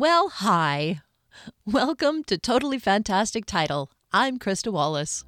Well, 0.00 0.28
hi. 0.28 1.00
Welcome 1.66 2.22
to 2.26 2.38
Totally 2.38 2.78
Fantastic 2.78 3.44
Title. 3.44 3.90
I'm 4.12 4.38
Krista 4.38 4.72
Wallace. 4.72 5.24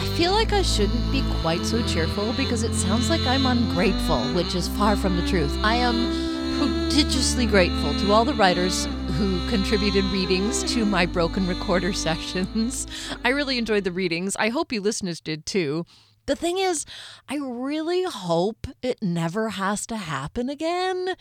I 0.00 0.04
feel 0.16 0.32
like 0.32 0.52
I 0.52 0.62
shouldn't 0.62 1.12
be 1.12 1.22
quite 1.42 1.64
so 1.64 1.80
cheerful 1.86 2.32
because 2.32 2.64
it 2.64 2.74
sounds 2.74 3.08
like 3.08 3.24
I'm 3.24 3.46
ungrateful, 3.46 4.18
which 4.34 4.56
is 4.56 4.66
far 4.66 4.96
from 4.96 5.16
the 5.16 5.24
truth. 5.28 5.56
I 5.62 5.76
am 5.76 6.58
prodigiously 6.58 7.46
grateful 7.46 7.94
to 8.00 8.10
all 8.10 8.24
the 8.24 8.34
writers 8.34 8.86
who 9.16 9.48
contributed 9.48 10.02
readings 10.06 10.64
to 10.74 10.84
my 10.84 11.06
broken 11.06 11.46
recorder 11.46 11.92
sessions. 12.06 12.88
I 13.24 13.28
really 13.28 13.58
enjoyed 13.58 13.84
the 13.84 13.92
readings. 13.92 14.34
I 14.40 14.48
hope 14.48 14.72
you 14.72 14.80
listeners 14.80 15.20
did 15.20 15.46
too. 15.46 15.86
The 16.30 16.36
thing 16.36 16.58
is, 16.58 16.86
I 17.28 17.38
really 17.42 18.04
hope 18.04 18.68
it 18.82 19.02
never 19.02 19.48
has 19.48 19.84
to 19.88 19.96
happen 19.96 20.48
again. 20.48 21.16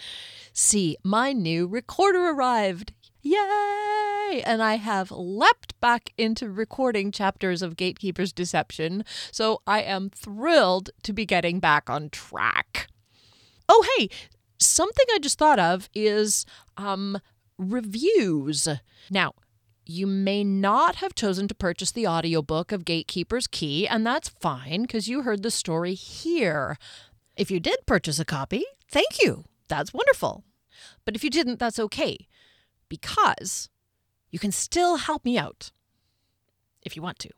See, 0.53 0.97
my 1.03 1.33
new 1.33 1.65
recorder 1.65 2.29
arrived. 2.29 2.93
Yay! 3.23 4.43
And 4.45 4.61
I 4.61 4.75
have 4.75 5.09
leapt 5.09 5.73
back 5.81 6.13
into 6.15 6.47
recording 6.47 7.11
chapters 7.11 7.63
of 7.63 7.75
Gatekeeper's 7.75 8.31
Deception, 8.31 9.03
so 9.31 9.63
I 9.65 9.81
am 9.81 10.11
thrilled 10.11 10.91
to 11.01 11.11
be 11.11 11.25
getting 11.25 11.59
back 11.59 11.89
on 11.89 12.11
track. 12.11 12.87
Oh, 13.67 13.83
hey, 13.97 14.09
something 14.59 15.07
I 15.11 15.17
just 15.17 15.39
thought 15.39 15.57
of 15.57 15.89
is 15.95 16.45
um 16.77 17.17
reviews. 17.57 18.67
Now, 19.09 19.33
you 19.89 20.05
may 20.05 20.43
not 20.43 20.97
have 20.97 21.15
chosen 21.15 21.47
to 21.47 21.55
purchase 21.55 21.91
the 21.91 22.05
audiobook 22.05 22.71
of 22.71 22.85
Gatekeeper's 22.85 23.47
Key, 23.47 23.87
and 23.87 24.05
that's 24.05 24.29
fine 24.29 24.83
because 24.83 25.07
you 25.07 25.23
heard 25.23 25.41
the 25.41 25.49
story 25.49 25.95
here. 25.95 26.77
If 27.35 27.49
you 27.49 27.59
did 27.59 27.87
purchase 27.87 28.19
a 28.19 28.25
copy, 28.25 28.65
thank 28.87 29.23
you. 29.23 29.45
That's 29.67 29.91
wonderful. 29.91 30.43
But 31.05 31.15
if 31.15 31.23
you 31.23 31.31
didn't, 31.31 31.57
that's 31.57 31.79
okay 31.79 32.27
because 32.87 33.69
you 34.29 34.37
can 34.37 34.51
still 34.51 34.97
help 34.97 35.25
me 35.25 35.39
out 35.39 35.71
if 36.83 36.95
you 36.95 37.01
want 37.01 37.17
to. 37.19 37.29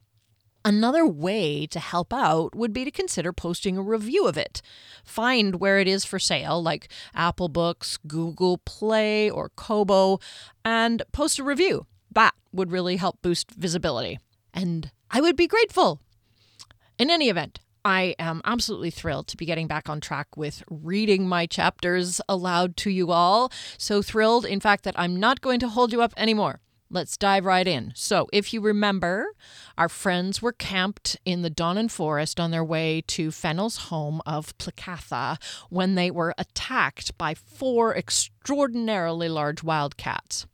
Another 0.66 1.08
way 1.08 1.66
to 1.68 1.80
help 1.80 2.14
out 2.14 2.54
would 2.54 2.74
be 2.74 2.84
to 2.84 2.92
consider 2.92 3.32
posting 3.32 3.78
a 3.78 3.82
review 3.82 4.28
of 4.28 4.38
it. 4.38 4.62
Find 5.06 5.56
where 5.60 5.80
it 5.80 5.88
is 5.88 6.04
for 6.04 6.20
sale, 6.20 6.62
like 6.62 6.92
Apple 7.16 7.48
Books, 7.48 7.98
Google 8.06 8.58
Play, 8.60 9.30
or 9.30 9.50
Kobo, 9.56 10.20
and 10.66 11.02
post 11.14 11.40
a 11.40 11.44
review. 11.44 11.88
That 12.12 12.34
would 12.52 12.72
really 12.72 12.98
help 12.98 13.22
boost 13.22 13.52
visibility. 13.52 14.20
And 14.54 14.92
I 15.10 15.22
would 15.22 15.36
be 15.36 15.48
grateful. 15.48 16.02
In 17.00 17.10
any 17.10 17.30
event, 17.30 17.60
I 17.84 18.16
am 18.20 18.42
absolutely 18.46 18.92
thrilled 18.92 19.28
to 19.30 19.38
be 19.38 19.46
getting 19.46 19.68
back 19.68 19.90
on 19.90 20.02
track 20.02 20.38
with 20.38 20.64
reading 20.70 21.28
my 21.28 21.46
chapters 21.48 22.22
aloud 22.30 22.78
to 22.78 22.92
you 22.92 23.12
all. 23.12 23.52
So 23.78 24.02
thrilled, 24.02 24.46
in 24.46 24.60
fact, 24.60 24.84
that 24.84 25.00
I'm 25.00 25.20
not 25.20 25.42
going 25.42 25.60
to 25.62 25.70
hold 25.70 25.92
you 25.92 26.02
up 26.02 26.14
anymore. 26.16 26.60
Let's 26.94 27.16
dive 27.16 27.46
right 27.46 27.66
in. 27.66 27.94
So, 27.96 28.28
if 28.34 28.54
you 28.54 28.60
remember, 28.60 29.28
our 29.78 29.88
friends 29.88 30.42
were 30.42 30.52
camped 30.52 31.16
in 31.24 31.42
the 31.42 31.50
Donnan 31.50 31.88
Forest 31.88 32.38
on 32.38 32.52
their 32.52 32.66
way 32.66 33.02
to 33.08 33.32
Fennel's 33.32 33.78
home 33.78 34.22
of 34.26 34.58
Plicatha 34.58 35.38
when 35.70 35.96
they 35.96 36.12
were 36.12 36.36
attacked 36.38 37.18
by 37.18 37.34
four 37.34 37.96
extraordinarily 37.96 39.30
large 39.30 39.64
wildcats. 39.64 40.46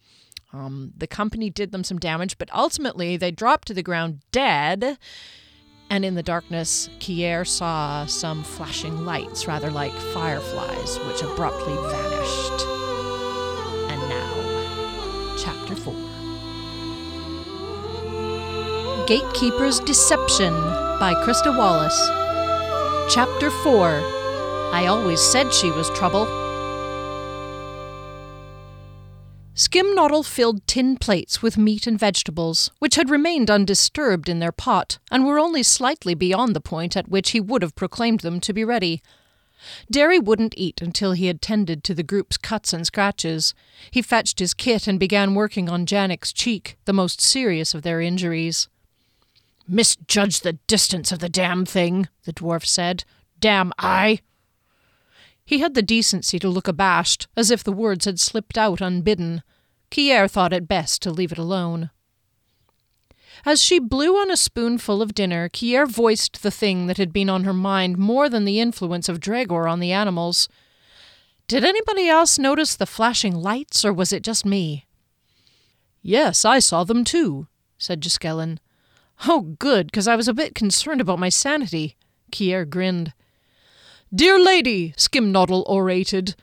Um, 0.53 0.93
the 0.95 1.07
company 1.07 1.49
did 1.49 1.71
them 1.71 1.83
some 1.83 1.99
damage, 1.99 2.37
but 2.37 2.49
ultimately 2.53 3.17
they 3.17 3.31
dropped 3.31 3.67
to 3.67 3.73
the 3.73 3.83
ground 3.83 4.21
dead. 4.31 4.97
And 5.89 6.03
in 6.03 6.15
the 6.15 6.23
darkness, 6.23 6.89
Kier 6.99 7.47
saw 7.47 8.05
some 8.05 8.43
flashing 8.43 9.05
lights, 9.05 9.47
rather 9.47 9.71
like 9.71 9.93
fireflies, 9.93 10.99
which 10.99 11.21
abruptly 11.21 11.75
vanished. 11.75 12.65
And 13.91 14.01
now, 14.09 15.35
Chapter 15.37 15.75
4 15.75 15.93
Gatekeeper's 19.07 19.79
Deception 19.79 20.53
by 20.99 21.13
Krista 21.23 21.57
Wallace. 21.57 21.97
Chapter 23.13 23.49
4 23.49 24.17
I 24.73 24.87
always 24.87 25.21
said 25.21 25.53
she 25.53 25.71
was 25.71 25.89
trouble. 25.91 26.46
Skimnoddle 29.57 30.23
filled 30.23 30.67
tin 30.67 30.97
plates 30.97 31.41
with 31.41 31.57
meat 31.57 31.87
and 31.87 31.97
vegetables, 31.97 32.69
which 32.77 32.93
had 32.93 33.09
remained 33.09 33.49
undisturbed 33.49 34.29
in 34.29 34.37
their 34.37 34.51
pot, 34.51 34.99
and 35.09 35.25
were 35.25 35.39
only 35.39 35.63
slightly 35.63 36.13
beyond 36.13 36.55
the 36.55 36.61
point 36.61 36.95
at 36.95 37.09
which 37.09 37.31
he 37.31 37.39
would 37.39 37.63
have 37.63 37.75
proclaimed 37.75 38.19
them 38.19 38.39
to 38.39 38.53
be 38.53 38.63
ready. 38.63 39.01
Derry 39.89 40.19
wouldn't 40.19 40.53
eat 40.55 40.79
until 40.79 41.13
he 41.13 41.25
had 41.25 41.41
tended 41.41 41.83
to 41.83 41.95
the 41.95 42.03
group's 42.03 42.37
cuts 42.37 42.71
and 42.71 42.85
scratches. 42.85 43.55
He 43.89 44.03
fetched 44.03 44.37
his 44.37 44.53
kit 44.53 44.85
and 44.85 44.99
began 44.99 45.33
working 45.33 45.69
on 45.69 45.87
Janek's 45.87 46.31
cheek, 46.31 46.77
the 46.85 46.93
most 46.93 47.19
serious 47.19 47.73
of 47.73 47.81
their 47.81 47.99
injuries. 47.99 48.67
Misjudged 49.67 50.43
the 50.43 50.53
distance 50.67 51.11
of 51.11 51.17
the 51.17 51.29
damn 51.29 51.65
thing, 51.65 52.09
the 52.25 52.33
dwarf 52.33 52.63
said. 52.63 53.05
Damn 53.39 53.73
eye! 53.79 54.19
He 55.47 55.59
had 55.59 55.75
the 55.75 55.81
decency 55.81 56.39
to 56.39 56.49
look 56.49 56.67
abashed, 56.67 57.29
as 57.37 57.49
if 57.49 57.63
the 57.63 57.71
words 57.71 58.03
had 58.03 58.19
slipped 58.19 58.57
out 58.57 58.81
unbidden. 58.81 59.43
Kier 59.89 60.29
thought 60.29 60.51
it 60.51 60.67
best 60.67 61.01
to 61.03 61.09
leave 61.09 61.31
it 61.31 61.37
alone. 61.37 61.89
As 63.45 63.63
she 63.63 63.79
blew 63.79 64.17
on 64.17 64.29
a 64.29 64.35
spoonful 64.35 65.01
of 65.01 65.15
dinner, 65.15 65.47
Kier 65.47 65.87
voiced 65.87 66.43
the 66.43 66.51
thing 66.51 66.87
that 66.87 66.97
had 66.97 67.13
been 67.13 67.29
on 67.29 67.45
her 67.45 67.53
mind 67.53 67.97
more 67.97 68.27
than 68.27 68.43
the 68.43 68.59
influence 68.59 69.07
of 69.07 69.21
Dregor 69.21 69.71
on 69.71 69.79
the 69.79 69.93
animals. 69.93 70.49
Did 71.47 71.63
anybody 71.63 72.09
else 72.09 72.37
notice 72.37 72.75
the 72.75 72.85
flashing 72.85 73.33
lights, 73.33 73.85
or 73.85 73.93
was 73.93 74.11
it 74.11 74.23
just 74.23 74.45
me? 74.45 74.85
Yes, 76.01 76.43
I 76.43 76.59
saw 76.59 76.83
them 76.83 77.05
too, 77.05 77.47
said 77.77 78.01
Giskellen. 78.01 78.57
Oh, 79.25 79.55
good, 79.59 79.87
because 79.87 80.09
I 80.09 80.17
was 80.17 80.27
a 80.27 80.33
bit 80.33 80.55
concerned 80.55 80.99
about 80.99 81.19
my 81.19 81.29
sanity. 81.29 81.95
Kier 82.33 82.69
grinned. 82.69 83.13
Dear 84.15 84.39
lady, 84.39 84.93
Skimnoddle 84.95 85.67
orated, 85.67 86.35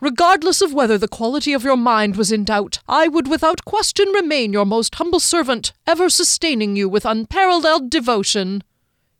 regardless 0.00 0.60
of 0.60 0.74
whether 0.74 0.98
the 0.98 1.06
quality 1.06 1.52
of 1.52 1.62
your 1.62 1.76
mind 1.76 2.16
was 2.16 2.32
in 2.32 2.42
doubt, 2.42 2.80
I 2.88 3.06
would 3.06 3.28
without 3.28 3.64
question 3.64 4.08
remain 4.08 4.52
your 4.52 4.66
most 4.66 4.96
humble 4.96 5.20
servant, 5.20 5.72
ever 5.86 6.10
sustaining 6.10 6.74
you 6.74 6.88
with 6.88 7.04
unparalleled 7.04 7.90
devotion. 7.90 8.64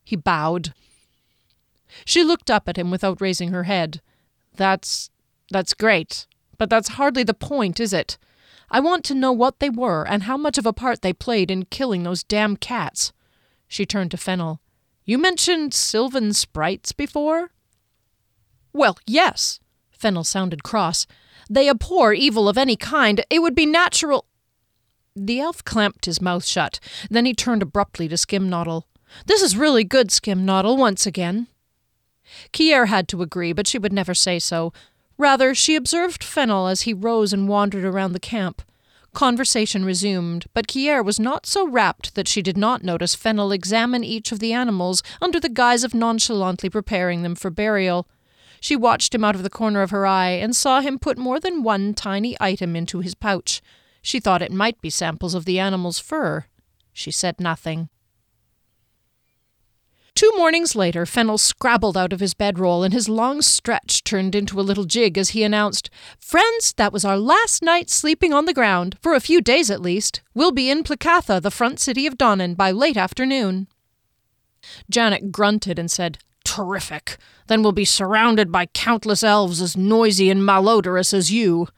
He 0.02 0.16
bowed. 0.16 0.74
She 2.04 2.24
looked 2.24 2.50
up 2.50 2.69
at 2.69 2.76
him 2.76 2.91
without 2.91 3.20
raising 3.20 3.50
her 3.50 3.64
head. 3.64 4.00
That's. 4.56 5.10
that's 5.50 5.72
great. 5.72 6.26
But 6.58 6.70
that's 6.70 6.91
hardly 6.91 7.22
the 7.22 7.34
point, 7.34 7.78
is 7.78 7.92
it? 7.92 8.18
I 8.68 8.80
want 8.80 9.04
to 9.04 9.14
know 9.14 9.30
what 9.30 9.60
they 9.60 9.70
were 9.70 10.04
and 10.08 10.24
how 10.24 10.36
much 10.36 10.58
of 10.58 10.66
a 10.66 10.72
part 10.72 11.03
they 11.03 11.12
played 11.12 11.53
in 11.53 11.66
killing 11.66 12.03
those 12.03 12.24
damn 12.24 12.56
cats. 12.56 13.12
She 13.68 13.86
turned 13.86 14.10
to 14.10 14.16
Fennel. 14.16 14.60
You 15.04 15.18
mentioned 15.18 15.72
sylvan 15.72 16.32
sprites 16.32 16.91
before? 16.91 17.50
Well, 18.76 18.98
yes. 19.06 19.59
Fennel 19.91 20.22
sounded 20.22 20.62
cross. 20.62 21.06
They 21.48 21.70
abhor 21.70 22.12
evil 22.12 22.47
of 22.47 22.59
any 22.59 22.76
kind. 22.76 23.25
It 23.31 23.38
would 23.38 23.54
be 23.54 23.64
natural. 23.64 24.26
The 25.14 25.41
elf 25.41 25.64
clamped 25.64 26.04
his 26.04 26.20
mouth 26.20 26.44
shut. 26.44 26.78
Then 27.09 27.25
he 27.25 27.32
turned 27.32 27.62
abruptly 27.62 28.06
to 28.09 28.16
Skimnoddle. 28.16 28.82
This 29.25 29.41
is 29.41 29.56
really 29.56 29.82
good, 29.82 30.09
Skimnoddle, 30.09 30.76
once 30.76 31.06
again. 31.06 31.47
Kier 32.53 32.88
had 32.88 33.09
to 33.09 33.22
agree, 33.22 33.54
but 33.54 33.66
she 33.66 33.78
would 33.78 33.94
never 33.94 34.12
say 34.12 34.38
so. 34.38 34.75
Rather, 35.16 35.54
she 35.54 35.75
observed 35.75 36.22
Fennel 36.22 36.66
as 36.66 36.82
he 36.82 36.92
rose 36.92 37.32
and 37.32 37.48
wandered 37.48 37.84
around 37.84 38.12
the 38.12 38.20
camp. 38.20 38.60
Conversation 39.15 39.86
resumed, 39.86 40.44
but 40.53 40.66
Kier 40.66 41.03
was 41.03 41.19
not 41.19 41.47
so 41.47 41.66
rapt 41.66 42.15
that 42.15 42.28
she 42.28 42.42
did 42.42 42.59
not 42.59 42.84
notice 42.84 43.15
Fennel 43.15 43.53
examine 43.53 44.04
each 44.04 44.33
of 44.33 44.39
the 44.39 44.53
animals 44.53 45.03
under 45.22 45.41
the 45.41 45.48
guise 45.48 45.83
of 45.83 45.95
nonchalantly 45.95 46.68
preparing 46.68 47.22
them 47.22 47.34
for 47.34 47.48
burial. 47.48 48.06
She 48.60 48.76
watched 48.76 49.14
him 49.14 49.24
out 49.24 49.34
of 49.34 49.42
the 49.42 49.50
corner 49.50 49.82
of 49.82 49.91
her 49.91 50.06
eye 50.06 50.30
and 50.30 50.54
saw 50.54 50.80
him 50.80 50.98
put 50.98 51.18
more 51.18 51.41
than 51.41 51.62
one 51.62 51.94
tiny 51.94 52.36
item 52.41 52.76
into 52.76 53.00
his 53.00 53.14
pouch. 53.14 53.62
She 54.03 54.20
thought 54.20 54.42
it 54.42 54.53
might 54.53 54.80
be 54.80 54.91
samples 54.91 55.34
of 55.34 55.44
the 55.44 55.58
animal's 55.58 55.98
fur. 55.98 56.47
She 56.92 57.10
said 57.10 57.41
nothing. 57.41 57.88
Two 60.16 60.32
mornings 60.34 60.74
later, 60.74 61.04
Fennel 61.04 61.36
scrabbled 61.36 61.94
out 61.94 62.10
of 62.10 62.20
his 62.20 62.32
bedroll, 62.32 62.82
and 62.82 62.94
his 62.94 63.06
long 63.06 63.42
stretch 63.42 64.03
turned 64.03 64.34
into 64.34 64.58
a 64.58 64.62
little 64.62 64.84
jig 64.84 65.18
as 65.18 65.30
he 65.30 65.42
announced, 65.42 65.91
Friends, 66.18 66.72
that 66.78 66.91
was 66.91 67.04
our 67.04 67.18
last 67.18 67.62
night 67.62 67.91
sleeping 67.91 68.32
on 68.32 68.47
the 68.47 68.54
ground, 68.54 68.97
for 69.03 69.12
a 69.12 69.20
few 69.20 69.42
days 69.42 69.70
at 69.70 69.82
least. 69.82 70.22
We'll 70.32 70.53
be 70.53 70.70
in 70.70 70.84
Plicatha, 70.84 71.38
the 71.42 71.50
front 71.50 71.80
city 71.80 72.06
of 72.06 72.16
Donnan, 72.16 72.54
by 72.54 72.70
late 72.70 72.97
afternoon. 72.97 73.68
Janik 74.91 75.30
grunted 75.30 75.78
and 75.78 75.91
said, 75.91 76.16
Terrific. 76.56 77.18
Then 77.48 77.62
we'll 77.62 77.72
be 77.72 77.84
surrounded 77.84 78.50
by 78.50 78.64
countless 78.64 79.22
elves 79.22 79.60
as 79.60 79.76
noisy 79.76 80.30
and 80.30 80.41
malodorous 80.41 81.12
as 81.12 81.30
you. 81.30 81.68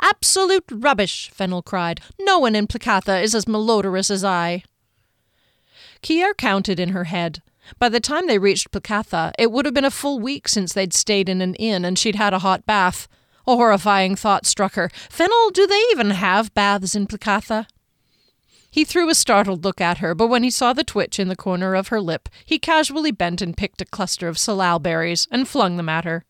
Absolute 0.00 0.64
rubbish, 0.68 1.30
Fennel 1.32 1.62
cried. 1.62 2.00
No 2.18 2.40
one 2.40 2.56
in 2.56 2.66
Plicatha 2.66 3.22
is 3.22 3.36
as 3.36 3.44
malodorous 3.44 4.10
as 4.10 4.24
I. 4.24 4.64
Kier 6.02 6.36
counted 6.36 6.80
in 6.80 6.88
her 6.88 7.04
head. 7.04 7.40
By 7.78 7.88
the 7.88 8.00
time 8.00 8.26
they 8.26 8.36
reached 8.36 8.72
Placatha, 8.72 9.30
it 9.38 9.52
would 9.52 9.64
have 9.64 9.74
been 9.74 9.84
a 9.84 9.92
full 9.92 10.18
week 10.18 10.48
since 10.48 10.72
they'd 10.72 10.92
stayed 10.92 11.28
in 11.28 11.40
an 11.40 11.54
inn 11.54 11.84
and 11.84 11.96
she'd 11.96 12.16
had 12.16 12.34
a 12.34 12.40
hot 12.40 12.66
bath. 12.66 13.06
A 13.46 13.54
horrifying 13.54 14.16
thought 14.16 14.44
struck 14.44 14.74
her. 14.74 14.90
Fennel, 15.08 15.50
do 15.50 15.68
they 15.68 15.80
even 15.92 16.10
have 16.10 16.52
baths 16.52 16.96
in 16.96 17.06
Placatha? 17.06 17.68
He 18.74 18.82
threw 18.82 19.08
a 19.08 19.14
startled 19.14 19.62
look 19.62 19.80
at 19.80 19.98
her, 19.98 20.16
but 20.16 20.26
when 20.26 20.42
he 20.42 20.50
saw 20.50 20.72
the 20.72 20.82
twitch 20.82 21.20
in 21.20 21.28
the 21.28 21.36
corner 21.36 21.76
of 21.76 21.88
her 21.88 22.00
lip, 22.00 22.28
he 22.44 22.58
casually 22.58 23.12
bent 23.12 23.40
and 23.40 23.56
picked 23.56 23.80
a 23.80 23.84
cluster 23.84 24.26
of 24.26 24.36
salal 24.36 24.80
berries 24.80 25.28
and 25.30 25.46
flung 25.46 25.76
them 25.76 25.88
at 25.88 26.04
her. 26.04 26.24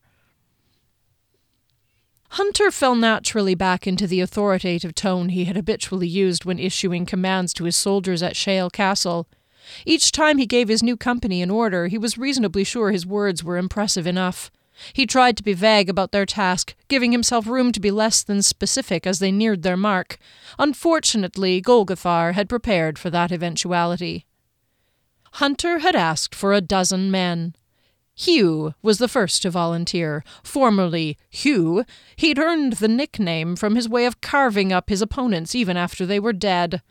Hunter 2.29 2.69
fell 2.69 2.93
naturally 2.93 3.55
back 3.55 3.87
into 3.87 4.05
the 4.05 4.19
authoritative 4.19 4.93
tone 4.93 5.29
he 5.29 5.45
had 5.45 5.55
habitually 5.55 6.07
used 6.07 6.45
when 6.45 6.59
issuing 6.59 7.07
commands 7.07 7.51
to 7.55 7.63
his 7.63 7.75
soldiers 7.75 8.21
at 8.21 8.35
Shale 8.35 8.69
Castle. 8.69 9.27
Each 9.83 10.11
time 10.11 10.37
he 10.37 10.45
gave 10.45 10.67
his 10.67 10.83
new 10.83 10.95
company 10.95 11.41
an 11.41 11.49
order, 11.49 11.87
he 11.87 11.97
was 11.97 12.15
reasonably 12.15 12.63
sure 12.63 12.91
his 12.91 13.07
words 13.07 13.43
were 13.43 13.57
impressive 13.57 14.05
enough. 14.05 14.51
He 14.93 15.05
tried 15.05 15.37
to 15.37 15.43
be 15.43 15.53
vague 15.53 15.89
about 15.89 16.11
their 16.11 16.25
task, 16.25 16.75
giving 16.87 17.11
himself 17.11 17.47
room 17.47 17.71
to 17.71 17.79
be 17.79 17.91
less 17.91 18.23
than 18.23 18.41
specific 18.41 19.07
as 19.07 19.19
they 19.19 19.31
neared 19.31 19.63
their 19.63 19.77
mark. 19.77 20.17
Unfortunately, 20.59 21.61
Golgothar 21.61 22.33
had 22.33 22.49
prepared 22.49 22.99
for 22.99 23.09
that 23.09 23.31
eventuality. 23.31 24.25
Hunter 25.33 25.79
had 25.79 25.95
asked 25.95 26.33
for 26.33 26.53
a 26.53 26.61
dozen 26.61 27.11
men. 27.11 27.55
Hugh 28.15 28.73
was 28.81 28.97
the 28.97 29.09
first 29.09 29.41
to 29.41 29.49
volunteer. 29.49 30.23
Formerly 30.43 31.17
Hugh, 31.29 31.83
he'd 32.15 32.39
earned 32.39 32.73
the 32.73 32.87
nickname 32.87 33.57
from 33.57 33.75
his 33.75 33.89
way 33.89 34.05
of 34.05 34.21
carving 34.21 34.71
up 34.71 34.89
his 34.89 35.01
opponents 35.01 35.53
even 35.53 35.75
after 35.75 36.05
they 36.05 36.19
were 36.19 36.31
dead. 36.31 36.81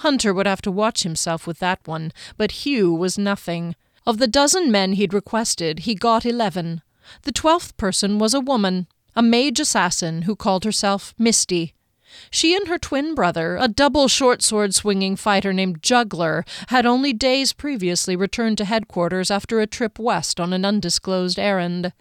Hunter 0.00 0.34
would 0.34 0.46
have 0.46 0.60
to 0.62 0.70
watch 0.70 1.02
himself 1.02 1.46
with 1.46 1.58
that 1.60 1.80
one, 1.86 2.12
but 2.36 2.66
Hugh 2.66 2.92
was 2.92 3.16
nothing. 3.16 3.74
Of 4.06 4.18
the 4.18 4.28
dozen 4.28 4.70
men 4.70 4.92
he'd 4.92 5.14
requested, 5.14 5.80
he 5.80 5.94
got 5.94 6.26
eleven. 6.26 6.82
The 7.22 7.32
twelfth 7.32 7.76
person 7.76 8.18
was 8.18 8.34
a 8.34 8.40
woman, 8.40 8.86
a 9.14 9.22
mage 9.22 9.60
assassin 9.60 10.22
who 10.22 10.36
called 10.36 10.64
herself 10.64 11.14
Misty. 11.18 11.74
She 12.30 12.54
and 12.54 12.68
her 12.68 12.78
twin 12.78 13.14
brother, 13.14 13.56
a 13.60 13.68
double 13.68 14.08
short 14.08 14.42
sword 14.42 14.74
swinging 14.74 15.16
fighter 15.16 15.52
named 15.52 15.82
Juggler, 15.82 16.44
had 16.68 16.86
only 16.86 17.12
days 17.12 17.52
previously 17.52 18.16
returned 18.16 18.58
to 18.58 18.64
headquarters 18.64 19.30
after 19.30 19.60
a 19.60 19.66
trip 19.66 19.98
west 19.98 20.40
on 20.40 20.52
an 20.52 20.64
undisclosed 20.64 21.38
errand. 21.38 21.92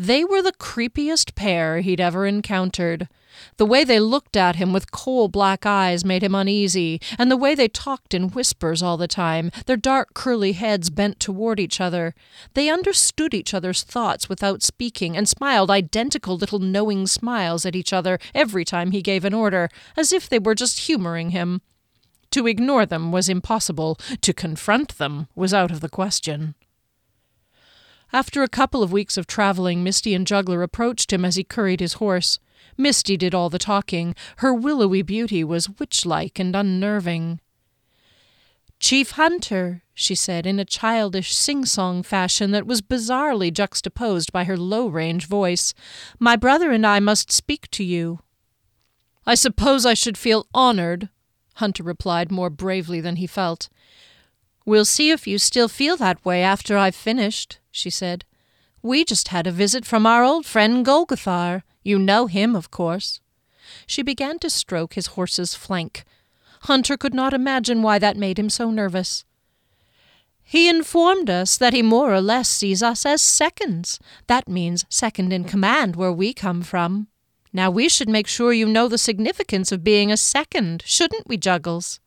They 0.00 0.24
were 0.24 0.42
the 0.42 0.52
creepiest 0.52 1.34
pair 1.34 1.80
he'd 1.80 2.00
ever 2.00 2.24
encountered. 2.24 3.08
The 3.56 3.66
way 3.66 3.82
they 3.82 3.98
looked 3.98 4.36
at 4.36 4.54
him 4.54 4.72
with 4.72 4.92
coal 4.92 5.26
black 5.26 5.66
eyes 5.66 6.04
made 6.04 6.22
him 6.22 6.36
uneasy, 6.36 7.00
and 7.18 7.32
the 7.32 7.36
way 7.36 7.56
they 7.56 7.66
talked 7.66 8.14
in 8.14 8.30
whispers 8.30 8.80
all 8.80 8.96
the 8.96 9.08
time, 9.08 9.50
their 9.66 9.76
dark 9.76 10.14
curly 10.14 10.52
heads 10.52 10.88
bent 10.88 11.18
toward 11.18 11.58
each 11.58 11.80
other. 11.80 12.14
They 12.54 12.70
understood 12.70 13.34
each 13.34 13.52
other's 13.52 13.82
thoughts 13.82 14.28
without 14.28 14.62
speaking, 14.62 15.16
and 15.16 15.28
smiled 15.28 15.68
identical 15.68 16.36
little 16.36 16.60
knowing 16.60 17.08
smiles 17.08 17.66
at 17.66 17.74
each 17.74 17.92
other 17.92 18.20
every 18.36 18.64
time 18.64 18.92
he 18.92 19.02
gave 19.02 19.24
an 19.24 19.34
order, 19.34 19.68
as 19.96 20.12
if 20.12 20.28
they 20.28 20.38
were 20.38 20.54
just 20.54 20.86
humoring 20.86 21.30
him. 21.30 21.60
To 22.30 22.46
ignore 22.46 22.86
them 22.86 23.10
was 23.10 23.28
impossible, 23.28 23.98
to 24.20 24.32
confront 24.32 24.98
them 24.98 25.26
was 25.34 25.52
out 25.52 25.72
of 25.72 25.80
the 25.80 25.88
question. 25.88 26.54
After 28.12 28.42
a 28.42 28.48
couple 28.48 28.82
of 28.82 28.92
weeks 28.92 29.16
of 29.16 29.26
traveling, 29.26 29.84
Misty 29.84 30.14
and 30.14 30.26
Juggler 30.26 30.62
approached 30.62 31.12
him 31.12 31.24
as 31.24 31.36
he 31.36 31.44
curried 31.44 31.80
his 31.80 31.94
horse. 31.94 32.38
Misty 32.76 33.16
did 33.16 33.34
all 33.34 33.50
the 33.50 33.58
talking. 33.58 34.14
Her 34.36 34.54
willowy 34.54 35.02
beauty 35.02 35.44
was 35.44 35.68
witch 35.68 36.06
like 36.06 36.38
and 36.38 36.56
unnerving. 36.56 37.40
Chief 38.80 39.12
Hunter, 39.12 39.82
she 39.92 40.14
said 40.14 40.46
in 40.46 40.60
a 40.60 40.64
childish 40.64 41.34
sing 41.34 41.64
song 41.64 42.02
fashion 42.02 42.52
that 42.52 42.66
was 42.66 42.80
bizarrely 42.80 43.52
juxtaposed 43.52 44.32
by 44.32 44.44
her 44.44 44.56
low 44.56 44.86
range 44.86 45.26
voice, 45.26 45.74
my 46.18 46.36
brother 46.36 46.70
and 46.70 46.86
I 46.86 47.00
must 47.00 47.32
speak 47.32 47.68
to 47.72 47.82
you. 47.82 48.20
I 49.26 49.34
suppose 49.34 49.84
I 49.84 49.94
should 49.94 50.16
feel 50.16 50.46
honored, 50.54 51.08
Hunter 51.54 51.82
replied 51.82 52.30
more 52.30 52.50
bravely 52.50 53.00
than 53.00 53.16
he 53.16 53.26
felt. 53.26 53.68
We'll 54.64 54.84
see 54.84 55.10
if 55.10 55.26
you 55.26 55.38
still 55.38 55.68
feel 55.68 55.96
that 55.96 56.24
way 56.24 56.42
after 56.42 56.78
I've 56.78 56.94
finished, 56.94 57.58
she 57.78 57.90
said. 57.90 58.24
We 58.82 59.04
just 59.04 59.28
had 59.28 59.46
a 59.46 59.52
visit 59.52 59.84
from 59.84 60.06
our 60.06 60.22
old 60.22 60.46
friend 60.46 60.84
Golgothar. 60.84 61.62
You 61.82 61.98
know 61.98 62.26
him, 62.26 62.54
of 62.54 62.70
course. 62.70 63.20
She 63.86 64.02
began 64.02 64.38
to 64.40 64.50
stroke 64.50 64.94
his 64.94 65.08
horse's 65.08 65.54
flank. 65.54 66.04
Hunter 66.62 66.96
could 66.96 67.14
not 67.14 67.32
imagine 67.32 67.82
why 67.82 67.98
that 67.98 68.16
made 68.16 68.38
him 68.38 68.50
so 68.50 68.70
nervous. 68.70 69.24
He 70.42 70.68
informed 70.68 71.28
us 71.28 71.58
that 71.58 71.74
he 71.74 71.82
more 71.82 72.12
or 72.12 72.22
less 72.22 72.48
sees 72.48 72.82
us 72.82 73.04
as 73.04 73.20
seconds. 73.20 74.00
That 74.28 74.48
means 74.48 74.86
second 74.88 75.32
in 75.32 75.44
command 75.44 75.94
where 75.94 76.12
we 76.12 76.32
come 76.32 76.62
from. 76.62 77.08
Now 77.52 77.70
we 77.70 77.88
should 77.88 78.08
make 78.08 78.26
sure 78.26 78.52
you 78.52 78.66
know 78.66 78.88
the 78.88 78.98
significance 78.98 79.72
of 79.72 79.84
being 79.84 80.10
a 80.10 80.16
second, 80.16 80.82
shouldn't 80.86 81.28
we, 81.28 81.36
Juggles? 81.36 82.00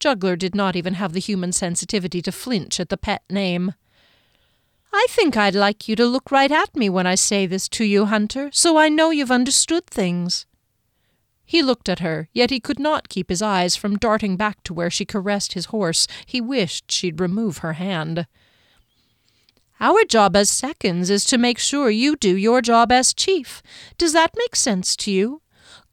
Juggler 0.00 0.36
did 0.36 0.54
not 0.54 0.76
even 0.76 0.94
have 0.94 1.12
the 1.12 1.20
human 1.20 1.52
sensitivity 1.52 2.20
to 2.22 2.32
flinch 2.32 2.80
at 2.80 2.88
the 2.88 2.96
pet 2.96 3.22
name. 3.30 3.74
I 4.96 5.06
think 5.10 5.36
I'd 5.36 5.56
like 5.56 5.88
you 5.88 5.96
to 5.96 6.06
look 6.06 6.30
right 6.30 6.52
at 6.52 6.76
me 6.76 6.88
when 6.88 7.04
I 7.04 7.16
say 7.16 7.46
this 7.46 7.68
to 7.70 7.84
you, 7.84 8.04
Hunter, 8.04 8.48
so 8.52 8.76
I 8.76 8.88
know 8.88 9.10
you've 9.10 9.30
understood 9.30 9.86
things. 9.86 10.46
He 11.44 11.62
looked 11.62 11.88
at 11.88 11.98
her, 11.98 12.28
yet 12.32 12.50
he 12.50 12.60
could 12.60 12.78
not 12.78 13.08
keep 13.08 13.28
his 13.28 13.42
eyes 13.42 13.74
from 13.74 13.98
darting 13.98 14.36
back 14.36 14.62
to 14.62 14.72
where 14.72 14.90
she 14.90 15.04
caressed 15.04 15.54
his 15.54 15.66
horse. 15.66 16.06
He 16.26 16.40
wished 16.40 16.92
she'd 16.92 17.20
remove 17.20 17.58
her 17.58 17.72
hand. 17.72 18.28
Our 19.80 20.04
job 20.04 20.36
as 20.36 20.48
seconds 20.48 21.10
is 21.10 21.24
to 21.24 21.38
make 21.38 21.58
sure 21.58 21.90
you 21.90 22.14
do 22.14 22.36
your 22.36 22.62
job 22.62 22.92
as 22.92 23.12
chief. 23.12 23.62
Does 23.98 24.12
that 24.12 24.30
make 24.36 24.54
sense 24.54 24.94
to 24.98 25.10
you? 25.10 25.42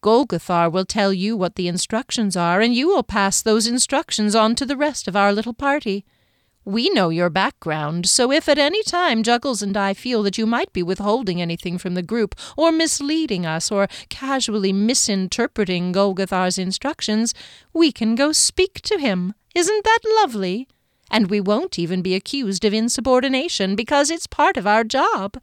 Golgothar 0.04 0.72
will 0.72 0.86
tell 0.86 1.12
you 1.12 1.36
what 1.36 1.56
the 1.56 1.68
instructions 1.68 2.38
are, 2.38 2.62
and 2.62 2.76
you 2.76 2.88
will 2.88 3.04
pass 3.04 3.42
those 3.42 3.66
instructions 3.66 4.36
on 4.36 4.54
to 4.56 4.66
the 4.66 4.78
rest 4.78 5.08
of 5.08 5.16
our 5.16 5.34
little 5.34 5.56
party. 5.56 6.06
We 6.64 6.92
know 6.92 7.10
your 7.10 7.32
background, 7.32 8.08
so 8.08 8.32
if 8.32 8.48
at 8.48 8.60
any 8.60 8.84
time 8.84 9.24
Juggles 9.24 9.64
and 9.64 9.76
I 9.76 9.96
feel 9.96 10.22
that 10.22 10.38
you 10.38 10.46
might 10.46 10.72
be 10.72 10.84
withholding 10.84 11.42
anything 11.42 11.80
from 11.80 11.96
the 11.96 12.04
group, 12.04 12.36
or 12.56 12.72
misleading 12.72 13.48
us, 13.48 13.72
or 13.72 13.88
casually 14.10 14.72
misinterpreting 14.72 15.92
Golgothar's 15.92 16.60
instructions, 16.60 17.34
we 17.74 17.92
can 17.92 18.14
go 18.14 18.32
speak 18.32 18.80
to 18.82 19.00
him. 19.00 19.34
Isn't 19.56 19.84
that 19.84 20.00
lovely? 20.22 20.68
And 21.10 21.32
we 21.32 21.42
won't 21.42 21.80
even 21.80 22.04
be 22.04 22.14
accused 22.14 22.64
of 22.64 22.76
insubordination 22.76 23.76
because 23.76 24.12
it's 24.12 24.28
part 24.28 24.56
of 24.56 24.68
our 24.68 24.84
job. 24.84 25.42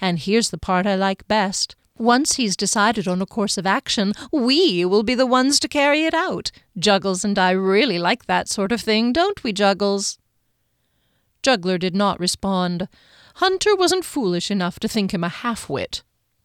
And 0.00 0.18
here's 0.18 0.50
the 0.50 0.58
part 0.58 0.84
I 0.84 0.96
like 0.96 1.28
best. 1.28 1.76
Once 1.96 2.34
he's 2.34 2.56
decided 2.56 3.06
on 3.06 3.22
a 3.22 3.26
course 3.26 3.56
of 3.56 3.66
action, 3.66 4.12
we 4.32 4.84
will 4.84 5.04
be 5.04 5.14
the 5.14 5.24
ones 5.24 5.60
to 5.60 5.68
carry 5.68 6.04
it 6.04 6.12
out. 6.12 6.50
Juggles 6.76 7.24
and 7.24 7.38
I 7.38 7.52
really 7.52 7.98
like 8.00 8.26
that 8.26 8.48
sort 8.48 8.72
of 8.72 8.80
thing, 8.80 9.12
don't 9.12 9.42
we, 9.44 9.52
Juggles? 9.52 10.18
Juggler 11.46 11.78
did 11.78 11.94
not 11.94 12.18
respond. 12.18 12.88
Hunter 13.36 13.76
wasn't 13.76 14.04
foolish 14.04 14.50
enough 14.50 14.80
to 14.80 14.88
think 14.88 15.14
him 15.14 15.22
a 15.22 15.28
half 15.28 15.68
wit. 15.68 16.02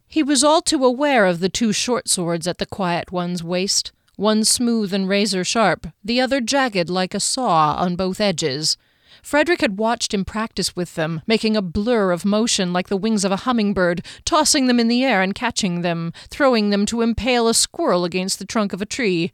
He 0.08 0.22
was 0.22 0.44
all 0.44 0.62
too 0.62 0.86
aware 0.86 1.26
of 1.26 1.40
the 1.40 1.50
two 1.50 1.74
short 1.74 2.08
swords 2.08 2.46
at 2.46 2.60
the 2.60 2.68
quiet 2.68 3.12
one's 3.12 3.44
waist, 3.44 3.92
one 4.16 4.44
smooth 4.44 4.94
and 4.94 5.10
razor 5.10 5.44
sharp, 5.44 5.88
the 6.04 6.22
other 6.22 6.40
jagged 6.40 6.88
like 6.88 7.16
a 7.16 7.20
saw 7.20 7.74
on 7.80 7.96
both 7.96 8.22
edges. 8.22 8.78
Frederick 9.24 9.62
had 9.62 9.80
watched 9.80 10.14
him 10.14 10.24
practice 10.24 10.76
with 10.76 10.94
them, 10.94 11.24
making 11.26 11.58
a 11.58 11.64
blur 11.64 12.12
of 12.12 12.24
motion 12.24 12.72
like 12.72 12.90
the 12.90 12.96
wings 12.96 13.26
of 13.26 13.32
a 13.32 13.38
hummingbird, 13.38 14.06
tossing 14.24 14.68
them 14.68 14.80
in 14.80 14.88
the 14.88 15.04
air 15.04 15.24
and 15.24 15.34
catching 15.34 15.82
them, 15.82 16.14
throwing 16.30 16.70
them 16.70 16.86
to 16.86 17.02
impale 17.02 17.48
a 17.48 17.56
squirrel 17.56 18.06
against 18.06 18.38
the 18.38 18.46
trunk 18.46 18.72
of 18.72 18.84
a 18.84 18.86
tree. 18.86 19.32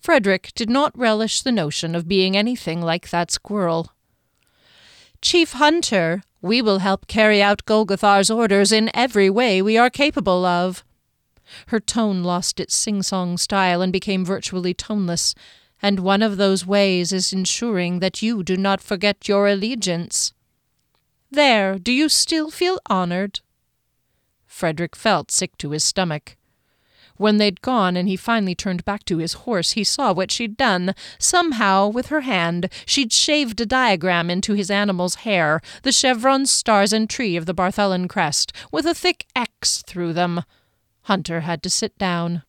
Frederick 0.00 0.50
did 0.56 0.68
not 0.68 0.98
relish 0.98 1.40
the 1.40 1.52
notion 1.52 1.94
of 1.94 2.08
being 2.08 2.36
anything 2.36 2.82
like 2.82 3.10
that 3.10 3.30
squirrel. 3.30 3.93
Chief 5.24 5.52
Hunter, 5.52 6.22
we 6.42 6.60
will 6.60 6.80
help 6.80 7.06
carry 7.06 7.40
out 7.40 7.64
Golgothar's 7.64 8.30
orders 8.30 8.70
in 8.70 8.90
every 8.92 9.30
way 9.30 9.62
we 9.62 9.78
are 9.78 9.88
capable 9.88 10.44
of. 10.44 10.84
Her 11.68 11.80
tone 11.80 12.22
lost 12.22 12.60
its 12.60 12.76
sing 12.76 13.02
song 13.02 13.38
style 13.38 13.80
and 13.80 13.90
became 13.90 14.22
virtually 14.22 14.74
toneless, 14.74 15.34
and 15.80 16.00
one 16.00 16.20
of 16.20 16.36
those 16.36 16.66
ways 16.66 17.10
is 17.10 17.32
ensuring 17.32 18.00
that 18.00 18.20
you 18.20 18.42
do 18.42 18.58
not 18.58 18.82
forget 18.82 19.26
your 19.26 19.48
allegiance. 19.48 20.34
There, 21.30 21.78
do 21.78 21.90
you 21.90 22.10
still 22.10 22.50
feel 22.50 22.78
honored? 22.84 23.40
Frederick 24.46 24.94
felt 24.94 25.30
sick 25.30 25.56
to 25.56 25.70
his 25.70 25.84
stomach. 25.84 26.36
When 27.16 27.36
they'd 27.36 27.62
gone 27.62 27.96
and 27.96 28.08
he 28.08 28.16
finally 28.16 28.54
turned 28.54 28.84
back 28.84 29.04
to 29.04 29.18
his 29.18 29.34
horse, 29.34 29.72
he 29.72 29.84
saw 29.84 30.12
what 30.12 30.32
she'd 30.32 30.56
done. 30.56 30.94
Somehow, 31.18 31.86
with 31.88 32.06
her 32.06 32.22
hand, 32.22 32.68
she'd 32.86 33.12
shaved 33.12 33.60
a 33.60 33.66
diagram 33.66 34.30
into 34.30 34.54
his 34.54 34.70
animal's 34.70 35.16
hair, 35.16 35.60
the 35.82 35.92
chevrons, 35.92 36.50
stars, 36.50 36.92
and 36.92 37.08
tree 37.08 37.36
of 37.36 37.46
the 37.46 37.54
Barthelon 37.54 38.08
crest, 38.08 38.52
with 38.72 38.84
a 38.84 38.94
thick 38.94 39.26
X 39.36 39.82
through 39.86 40.12
them. 40.12 40.42
Hunter 41.02 41.40
had 41.40 41.62
to 41.62 41.70
sit 41.70 41.96
down. 41.98 42.42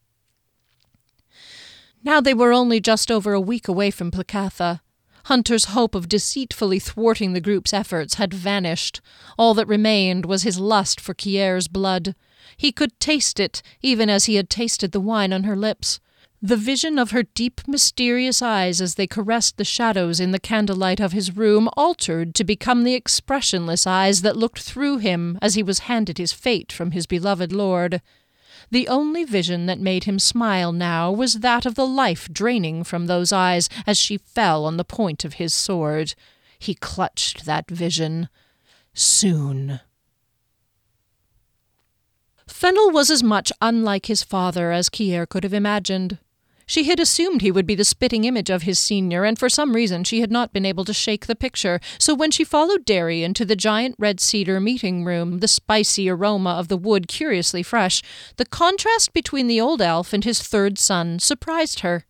Now 2.03 2.21
they 2.21 2.33
were 2.33 2.53
only 2.53 2.79
just 2.79 3.11
over 3.11 3.33
a 3.33 3.41
week 3.41 3.67
away 3.67 3.91
from 3.91 4.11
Placatha. 4.11 4.81
Hunter's 5.25 5.65
hope 5.65 5.95
of 5.95 6.07
deceitfully 6.07 6.77
thwarting 6.79 7.33
the 7.33 7.41
group's 7.41 7.73
efforts 7.73 8.15
had 8.15 8.33
vanished. 8.33 9.01
All 9.37 9.55
that 9.55 9.67
remained 9.67 10.25
was 10.25 10.43
his 10.43 10.59
lust 10.59 11.01
for 11.01 11.15
Kier's 11.15 11.67
blood. 11.67 12.15
He 12.57 12.71
could 12.71 12.99
taste 12.99 13.39
it, 13.39 13.61
even 13.81 14.09
as 14.09 14.25
he 14.25 14.35
had 14.35 14.49
tasted 14.49 14.91
the 14.91 14.99
wine 14.99 15.33
on 15.33 15.43
her 15.43 15.55
lips. 15.55 15.99
The 16.41 16.57
vision 16.57 16.99
of 16.99 17.11
her 17.11 17.23
deep, 17.23 17.61
mysterious 17.67 18.41
eyes 18.41 18.79
as 18.79 18.95
they 18.95 19.07
caressed 19.07 19.57
the 19.57 19.63
shadows 19.63 20.19
in 20.19 20.31
the 20.31 20.39
candlelight 20.39 20.99
of 20.99 21.11
his 21.11 21.35
room 21.35 21.69
altered 21.75 22.35
to 22.35 22.43
become 22.43 22.83
the 22.83 22.93
expressionless 22.93 23.87
eyes 23.87 24.21
that 24.21 24.37
looked 24.37 24.61
through 24.61 24.99
him 24.99 25.39
as 25.41 25.55
he 25.55 25.63
was 25.63 25.79
handed 25.79 26.17
his 26.17 26.33
fate 26.33 26.71
from 26.71 26.91
his 26.91 27.07
beloved 27.07 27.51
lord. 27.51 28.01
The 28.69 28.87
only 28.87 29.23
vision 29.23 29.65
that 29.65 29.79
made 29.79 30.03
him 30.03 30.19
smile 30.19 30.71
now 30.71 31.11
was 31.11 31.35
that 31.35 31.65
of 31.65 31.75
the 31.75 31.87
life 31.87 32.29
draining 32.31 32.83
from 32.83 33.07
those 33.07 33.31
eyes 33.31 33.69
as 33.87 33.97
she 33.97 34.17
fell 34.17 34.65
on 34.65 34.77
the 34.77 34.85
point 34.85 35.25
of 35.25 35.35
his 35.35 35.53
sword. 35.53 36.13
He 36.59 36.75
clutched 36.75 37.45
that 37.45 37.69
vision. 37.69 38.29
Soon. 38.93 39.79
Fennel 42.47 42.91
was 42.91 43.09
as 43.09 43.23
much 43.23 43.51
unlike 43.61 44.05
his 44.05 44.23
father 44.23 44.71
as 44.71 44.89
Kier 44.89 45.27
could 45.27 45.43
have 45.43 45.53
imagined. 45.53 46.19
She 46.67 46.85
had 46.85 46.99
assumed 46.99 47.41
he 47.41 47.51
would 47.51 47.67
be 47.67 47.75
the 47.75 47.85
spitting 47.85 48.23
image 48.23 48.49
of 48.49 48.63
his 48.63 48.79
senior, 48.79 49.23
and 49.23 49.37
for 49.37 49.49
some 49.49 49.73
reason 49.73 50.03
she 50.03 50.21
had 50.21 50.31
not 50.31 50.51
been 50.51 50.65
able 50.65 50.83
to 50.85 50.93
shake 50.93 51.27
the 51.27 51.35
picture. 51.35 51.79
So 51.99 52.15
when 52.15 52.31
she 52.31 52.43
followed 52.43 52.85
Derry 52.85 53.23
into 53.23 53.45
the 53.45 53.55
giant 53.55 53.95
red 53.99 54.19
cedar 54.19 54.59
meeting 54.59 55.05
room, 55.05 55.39
the 55.39 55.47
spicy 55.47 56.09
aroma 56.09 56.51
of 56.51 56.67
the 56.67 56.77
wood 56.77 57.07
curiously 57.07 57.61
fresh, 57.61 58.01
the 58.37 58.45
contrast 58.45 59.13
between 59.13 59.45
the 59.47 59.61
old 59.61 59.81
elf 59.81 60.11
and 60.11 60.23
his 60.23 60.41
third 60.41 60.79
son 60.79 61.19
surprised 61.19 61.81
her. 61.81 62.05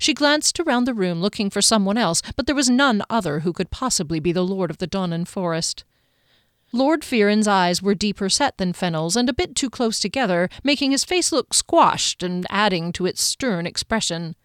She 0.00 0.14
glanced 0.14 0.58
around 0.58 0.84
the 0.84 0.94
room 0.94 1.20
looking 1.20 1.50
for 1.50 1.62
someone 1.62 1.96
else, 1.96 2.20
but 2.36 2.46
there 2.46 2.56
was 2.56 2.68
none 2.68 3.02
other 3.08 3.40
who 3.40 3.52
could 3.52 3.70
possibly 3.70 4.18
be 4.18 4.32
the 4.32 4.44
lord 4.44 4.70
of 4.70 4.78
the 4.78 4.86
Donnan 4.86 5.24
Forest. 5.24 5.84
Lord 6.72 7.00
Fearon's 7.00 7.48
eyes 7.48 7.82
were 7.82 7.94
deeper 7.94 8.28
set 8.28 8.58
than 8.58 8.74
Fennel's 8.74 9.16
and 9.16 9.28
a 9.28 9.32
bit 9.32 9.54
too 9.54 9.70
close 9.70 9.98
together, 9.98 10.50
making 10.62 10.90
his 10.90 11.04
face 11.04 11.32
look 11.32 11.54
squashed 11.54 12.22
and 12.22 12.46
adding 12.50 12.92
to 12.92 13.06
its 13.06 13.22
stern 13.22 13.66
expression. 13.66 14.36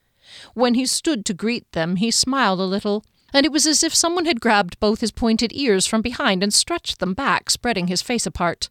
When 0.54 0.74
he 0.76 0.86
stood 0.86 1.26
to 1.26 1.34
greet 1.34 1.70
them, 1.74 1.98
he 1.98 2.12
smiled 2.12 2.62
a 2.62 2.66
little, 2.66 3.04
and 3.34 3.46
it 3.46 3.52
was 3.52 3.68
as 3.68 3.84
if 3.84 3.94
someone 3.94 4.26
had 4.26 4.40
grabbed 4.40 4.80
both 4.80 5.02
his 5.02 5.12
pointed 5.12 5.52
ears 5.54 5.86
from 5.86 6.02
behind 6.02 6.44
and 6.44 6.54
stretched 6.54 7.00
them 7.00 7.14
back, 7.14 7.50
spreading 7.50 7.88
his 7.88 8.02
face 8.02 8.26
apart. 8.26 8.70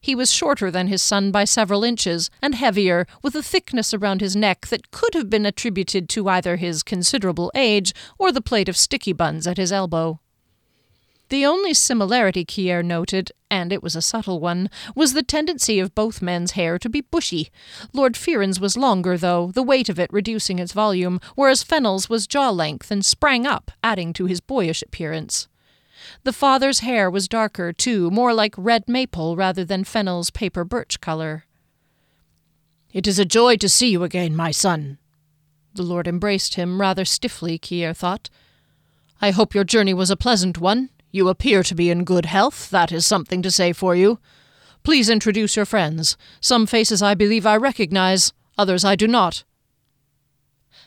He 0.00 0.14
was 0.14 0.30
shorter 0.30 0.70
than 0.70 0.86
his 0.86 1.02
son 1.02 1.32
by 1.32 1.44
several 1.44 1.82
inches, 1.82 2.30
and 2.40 2.54
heavier, 2.54 3.06
with 3.22 3.34
a 3.34 3.42
thickness 3.42 3.92
around 3.92 4.20
his 4.20 4.36
neck 4.36 4.66
that 4.66 4.90
could 4.92 5.14
have 5.14 5.30
been 5.30 5.46
attributed 5.46 6.08
to 6.10 6.28
either 6.28 6.56
his 6.56 6.82
considerable 6.82 7.50
age 7.56 7.92
or 8.18 8.30
the 8.30 8.42
plate 8.42 8.68
of 8.68 8.76
sticky 8.76 9.14
buns 9.14 9.46
at 9.46 9.56
his 9.56 9.72
elbow. 9.72 10.20
The 11.30 11.46
only 11.46 11.72
similarity 11.72 12.44
Kier 12.44 12.84
noted, 12.84 13.32
and 13.50 13.72
it 13.72 13.82
was 13.82 13.96
a 13.96 14.02
subtle 14.02 14.40
one, 14.40 14.68
was 14.94 15.14
the 15.14 15.22
tendency 15.22 15.78
of 15.78 15.94
both 15.94 16.20
men's 16.20 16.52
hair 16.52 16.78
to 16.78 16.88
be 16.88 17.00
bushy. 17.00 17.50
Lord 17.92 18.14
Fearon's 18.14 18.60
was 18.60 18.76
longer, 18.76 19.16
though, 19.16 19.50
the 19.52 19.62
weight 19.62 19.88
of 19.88 19.98
it 19.98 20.12
reducing 20.12 20.58
its 20.58 20.72
volume, 20.72 21.20
whereas 21.34 21.62
Fennel's 21.62 22.10
was 22.10 22.26
jaw 22.26 22.50
length 22.50 22.90
and 22.90 23.04
sprang 23.04 23.46
up, 23.46 23.70
adding 23.82 24.12
to 24.12 24.26
his 24.26 24.40
boyish 24.40 24.82
appearance. 24.82 25.48
The 26.24 26.32
father's 26.32 26.80
hair 26.80 27.10
was 27.10 27.28
darker, 27.28 27.72
too, 27.72 28.10
more 28.10 28.34
like 28.34 28.54
red 28.58 28.88
maple 28.88 29.36
rather 29.36 29.64
than 29.64 29.84
Fennel's 29.84 30.30
paper 30.30 30.64
birch 30.64 31.00
colour. 31.00 31.44
It 32.92 33.06
is 33.06 33.18
a 33.18 33.24
joy 33.24 33.56
to 33.56 33.68
see 33.68 33.88
you 33.88 34.04
again, 34.04 34.36
my 34.36 34.50
son. 34.50 34.98
The 35.74 35.82
lord 35.82 36.06
embraced 36.06 36.54
him 36.54 36.80
rather 36.80 37.04
stiffly, 37.04 37.58
Kier 37.58 37.96
thought. 37.96 38.30
I 39.20 39.30
hope 39.30 39.54
your 39.54 39.64
journey 39.64 39.94
was 39.94 40.10
a 40.10 40.16
pleasant 40.16 40.58
one. 40.58 40.90
You 41.14 41.28
appear 41.28 41.62
to 41.62 41.76
be 41.76 41.90
in 41.90 42.02
good 42.02 42.26
health. 42.26 42.70
That 42.70 42.90
is 42.90 43.06
something 43.06 43.40
to 43.42 43.50
say 43.52 43.72
for 43.72 43.94
you. 43.94 44.18
Please 44.82 45.08
introduce 45.08 45.54
your 45.54 45.64
friends. 45.64 46.16
Some 46.40 46.66
faces 46.66 47.02
I 47.02 47.14
believe 47.14 47.46
I 47.46 47.56
recognize, 47.56 48.32
others 48.58 48.84
I 48.84 48.96
do 48.96 49.06
not. 49.06 49.44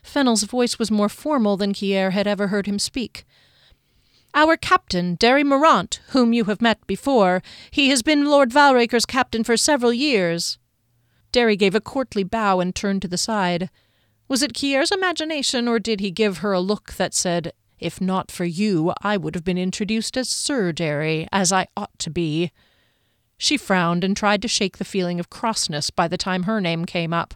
Fennel's 0.03 0.43
voice 0.43 0.77
was 0.77 0.91
more 0.91 1.07
formal 1.07 1.55
than 1.55 1.71
Kier 1.71 2.11
had 2.11 2.27
ever 2.27 2.47
heard 2.47 2.65
him 2.65 2.77
speak. 2.77 3.23
Our 4.33 4.57
captain, 4.57 5.15
Derry 5.15 5.45
Morant, 5.45 6.01
whom 6.09 6.33
you 6.33 6.43
have 6.43 6.61
met 6.61 6.85
before, 6.87 7.41
he 7.71 7.87
has 7.87 8.01
been 8.01 8.25
Lord 8.25 8.49
Valraker's 8.49 9.05
captain 9.05 9.45
for 9.45 9.55
several 9.55 9.93
years. 9.93 10.57
Derry 11.31 11.55
gave 11.55 11.73
a 11.73 11.79
courtly 11.79 12.25
bow 12.25 12.59
and 12.59 12.75
turned 12.75 13.01
to 13.03 13.07
the 13.07 13.17
side. 13.17 13.69
Was 14.27 14.43
it 14.43 14.53
Kier's 14.53 14.91
imagination, 14.91 15.69
or 15.69 15.79
did 15.79 16.01
he 16.01 16.11
give 16.11 16.39
her 16.39 16.51
a 16.51 16.59
look 16.59 16.95
that 16.95 17.13
said, 17.13 17.53
if 17.79 18.01
not 18.01 18.31
for 18.31 18.45
you, 18.45 18.93
I 19.01 19.17
would 19.17 19.35
have 19.35 19.43
been 19.43 19.57
introduced 19.57 20.17
as 20.17 20.29
Sir 20.29 20.71
Derry, 20.71 21.27
as 21.31 21.51
I 21.51 21.67
ought 21.75 21.97
to 21.99 22.09
be. 22.09 22.51
She 23.37 23.57
frowned 23.57 24.03
and 24.03 24.17
tried 24.17 24.41
to 24.41 24.47
shake 24.47 24.77
the 24.77 24.85
feeling 24.85 25.19
of 25.19 25.29
crossness 25.29 25.89
by 25.89 26.07
the 26.07 26.17
time 26.17 26.43
her 26.43 26.59
name 26.59 26.85
came 26.85 27.13
up. 27.13 27.35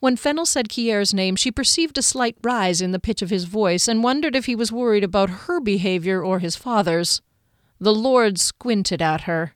When 0.00 0.16
Fennel 0.16 0.46
said 0.46 0.68
Kier's 0.68 1.14
name, 1.14 1.36
she 1.36 1.50
perceived 1.50 1.96
a 1.98 2.02
slight 2.02 2.36
rise 2.42 2.80
in 2.80 2.92
the 2.92 2.98
pitch 2.98 3.22
of 3.22 3.30
his 3.30 3.44
voice 3.44 3.88
and 3.88 4.02
wondered 4.02 4.34
if 4.34 4.46
he 4.46 4.56
was 4.56 4.72
worried 4.72 5.04
about 5.04 5.30
her 5.30 5.60
behavior 5.60 6.22
or 6.22 6.38
his 6.38 6.56
father's. 6.56 7.22
The 7.78 7.94
Lord 7.94 8.38
squinted 8.38 9.00
at 9.00 9.22
her. 9.22 9.54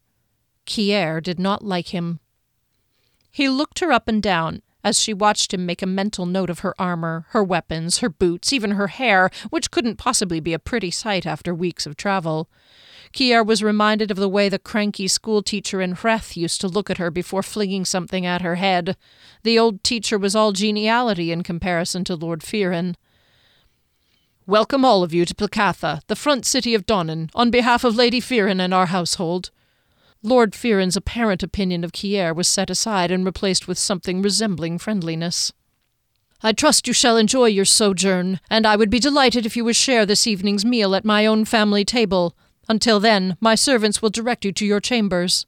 Kier 0.66 1.22
did 1.22 1.38
not 1.38 1.62
like 1.62 1.88
him. 1.88 2.20
He 3.30 3.48
looked 3.48 3.80
her 3.80 3.92
up 3.92 4.08
and 4.08 4.22
down, 4.22 4.62
as 4.84 5.00
she 5.00 5.14
watched 5.14 5.54
him 5.54 5.64
make 5.64 5.82
a 5.82 5.86
mental 5.86 6.26
note 6.26 6.50
of 6.50 6.60
her 6.60 6.74
armor, 6.78 7.24
her 7.30 7.42
weapons, 7.42 7.98
her 7.98 8.10
boots, 8.10 8.52
even 8.52 8.72
her 8.72 8.88
hair, 8.88 9.30
which 9.48 9.70
couldn't 9.70 9.96
possibly 9.96 10.38
be 10.38 10.52
a 10.52 10.58
pretty 10.58 10.90
sight 10.90 11.26
after 11.26 11.54
weeks 11.54 11.86
of 11.86 11.96
travel. 11.96 12.48
Kier 13.14 13.46
was 13.46 13.62
reminded 13.62 14.10
of 14.10 14.16
the 14.16 14.28
way 14.28 14.48
the 14.48 14.58
cranky 14.58 15.08
schoolteacher 15.08 15.80
in 15.80 15.94
Hreth 15.94 16.36
used 16.36 16.60
to 16.60 16.68
look 16.68 16.90
at 16.90 16.98
her 16.98 17.10
before 17.10 17.42
flinging 17.42 17.84
something 17.84 18.26
at 18.26 18.42
her 18.42 18.56
head. 18.56 18.96
The 19.42 19.58
old 19.58 19.82
teacher 19.82 20.18
was 20.18 20.36
all 20.36 20.52
geniality 20.52 21.32
in 21.32 21.42
comparison 21.42 22.04
to 22.04 22.16
Lord 22.16 22.40
Fearon. 22.40 22.96
Welcome 24.46 24.84
all 24.84 25.02
of 25.02 25.14
you 25.14 25.24
to 25.24 25.34
Placatha, 25.34 26.02
the 26.08 26.16
front 26.16 26.44
city 26.44 26.74
of 26.74 26.84
Donnan, 26.84 27.30
on 27.34 27.50
behalf 27.50 27.84
of 27.84 27.96
Lady 27.96 28.20
Fearon 28.20 28.60
and 28.60 28.74
our 28.74 28.86
household. 28.86 29.50
Lord 30.26 30.52
Fearon's 30.54 30.96
apparent 30.96 31.42
opinion 31.42 31.84
of 31.84 31.92
Kier 31.92 32.34
was 32.34 32.48
set 32.48 32.70
aside 32.70 33.10
and 33.10 33.26
replaced 33.26 33.68
with 33.68 33.78
something 33.78 34.22
resembling 34.22 34.78
friendliness. 34.78 35.52
I 36.42 36.52
trust 36.52 36.86
you 36.86 36.94
shall 36.94 37.18
enjoy 37.18 37.48
your 37.48 37.66
sojourn, 37.66 38.40
and 38.48 38.66
I 38.66 38.74
would 38.74 38.88
be 38.88 38.98
delighted 38.98 39.44
if 39.44 39.54
you 39.54 39.66
would 39.66 39.76
share 39.76 40.06
this 40.06 40.26
evening's 40.26 40.64
meal 40.64 40.94
at 40.94 41.04
my 41.04 41.26
own 41.26 41.44
family 41.44 41.84
table. 41.84 42.34
Until 42.70 43.00
then, 43.00 43.36
my 43.38 43.54
servants 43.54 44.00
will 44.00 44.08
direct 44.08 44.46
you 44.46 44.52
to 44.52 44.64
your 44.64 44.80
chambers. 44.80 45.44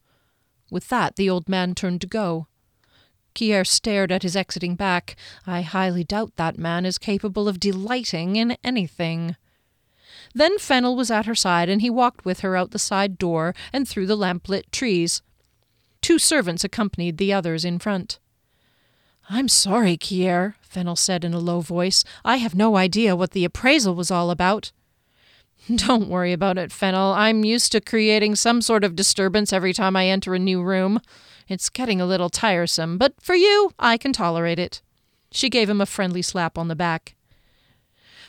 With 0.71 0.91
that, 0.91 1.17
the 1.17 1.31
old 1.31 1.49
man 1.49 1.75
turned 1.75 2.03
to 2.03 2.07
go. 2.07 2.47
Kier 3.35 3.67
stared 3.67 4.13
at 4.13 4.25
his 4.25 4.37
exiting 4.37 4.75
back. 4.75 5.17
I 5.47 5.63
highly 5.63 6.05
doubt 6.05 6.37
that 6.37 6.59
man 6.59 6.85
is 6.85 6.99
capable 6.99 7.49
of 7.49 7.59
delighting 7.59 8.37
in 8.37 8.59
anything. 8.63 9.37
Then 10.37 10.59
Fennel 10.59 10.97
was 10.97 11.11
at 11.11 11.25
her 11.25 11.35
side, 11.35 11.71
and 11.71 11.81
he 11.81 11.89
walked 11.89 12.27
with 12.27 12.41
her 12.41 12.59
out 12.59 12.73
the 12.73 12.79
side 12.79 13.17
door 13.17 13.55
and 13.73 13.89
through 13.89 14.07
the 14.07 14.19
lamplit 14.19 14.71
trees. 14.71 15.23
Two 16.03 16.19
servants 16.19 16.63
accompanied 16.63 17.17
the 17.17 17.33
others 17.33 17.65
in 17.65 17.79
front. 17.79 18.19
I'm 19.31 19.49
sorry, 19.49 19.97
Kier, 19.97 20.57
Fennel 20.61 20.95
said 20.95 21.25
in 21.25 21.33
a 21.33 21.39
low 21.39 21.61
voice. 21.61 22.05
I 22.23 22.37
have 22.37 22.55
no 22.55 22.77
idea 22.77 23.17
what 23.17 23.31
the 23.31 23.47
appraisal 23.47 23.95
was 23.95 24.11
all 24.11 24.31
about. 24.31 24.73
Don't 25.75 26.11
worry 26.11 26.35
about 26.35 26.59
it, 26.59 26.71
Fennel. 26.71 27.15
I'm 27.15 27.43
used 27.43 27.73
to 27.73 27.81
creating 27.81 28.37
some 28.37 28.61
sort 28.61 28.85
of 28.85 28.95
disturbance 28.95 29.55
every 29.55 29.73
time 29.73 29.97
I 29.97 30.07
enter 30.09 30.35
a 30.35 30.39
new 30.39 30.63
room. 30.63 31.01
It's 31.49 31.71
getting 31.71 31.99
a 31.99 32.07
little 32.07 32.29
tiresome, 32.29 32.99
but 32.99 33.15
for 33.23 33.35
you, 33.35 33.71
I 33.79 33.97
can 33.97 34.13
tolerate 34.13 34.59
it. 34.59 34.83
She 35.33 35.49
gave 35.49 35.71
him 35.71 35.81
a 35.81 35.87
friendly 35.87 36.21
slap 36.21 36.59
on 36.59 36.69
the 36.69 36.77
back. 36.77 37.16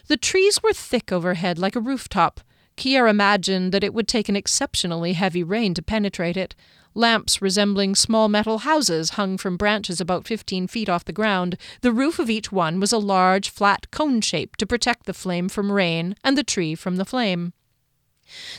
The 0.08 0.18
trees 0.18 0.62
were 0.64 0.74
thick 0.74 1.12
overhead 1.12 1.60
like 1.60 1.76
a 1.76 1.82
rooftop. 1.82 2.42
Kier 2.78 3.10
imagined 3.10 3.72
that 3.72 3.84
it 3.84 3.94
would 3.94 4.08
take 4.08 4.30
an 4.30 4.36
exceptionally 4.36 5.14
heavy 5.14 5.44
rain 5.44 5.74
to 5.74 5.82
penetrate 5.82 6.38
it. 6.38 6.56
Lamps 6.94 7.42
resembling 7.42 7.96
small 7.96 8.28
metal 8.30 8.60
houses 8.60 9.12
hung 9.12 9.38
from 9.38 9.58
branches 9.58 10.00
about 10.00 10.26
fifteen 10.26 10.68
feet 10.68 10.90
off 10.90 11.06
the 11.06 11.14
ground. 11.14 11.58
The 11.82 11.92
roof 11.92 12.20
of 12.20 12.30
each 12.30 12.52
one 12.52 12.80
was 12.80 12.92
a 12.92 12.98
large, 12.98 13.50
flat 13.50 13.92
cone 13.92 14.22
shape 14.22 14.56
to 14.58 14.66
protect 14.66 15.06
the 15.06 15.14
flame 15.14 15.50
from 15.50 15.72
rain 15.72 16.16
and 16.24 16.38
the 16.38 16.44
tree 16.44 16.74
from 16.76 16.96
the 16.96 17.06
flame. 17.06 17.54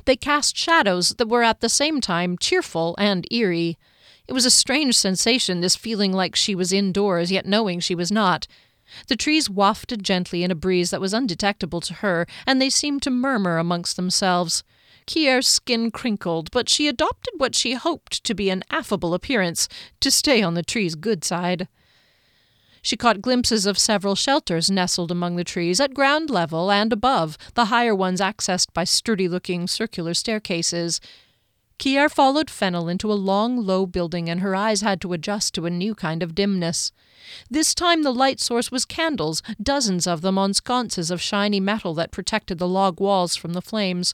They 0.05 0.17
cast 0.17 0.57
shadows 0.57 1.11
that 1.19 1.29
were 1.29 1.43
at 1.43 1.61
the 1.61 1.69
same 1.69 2.01
time 2.01 2.39
cheerful 2.39 2.95
and 2.99 3.27
eerie. 3.31 3.77
It 4.27 4.33
was 4.33 4.45
a 4.45 4.51
strange 4.51 4.97
sensation, 4.97 5.61
this 5.61 5.77
feeling 5.77 6.13
like 6.13 6.37
she 6.37 6.55
was 6.55 6.73
indoors, 6.73 7.33
yet 7.33 7.47
knowing 7.47 7.81
she 7.81 7.95
was 7.95 8.13
not. 8.13 8.47
The 9.07 9.17
trees 9.17 9.51
wafted 9.51 10.03
gently 10.03 10.43
in 10.43 10.51
a 10.51 10.55
breeze 10.55 10.91
that 10.91 11.01
was 11.01 11.15
undetectable 11.15 11.81
to 11.83 11.95
her, 11.95 12.27
and 12.47 12.61
they 12.61 12.71
seemed 12.71 13.03
to 13.03 13.11
murmur 13.11 13.59
amongst 13.59 13.97
themselves. 13.97 14.65
Kier's 15.07 15.49
skin 15.49 15.91
crinkled, 15.91 16.51
but 16.51 16.69
she 16.69 16.87
adopted 16.87 17.35
what 17.39 17.55
she 17.55 17.75
hoped 17.75 18.23
to 18.25 18.35
be 18.35 18.51
an 18.51 18.63
affable 18.71 19.15
appearance, 19.15 19.69
to 20.01 20.11
stay 20.11 20.43
on 20.43 20.55
the 20.55 20.63
tree's 20.63 20.95
good 20.95 21.25
side. 21.25 21.69
She 22.83 22.97
caught 22.97 23.23
glimpses 23.23 23.67
of 23.67 23.79
several 23.79 24.15
shelters 24.15 24.71
nestled 24.71 25.11
among 25.11 25.37
the 25.37 25.45
trees 25.45 25.81
at 25.81 25.95
ground 25.95 26.31
level 26.31 26.71
and 26.71 26.93
above, 26.93 27.37
the 27.55 27.67
higher 27.67 27.95
ones 27.95 28.21
accessed 28.21 28.73
by 28.73 28.85
sturdy 28.85 29.29
looking 29.29 29.67
circular 29.67 30.15
staircases. 30.15 31.01
Kier 31.79 32.11
followed 32.11 32.51
Fennel 32.51 32.89
into 32.89 33.13
a 33.13 33.15
long, 33.15 33.57
low 33.57 33.87
building, 33.87 34.29
and 34.29 34.41
her 34.41 34.57
eyes 34.57 34.81
had 34.81 35.01
to 35.01 35.13
adjust 35.13 35.55
to 35.55 35.65
a 35.65 35.71
new 35.71 35.95
kind 35.95 36.25
of 36.25 36.35
dimness. 36.35 36.91
This 37.49 37.73
time 37.73 38.03
the 38.03 38.13
light 38.13 38.41
source 38.41 38.73
was 38.73 38.85
candles, 38.85 39.45
dozens 39.63 40.05
of 40.05 40.21
them 40.21 40.39
on 40.39 40.55
sconces 40.55 41.09
of 41.09 41.21
shiny 41.21 41.61
metal 41.61 41.95
that 41.95 42.11
protected 42.11 42.59
the 42.59 42.67
log 42.67 42.99
walls 42.99 43.37
from 43.37 43.53
the 43.53 43.63
flames. 43.63 44.13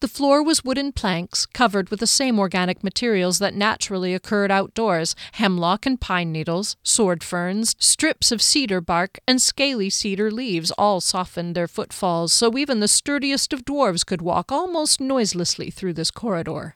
The 0.00 0.08
floor 0.08 0.42
was 0.42 0.64
wooden 0.64 0.90
planks, 0.90 1.46
covered 1.46 1.90
with 1.90 2.00
the 2.00 2.08
same 2.08 2.40
organic 2.40 2.82
materials 2.82 3.38
that 3.38 3.54
naturally 3.54 4.12
occurred 4.12 4.50
outdoors 4.50 5.14
hemlock 5.32 5.86
and 5.86 6.00
pine 6.00 6.32
needles, 6.32 6.76
sword 6.82 7.22
ferns, 7.22 7.76
strips 7.78 8.32
of 8.32 8.42
cedar 8.42 8.80
bark, 8.80 9.20
and 9.28 9.40
scaly 9.40 9.90
cedar 9.90 10.32
leaves 10.32 10.72
all 10.72 11.00
softened 11.00 11.54
their 11.54 11.68
footfalls, 11.68 12.32
so 12.32 12.58
even 12.58 12.80
the 12.80 12.88
sturdiest 12.88 13.52
of 13.52 13.64
dwarves 13.64 14.04
could 14.04 14.22
walk 14.22 14.50
almost 14.50 15.00
noiselessly 15.00 15.70
through 15.70 15.92
this 15.92 16.10
corridor. 16.10 16.74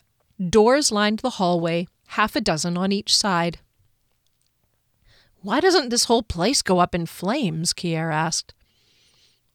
Doors 0.48 0.90
lined 0.90 1.18
the 1.18 1.30
hallway, 1.30 1.86
half 2.08 2.34
a 2.34 2.40
dozen 2.40 2.78
on 2.78 2.92
each 2.92 3.14
side. 3.14 3.58
Why 5.42 5.60
doesn't 5.60 5.90
this 5.90 6.04
whole 6.04 6.22
place 6.22 6.62
go 6.62 6.78
up 6.78 6.94
in 6.94 7.06
flames? 7.06 7.74
Kier 7.74 8.12
asked. 8.12 8.54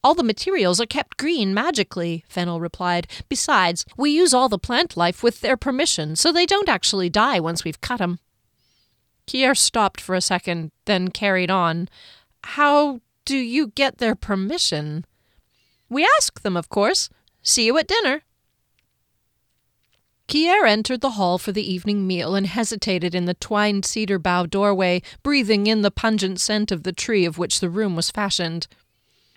All 0.03 0.13
the 0.13 0.23
materials 0.23 0.79
are 0.79 0.85
kept 0.85 1.17
green 1.17 1.53
magically, 1.53 2.23
Fennel 2.29 2.59
replied. 2.59 3.07
Besides, 3.27 3.85
we 3.97 4.11
use 4.11 4.33
all 4.33 4.49
the 4.49 4.59
plant 4.59 4.95
life 4.95 5.23
with 5.23 5.41
their 5.41 5.57
permission, 5.57 6.15
so 6.15 6.31
they 6.31 6.45
don't 6.45 6.69
actually 6.69 7.09
die 7.09 7.39
once 7.39 7.63
we've 7.63 7.81
cut 7.81 7.99
'em. 7.99 8.19
Kier 9.25 9.57
stopped 9.57 9.99
for 9.99 10.13
a 10.13 10.21
second, 10.21 10.71
then 10.85 11.07
carried 11.09 11.49
on. 11.49 11.89
How 12.43 13.01
do 13.25 13.35
you 13.35 13.67
get 13.67 13.97
their 13.97 14.13
permission? 14.13 15.05
We 15.89 16.07
ask 16.17 16.41
them, 16.41 16.55
of 16.55 16.69
course. 16.69 17.09
See 17.41 17.65
you 17.65 17.75
at 17.79 17.87
dinner. 17.87 18.21
Kier 20.27 20.67
entered 20.67 21.01
the 21.01 21.11
hall 21.11 21.37
for 21.37 21.51
the 21.51 21.71
evening 21.71 22.07
meal 22.07 22.33
and 22.33 22.47
hesitated 22.47 23.13
in 23.13 23.25
the 23.25 23.35
twined 23.35 23.85
cedar 23.85 24.17
bough 24.17 24.47
doorway, 24.47 25.03
breathing 25.21 25.67
in 25.67 25.83
the 25.83 25.91
pungent 25.91 26.39
scent 26.39 26.71
of 26.71 26.81
the 26.81 26.91
tree 26.91 27.25
of 27.25 27.37
which 27.37 27.59
the 27.59 27.69
room 27.69 27.95
was 27.95 28.09
fashioned. 28.09 28.67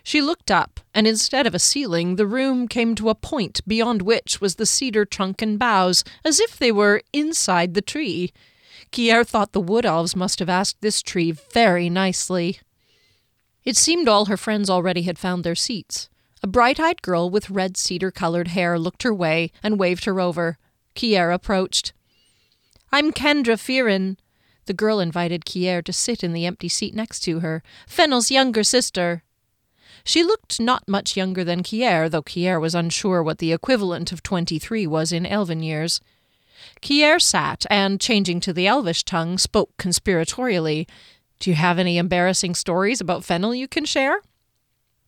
She 0.01 0.21
looked 0.21 0.49
up, 0.49 0.79
and 0.95 1.05
instead 1.05 1.45
of 1.45 1.53
a 1.53 1.59
ceiling, 1.59 2.15
the 2.15 2.25
room 2.25 2.67
came 2.67 2.95
to 2.95 3.09
a 3.09 3.15
point 3.15 3.61
beyond 3.67 4.01
which 4.01 4.41
was 4.41 4.55
the 4.55 4.65
cedar 4.65 5.05
trunk 5.05 5.43
and 5.43 5.59
boughs, 5.59 6.03
as 6.25 6.39
if 6.39 6.57
they 6.57 6.71
were 6.71 7.03
inside 7.13 7.75
the 7.75 7.81
tree. 7.81 8.33
Kier 8.91 9.23
thought 9.23 9.51
the 9.51 9.61
wood 9.61 9.85
elves 9.85 10.15
must 10.15 10.39
have 10.39 10.49
asked 10.49 10.81
this 10.81 11.03
tree 11.03 11.31
very 11.31 11.89
nicely. 11.89 12.59
It 13.63 13.77
seemed 13.77 14.07
all 14.07 14.25
her 14.25 14.37
friends 14.37 14.69
already 14.69 15.03
had 15.03 15.19
found 15.19 15.43
their 15.43 15.53
seats. 15.53 16.09
A 16.41 16.47
bright 16.47 16.79
eyed 16.79 17.03
girl 17.03 17.29
with 17.29 17.51
red 17.51 17.77
cedar 17.77 18.09
colored 18.09 18.47
hair 18.49 18.79
looked 18.79 19.03
her 19.03 19.13
way 19.13 19.51
and 19.61 19.77
waved 19.77 20.05
her 20.05 20.19
over. 20.19 20.57
Kier 20.95 21.33
approached. 21.33 21.93
I'm 22.91 23.11
Kendra 23.11 23.55
Fearon. 23.55 24.17
The 24.65 24.73
girl 24.73 24.99
invited 24.99 25.45
Kier 25.45 25.83
to 25.83 25.93
sit 25.93 26.23
in 26.23 26.33
the 26.33 26.45
empty 26.45 26.69
seat 26.69 26.93
next 26.93 27.21
to 27.21 27.39
her. 27.39 27.63
Fennel's 27.87 28.31
younger 28.31 28.63
sister. 28.63 29.23
She 30.03 30.23
looked 30.23 30.59
not 30.59 30.87
much 30.87 31.17
younger 31.17 31.43
than 31.43 31.63
Kier, 31.63 32.09
though 32.09 32.23
Kier 32.23 32.59
was 32.59 32.75
unsure 32.75 33.21
what 33.21 33.39
the 33.39 33.51
equivalent 33.53 34.11
of 34.11 34.23
twenty 34.23 34.59
three 34.59 34.87
was 34.87 35.11
in 35.11 35.25
elven 35.25 35.61
years. 35.61 36.01
Kier 36.81 37.21
sat 37.21 37.65
and, 37.69 38.01
changing 38.01 38.39
to 38.41 38.53
the 38.53 38.67
elvish 38.67 39.03
tongue, 39.03 39.37
spoke 39.37 39.75
conspiratorially. 39.77 40.87
Do 41.39 41.49
you 41.49 41.55
have 41.55 41.79
any 41.79 41.97
embarrassing 41.97 42.55
stories 42.55 42.99
about 42.99 43.23
Fennel 43.23 43.55
you 43.55 43.67
can 43.67 43.85
share? 43.85 44.21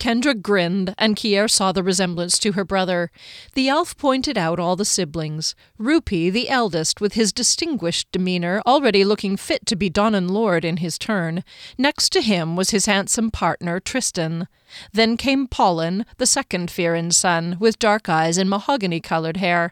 Kendra 0.02 0.34
grinned, 0.34 0.96
and 0.98 1.16
Kier 1.16 1.48
saw 1.48 1.72
the 1.72 1.84
resemblance 1.84 2.40
to 2.40 2.54
her 2.54 2.66
brother. 2.66 3.12
The 3.54 3.70
elf 3.70 3.96
pointed 3.98 4.36
out 4.36 4.60
all 4.60 4.76
the 4.76 4.84
siblings. 4.84 5.54
Rupy, 5.78 6.32
the 6.32 6.50
eldest, 6.50 7.00
with 7.00 7.14
his 7.14 7.32
distinguished 7.32 8.12
demeanour, 8.12 8.64
already 8.66 9.04
looking 9.04 9.38
fit 9.38 9.64
to 9.68 9.76
be 9.76 9.92
Donnan 9.92 10.28
Lord 10.28 10.66
in 10.66 10.78
his 10.78 10.98
turn. 10.98 11.44
Next 11.78 12.10
to 12.14 12.22
him 12.22 12.56
was 12.56 12.72
his 12.72 12.88
handsome 12.88 13.30
partner, 13.30 13.80
Tristan. 13.80 14.48
Then 14.92 15.18
came 15.18 15.46
Paulin, 15.46 16.08
the 16.18 16.26
second 16.26 16.72
Fearon's 16.72 17.18
son, 17.18 17.58
with 17.60 17.78
dark 17.78 18.10
eyes 18.10 18.40
and 18.40 18.50
mahogany 18.50 19.02
coloured 19.02 19.38
hair. 19.38 19.72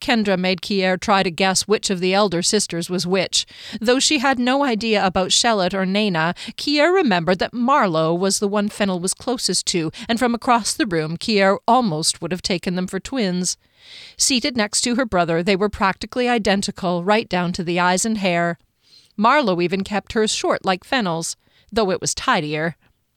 Kendra 0.00 0.38
made 0.38 0.60
Kier 0.60 0.98
try 1.00 1.22
to 1.22 1.30
guess 1.30 1.62
which 1.62 1.90
of 1.90 2.00
the 2.00 2.14
elder 2.14 2.42
sisters 2.42 2.90
was 2.90 3.06
which. 3.06 3.46
Though 3.80 3.98
she 3.98 4.18
had 4.18 4.38
no 4.38 4.64
idea 4.64 5.04
about 5.04 5.32
Shellet 5.32 5.74
or 5.74 5.86
Nana, 5.86 6.34
Kier 6.56 6.94
remembered 6.94 7.38
that 7.38 7.54
Marlowe 7.54 8.14
was 8.14 8.38
the 8.38 8.48
one 8.48 8.68
Fennel 8.68 9.00
was 9.00 9.14
closest 9.14 9.66
to, 9.66 9.90
and 10.08 10.18
from 10.18 10.34
across 10.34 10.74
the 10.74 10.86
room 10.86 11.16
Kier 11.16 11.58
almost 11.66 12.20
would 12.20 12.32
have 12.32 12.42
taken 12.42 12.74
them 12.74 12.86
for 12.86 13.00
twins. 13.00 13.56
Seated 14.16 14.56
next 14.56 14.80
to 14.82 14.96
her 14.96 15.06
brother, 15.06 15.42
they 15.42 15.56
were 15.56 15.68
practically 15.68 16.28
identical, 16.28 17.04
right 17.04 17.28
down 17.28 17.52
to 17.52 17.64
the 17.64 17.78
eyes 17.78 18.04
and 18.04 18.18
hair. 18.18 18.58
Marlowe 19.16 19.60
even 19.60 19.84
kept 19.84 20.12
hers 20.12 20.30
short 20.30 20.64
like 20.64 20.84
Fennel's, 20.84 21.36
though 21.72 21.90
it 21.90 22.00
was 22.00 22.14
tidier. 22.14 22.76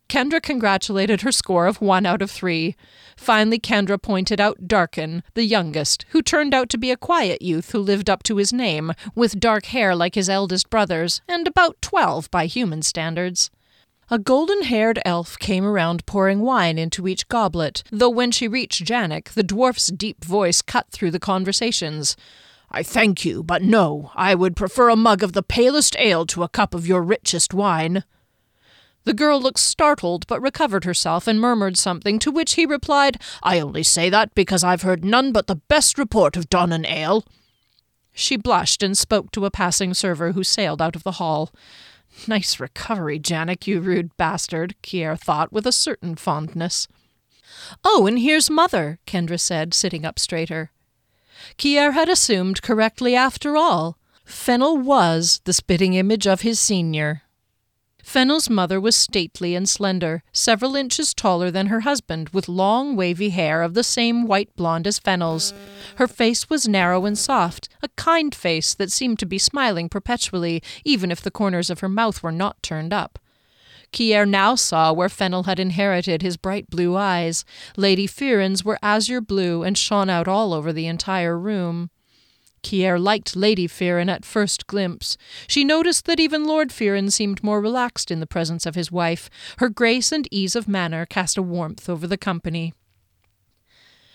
Kendra 0.09 0.41
congratulated 0.41 1.21
her 1.21 1.31
score 1.31 1.67
of 1.67 1.81
one 1.81 2.05
out 2.05 2.23
of 2.23 2.31
three. 2.31 2.75
Finally, 3.15 3.59
Kendra 3.59 4.01
pointed 4.01 4.41
out 4.41 4.67
Darkin, 4.67 5.21
the 5.35 5.45
youngest, 5.45 6.03
who 6.09 6.21
turned 6.23 6.53
out 6.53 6.67
to 6.69 6.77
be 6.79 6.89
a 6.89 6.97
quiet 6.97 7.43
youth 7.43 7.71
who 7.71 7.79
lived 7.79 8.09
up 8.09 8.23
to 8.23 8.37
his 8.37 8.51
name, 8.51 8.91
with 9.13 9.39
dark 9.39 9.67
hair 9.67 9.95
like 9.95 10.15
his 10.15 10.27
eldest 10.27 10.69
brother's, 10.71 11.21
and 11.27 11.47
about 11.47 11.79
twelve 11.81 12.29
by 12.31 12.47
human 12.47 12.81
standards. 12.81 13.51
A 14.09 14.17
golden 14.17 14.63
haired 14.63 14.99
elf 15.05 15.37
came 15.37 15.63
around 15.63 16.07
pouring 16.07 16.39
wine 16.39 16.79
into 16.79 17.07
each 17.07 17.27
goblet, 17.27 17.83
though 17.91 18.09
when 18.09 18.31
she 18.31 18.47
reached 18.47 18.83
Janik, 18.83 19.33
the 19.33 19.43
dwarf's 19.43 19.87
deep 19.87 20.25
voice 20.25 20.63
cut 20.63 20.89
through 20.89 21.11
the 21.11 21.19
conversations. 21.19 22.17
I 22.71 22.81
thank 22.81 23.23
you, 23.23 23.43
but 23.43 23.61
no, 23.61 24.11
I 24.15 24.33
would 24.33 24.55
prefer 24.55 24.89
a 24.89 24.95
mug 24.95 25.21
of 25.21 25.33
the 25.33 25.43
palest 25.43 25.95
ale 25.99 26.25
to 26.27 26.41
a 26.41 26.49
cup 26.49 26.73
of 26.73 26.87
your 26.87 27.03
richest 27.03 27.53
wine. 27.53 28.03
The 29.05 29.13
girl 29.13 29.41
looked 29.41 29.59
startled, 29.59 30.27
but 30.27 30.41
recovered 30.41 30.83
herself 30.83 31.27
and 31.27 31.39
murmured 31.39 31.77
something, 31.77 32.19
to 32.19 32.31
which 32.31 32.53
he 32.53 32.65
replied, 32.65 33.21
I 33.41 33.59
only 33.59 33.83
say 33.83 34.09
that 34.09 34.35
because 34.35 34.63
I've 34.63 34.83
heard 34.83 35.03
none 35.05 35.31
but 35.31 35.47
the 35.47 35.55
best 35.55 35.97
report 35.97 36.35
of 36.35 36.49
Donnan 36.49 36.85
Ale. 36.85 37.25
She 38.13 38.35
blushed 38.35 38.83
and 38.83 38.97
spoke 38.97 39.31
to 39.31 39.45
a 39.45 39.51
passing 39.51 39.93
server 39.93 40.33
who 40.33 40.43
sailed 40.43 40.81
out 40.81 40.95
of 40.95 41.03
the 41.03 41.13
hall. 41.13 41.51
Nice 42.27 42.59
recovery, 42.59 43.19
Janik, 43.19 43.65
you 43.65 43.79
rude 43.79 44.15
bastard, 44.17 44.75
Kier 44.83 45.17
thought 45.17 45.53
with 45.53 45.65
a 45.65 45.71
certain 45.71 46.15
fondness. 46.15 46.87
Oh, 47.83 48.05
and 48.05 48.19
here's 48.19 48.49
Mother, 48.49 48.99
Kendra 49.07 49.39
said, 49.39 49.73
sitting 49.73 50.05
up 50.05 50.19
straighter. 50.19 50.71
Kier 51.57 51.93
had 51.93 52.09
assumed 52.09 52.61
correctly 52.61 53.15
after 53.15 53.55
all. 53.55 53.97
Fennel 54.25 54.77
was 54.77 55.41
the 55.45 55.53
spitting 55.53 55.93
image 55.93 56.27
of 56.27 56.41
his 56.41 56.59
senior. 56.59 57.23
Fennel's 58.09 58.49
mother 58.49 58.81
was 58.81 58.95
stately 58.95 59.53
and 59.53 59.69
slender, 59.69 60.23
several 60.33 60.75
inches 60.75 61.13
taller 61.13 61.51
than 61.51 61.67
her 61.67 61.81
husband, 61.81 62.29
with 62.29 62.49
long, 62.49 62.95
wavy 62.95 63.29
hair 63.29 63.61
of 63.61 63.75
the 63.75 63.83
same 63.83 64.25
white 64.25 64.49
blonde 64.55 64.87
as 64.87 64.97
Fennel's. 64.97 65.53
Her 65.97 66.07
face 66.07 66.49
was 66.49 66.67
narrow 66.67 67.05
and 67.05 67.15
soft, 67.15 67.69
a 67.83 67.87
kind 67.89 68.33
face 68.33 68.73
that 68.73 68.91
seemed 68.91 69.19
to 69.19 69.27
be 69.27 69.37
smiling 69.37 69.89
perpetually, 69.89 70.63
even 70.83 71.11
if 71.11 71.21
the 71.21 71.29
corners 71.29 71.69
of 71.69 71.81
her 71.81 71.87
mouth 71.87 72.23
were 72.23 72.31
not 72.31 72.63
turned 72.63 72.93
up. 72.93 73.19
Kier 73.93 74.27
now 74.27 74.55
saw 74.55 74.91
where 74.91 75.07
Fennel 75.07 75.43
had 75.43 75.59
inherited 75.59 76.23
his 76.23 76.35
bright 76.35 76.67
blue 76.71 76.97
eyes. 76.97 77.45
Lady 77.77 78.07
Fearon's 78.07 78.65
were 78.65 78.79
azure 78.81 79.21
blue 79.21 79.61
and 79.61 79.77
shone 79.77 80.09
out 80.09 80.27
all 80.27 80.55
over 80.55 80.73
the 80.73 80.87
entire 80.87 81.37
room. 81.37 81.91
Kier 82.61 82.99
liked 82.99 83.35
Lady 83.35 83.67
Fearon 83.67 84.09
at 84.09 84.25
first 84.25 84.67
glimpse. 84.67 85.17
She 85.47 85.63
noticed 85.63 86.05
that 86.05 86.19
even 86.19 86.45
Lord 86.45 86.69
Fearon 86.69 87.11
seemed 87.11 87.43
more 87.43 87.61
relaxed 87.61 88.11
in 88.11 88.19
the 88.19 88.27
presence 88.27 88.65
of 88.65 88.75
his 88.75 88.91
wife. 88.91 89.29
Her 89.57 89.69
grace 89.69 90.11
and 90.11 90.27
ease 90.31 90.55
of 90.55 90.67
manner 90.67 91.05
cast 91.05 91.37
a 91.37 91.41
warmth 91.41 91.89
over 91.89 92.07
the 92.07 92.17
company. 92.17 92.73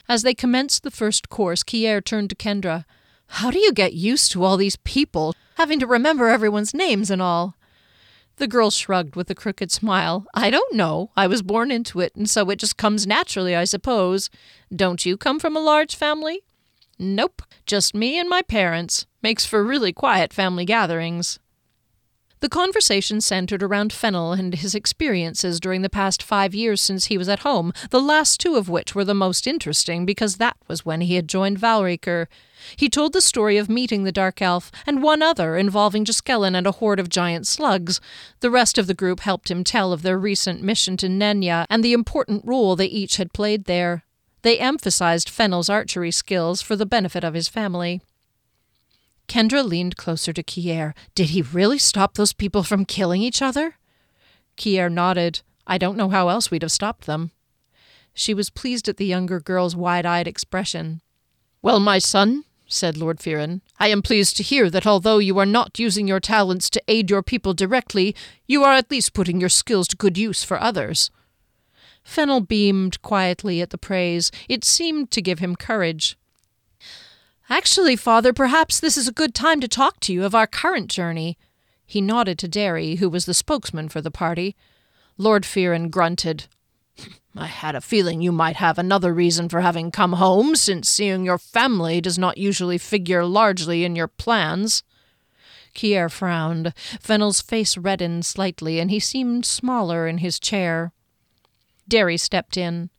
As 0.08 0.22
they 0.22 0.34
commenced 0.34 0.82
the 0.82 0.90
first 0.90 1.28
course, 1.28 1.62
Kier 1.62 2.04
turned 2.04 2.30
to 2.30 2.36
Kendra. 2.36 2.84
How 3.26 3.50
do 3.50 3.58
you 3.58 3.72
get 3.72 3.94
used 3.94 4.32
to 4.32 4.44
all 4.44 4.56
these 4.56 4.76
people, 4.76 5.34
having 5.56 5.80
to 5.80 5.86
remember 5.86 6.28
everyone's 6.28 6.74
names 6.74 7.10
and 7.10 7.22
all? 7.22 7.56
The 8.36 8.48
girl 8.48 8.70
shrugged 8.70 9.14
with 9.14 9.30
a 9.30 9.34
crooked 9.34 9.70
smile. 9.70 10.26
I 10.34 10.50
don't 10.50 10.74
know. 10.74 11.10
I 11.16 11.26
was 11.26 11.40
born 11.40 11.70
into 11.70 12.00
it, 12.00 12.14
and 12.16 12.28
so 12.28 12.50
it 12.50 12.58
just 12.58 12.76
comes 12.76 13.06
naturally, 13.06 13.54
I 13.54 13.64
suppose. 13.64 14.28
Don't 14.74 15.06
you 15.06 15.16
come 15.16 15.38
from 15.38 15.56
a 15.56 15.60
large 15.60 15.94
family? 15.94 16.42
Nope, 16.98 17.42
just 17.66 17.94
me 17.94 18.18
and 18.18 18.28
my 18.28 18.42
parents. 18.42 19.06
Makes 19.22 19.46
for 19.46 19.64
really 19.64 19.92
quiet 19.92 20.32
family 20.32 20.64
gatherings. 20.64 21.38
The 22.44 22.50
conversation 22.50 23.22
centered 23.22 23.62
around 23.62 23.90
Fennel 23.90 24.34
and 24.34 24.54
his 24.54 24.74
experiences 24.74 25.58
during 25.58 25.80
the 25.80 25.88
past 25.88 26.22
five 26.22 26.54
years 26.54 26.82
since 26.82 27.06
he 27.06 27.16
was 27.16 27.26
at 27.26 27.38
home, 27.38 27.72
the 27.88 28.02
last 28.02 28.38
two 28.38 28.56
of 28.56 28.68
which 28.68 28.94
were 28.94 29.02
the 29.02 29.14
most 29.14 29.46
interesting 29.46 30.04
because 30.04 30.36
that 30.36 30.58
was 30.68 30.84
when 30.84 31.00
he 31.00 31.14
had 31.14 31.26
joined 31.26 31.58
Valraker. 31.58 32.26
He 32.76 32.90
told 32.90 33.14
the 33.14 33.22
story 33.22 33.56
of 33.56 33.70
meeting 33.70 34.04
the 34.04 34.12
Dark 34.12 34.42
Elf 34.42 34.70
and 34.86 35.02
one 35.02 35.22
other 35.22 35.56
involving 35.56 36.04
Jaskellen 36.04 36.54
and 36.54 36.66
a 36.66 36.72
horde 36.72 37.00
of 37.00 37.08
giant 37.08 37.46
slugs. 37.46 37.98
The 38.40 38.50
rest 38.50 38.76
of 38.76 38.88
the 38.88 38.92
group 38.92 39.20
helped 39.20 39.50
him 39.50 39.64
tell 39.64 39.90
of 39.90 40.02
their 40.02 40.18
recent 40.18 40.62
mission 40.62 40.98
to 40.98 41.06
Nenya 41.06 41.64
and 41.70 41.82
the 41.82 41.94
important 41.94 42.44
role 42.44 42.76
they 42.76 42.84
each 42.84 43.16
had 43.16 43.32
played 43.32 43.64
there. 43.64 44.03
They 44.44 44.58
emphasized 44.58 45.30
Fennel's 45.30 45.70
archery 45.70 46.10
skills 46.10 46.60
for 46.60 46.76
the 46.76 46.84
benefit 46.84 47.24
of 47.24 47.32
his 47.32 47.48
family. 47.48 48.02
Kendra 49.26 49.64
leaned 49.64 49.96
closer 49.96 50.34
to 50.34 50.42
Kier. 50.42 50.92
Did 51.14 51.30
he 51.30 51.40
really 51.40 51.78
stop 51.78 52.14
those 52.14 52.34
people 52.34 52.62
from 52.62 52.84
killing 52.84 53.22
each 53.22 53.40
other? 53.40 53.76
Kier 54.58 54.92
nodded. 54.92 55.40
I 55.66 55.78
don't 55.78 55.96
know 55.96 56.10
how 56.10 56.28
else 56.28 56.50
we'd 56.50 56.60
have 56.60 56.70
stopped 56.70 57.06
them. 57.06 57.30
She 58.12 58.34
was 58.34 58.50
pleased 58.50 58.86
at 58.86 58.98
the 58.98 59.06
younger 59.06 59.40
girl's 59.40 59.74
wide 59.74 60.04
eyed 60.04 60.28
expression. 60.28 61.00
Well, 61.62 61.80
my 61.80 61.98
son, 61.98 62.44
said 62.66 62.98
Lord 62.98 63.20
Fearon, 63.20 63.62
I 63.80 63.88
am 63.88 64.02
pleased 64.02 64.36
to 64.36 64.42
hear 64.42 64.68
that 64.68 64.86
although 64.86 65.20
you 65.20 65.38
are 65.38 65.46
not 65.46 65.78
using 65.78 66.06
your 66.06 66.20
talents 66.20 66.68
to 66.68 66.82
aid 66.86 67.08
your 67.08 67.22
people 67.22 67.54
directly, 67.54 68.14
you 68.46 68.62
are 68.62 68.74
at 68.74 68.90
least 68.90 69.14
putting 69.14 69.40
your 69.40 69.48
skills 69.48 69.88
to 69.88 69.96
good 69.96 70.18
use 70.18 70.44
for 70.44 70.60
others. 70.60 71.10
Fennel 72.04 72.40
beamed 72.40 73.02
quietly 73.02 73.60
at 73.60 73.70
the 73.70 73.78
praise. 73.78 74.30
It 74.48 74.64
seemed 74.64 75.10
to 75.10 75.22
give 75.22 75.40
him 75.40 75.56
courage. 75.56 76.16
Actually, 77.50 77.96
Father, 77.96 78.32
perhaps 78.32 78.78
this 78.78 78.96
is 78.96 79.08
a 79.08 79.12
good 79.12 79.34
time 79.34 79.60
to 79.60 79.68
talk 79.68 80.00
to 80.00 80.12
you 80.12 80.24
of 80.24 80.34
our 80.34 80.46
current 80.46 80.88
journey. 80.88 81.36
He 81.84 82.00
nodded 82.00 82.38
to 82.38 82.48
Derry, 82.48 82.96
who 82.96 83.08
was 83.08 83.26
the 83.26 83.34
spokesman 83.34 83.88
for 83.88 84.00
the 84.00 84.10
party. 84.10 84.54
Lord 85.18 85.42
Fearon 85.44 85.90
grunted. 85.90 86.46
I 87.36 87.46
had 87.46 87.74
a 87.74 87.80
feeling 87.80 88.22
you 88.22 88.32
might 88.32 88.56
have 88.56 88.78
another 88.78 89.12
reason 89.12 89.48
for 89.48 89.60
having 89.60 89.90
come 89.90 90.14
home, 90.14 90.54
since 90.54 90.88
seeing 90.88 91.24
your 91.24 91.38
family 91.38 92.00
does 92.00 92.18
not 92.18 92.38
usually 92.38 92.78
figure 92.78 93.24
largely 93.24 93.84
in 93.84 93.96
your 93.96 94.08
plans. 94.08 94.82
Kier 95.74 96.10
frowned. 96.10 96.72
Fennel's 97.00 97.40
face 97.40 97.76
reddened 97.76 98.24
slightly, 98.24 98.78
and 98.78 98.90
he 98.90 99.00
seemed 99.00 99.44
smaller 99.44 100.06
in 100.06 100.18
his 100.18 100.38
chair. 100.38 100.92
Derry 101.88 102.16
stepped 102.16 102.56
in. 102.56 102.90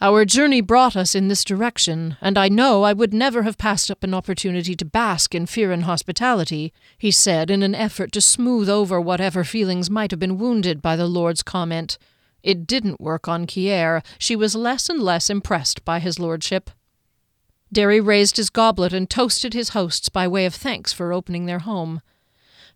Our 0.00 0.24
journey 0.24 0.60
brought 0.60 0.96
us 0.96 1.14
in 1.14 1.28
this 1.28 1.44
direction, 1.44 2.16
and 2.20 2.36
I 2.36 2.48
know 2.48 2.82
I 2.82 2.92
would 2.92 3.14
never 3.14 3.44
have 3.44 3.56
passed 3.56 3.88
up 3.88 4.02
an 4.02 4.14
opportunity 4.14 4.74
to 4.74 4.84
bask 4.84 5.32
in 5.32 5.46
Fearon 5.46 5.82
hospitality, 5.82 6.72
he 6.98 7.12
said 7.12 7.52
in 7.52 7.62
an 7.62 7.76
effort 7.76 8.10
to 8.12 8.20
smooth 8.20 8.68
over 8.68 9.00
whatever 9.00 9.44
feelings 9.44 9.90
might 9.90 10.10
have 10.10 10.18
been 10.18 10.38
wounded 10.38 10.82
by 10.82 10.96
the 10.96 11.06
Lord's 11.06 11.44
comment. 11.44 11.98
It 12.42 12.66
didn't 12.66 13.00
work 13.00 13.28
on 13.28 13.46
Kier. 13.46 14.04
She 14.18 14.34
was 14.34 14.56
less 14.56 14.88
and 14.88 15.00
less 15.00 15.30
impressed 15.30 15.84
by 15.84 16.00
his 16.00 16.18
lordship. 16.18 16.70
Derry 17.72 18.00
raised 18.00 18.36
his 18.36 18.50
goblet 18.50 18.92
and 18.92 19.08
toasted 19.08 19.54
his 19.54 19.68
hosts 19.68 20.08
by 20.08 20.26
way 20.26 20.46
of 20.46 20.54
thanks 20.54 20.92
for 20.92 21.12
opening 21.12 21.46
their 21.46 21.60
home. 21.60 22.02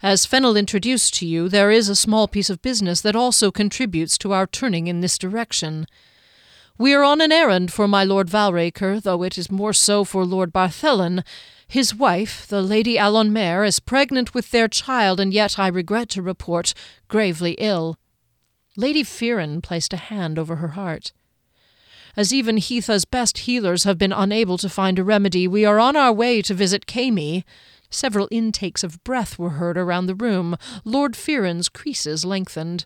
As 0.03 0.27
Fennel 0.27 0.57
introduced 0.57 1.15
to 1.15 1.27
you, 1.27 1.49
there 1.49 1.71
is 1.71 1.89
a 1.89 1.97
small 1.97 2.29
piece 2.29 2.51
of 2.51 2.61
business 2.61 3.01
that 3.01 3.17
also 3.17 3.51
contributes 3.51 4.19
to 4.19 4.33
our 4.33 4.47
turning 4.47 4.89
in 4.89 5.01
this 5.01 5.17
direction. 5.17 5.87
We 6.77 6.93
are 6.93 7.03
on 7.03 7.23
an 7.23 7.33
errand 7.33 7.73
for 7.73 7.89
my 7.89 8.05
Lord 8.05 8.29
Valraker, 8.29 9.03
though 9.03 9.23
it 9.23 9.39
is 9.39 9.51
more 9.51 9.73
so 9.73 10.05
for 10.05 10.27
Lord 10.27 10.53
Barthelon. 10.53 11.25
His 11.67 11.95
wife, 11.95 12.47
the 12.47 12.61
Lady 12.61 12.97
Allonmere, 12.97 13.67
is 13.67 13.81
pregnant 13.81 14.35
with 14.35 14.51
their 14.51 14.69
child, 14.69 15.19
and 15.19 15.33
yet, 15.33 15.59
I 15.59 15.69
regret 15.69 16.11
to 16.11 16.23
report, 16.23 16.75
gravely 17.09 17.53
ill. 17.53 17.97
Lady 18.77 19.03
Fearon 19.03 19.63
placed 19.63 19.95
a 19.95 19.97
hand 19.97 20.39
over 20.39 20.57
her 20.57 20.69
heart. 20.69 21.13
As 22.15 22.33
even 22.33 22.59
Heatha's 22.59 23.05
best 23.07 23.39
healers 23.39 23.85
have 23.85 23.99
been 23.99 24.13
unable 24.13 24.59
to 24.59 24.69
find 24.69 24.99
a 24.99 25.05
remedy, 25.05 25.49
we 25.49 25.65
are 25.65 25.79
on 25.79 25.97
our 25.97 26.13
way 26.13 26.43
to 26.43 26.55
visit 26.55 26.87
Kami. 26.87 27.45
Several 27.97 28.29
intakes 28.31 28.85
of 28.85 29.03
breath 29.05 29.39
were 29.39 29.57
heard 29.57 29.79
around 29.79 30.05
the 30.05 30.15
room. 30.15 30.59
Lord 30.85 31.15
Fearon's 31.15 31.71
creases 31.71 32.27
lengthened. 32.27 32.85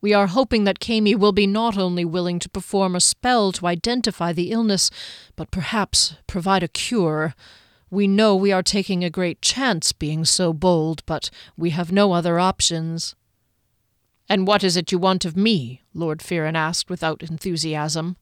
We 0.00 0.12
are 0.12 0.26
hoping 0.26 0.64
that 0.64 0.80
Kami 0.80 1.14
will 1.14 1.30
be 1.30 1.46
not 1.46 1.78
only 1.78 2.04
willing 2.04 2.40
to 2.40 2.48
perform 2.48 2.96
a 2.96 3.00
spell 3.00 3.52
to 3.52 3.68
identify 3.68 4.32
the 4.32 4.50
illness, 4.50 4.90
but 5.36 5.52
perhaps 5.52 6.16
provide 6.26 6.64
a 6.64 6.68
cure. 6.68 7.36
We 7.90 8.08
know 8.08 8.34
we 8.34 8.50
are 8.50 8.64
taking 8.64 9.04
a 9.04 9.08
great 9.08 9.40
chance 9.40 9.92
being 9.92 10.24
so 10.24 10.52
bold, 10.52 11.06
but 11.06 11.30
we 11.56 11.70
have 11.70 11.92
no 11.92 12.10
other 12.10 12.40
options. 12.40 13.14
And 14.28 14.48
what 14.48 14.64
is 14.64 14.76
it 14.76 14.90
you 14.90 14.98
want 14.98 15.24
of 15.24 15.36
me? 15.36 15.82
Lord 15.94 16.18
Fearon 16.18 16.56
asked 16.56 16.90
without 16.90 17.22
enthusiasm. 17.22 18.16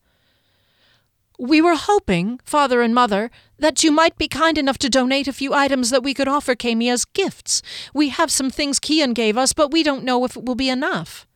We 1.43 1.61
were 1.61 1.75
hoping, 1.75 2.39
father 2.45 2.83
and 2.83 2.95
mother, 2.95 3.29
that 3.59 3.83
you 3.83 3.91
might 3.91 4.17
be 4.17 4.29
kind 4.29 4.57
enough 4.57 4.79
to 4.79 4.89
donate 4.89 5.27
a 5.27 5.33
few 5.33 5.53
items 5.53 5.91
that 5.91 6.05
we 6.05 6.15
could 6.15 6.29
offer 6.29 6.55
Kami 6.55 6.89
as 6.89 7.05
gifts. 7.05 7.63
We 7.93 8.11
have 8.11 8.31
some 8.31 8.49
things 8.49 8.79
Kian 8.79 9.13
gave 9.13 9.37
us, 9.37 9.53
but 9.53 9.73
we 9.73 9.83
don't 9.83 10.05
know 10.05 10.25
if 10.25 10.37
it 10.37 10.45
will 10.45 10.55
be 10.55 10.69
enough. 10.69 11.27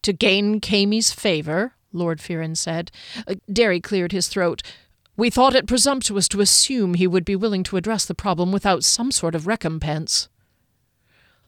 To 0.00 0.14
gain 0.14 0.60
Kami's 0.60 1.12
favor, 1.12 1.74
Lord 1.92 2.20
Fearon 2.20 2.56
said. 2.56 2.90
Uh, 3.26 3.34
Derry 3.52 3.80
cleared 3.80 4.12
his 4.12 4.28
throat. 4.28 4.62
We 5.14 5.28
thought 5.28 5.54
it 5.54 5.66
presumptuous 5.66 6.26
to 6.28 6.40
assume 6.40 6.94
he 6.94 7.06
would 7.06 7.26
be 7.26 7.36
willing 7.36 7.64
to 7.64 7.76
address 7.76 8.06
the 8.06 8.14
problem 8.14 8.50
without 8.50 8.82
some 8.82 9.12
sort 9.12 9.34
of 9.34 9.46
recompense. 9.46 10.30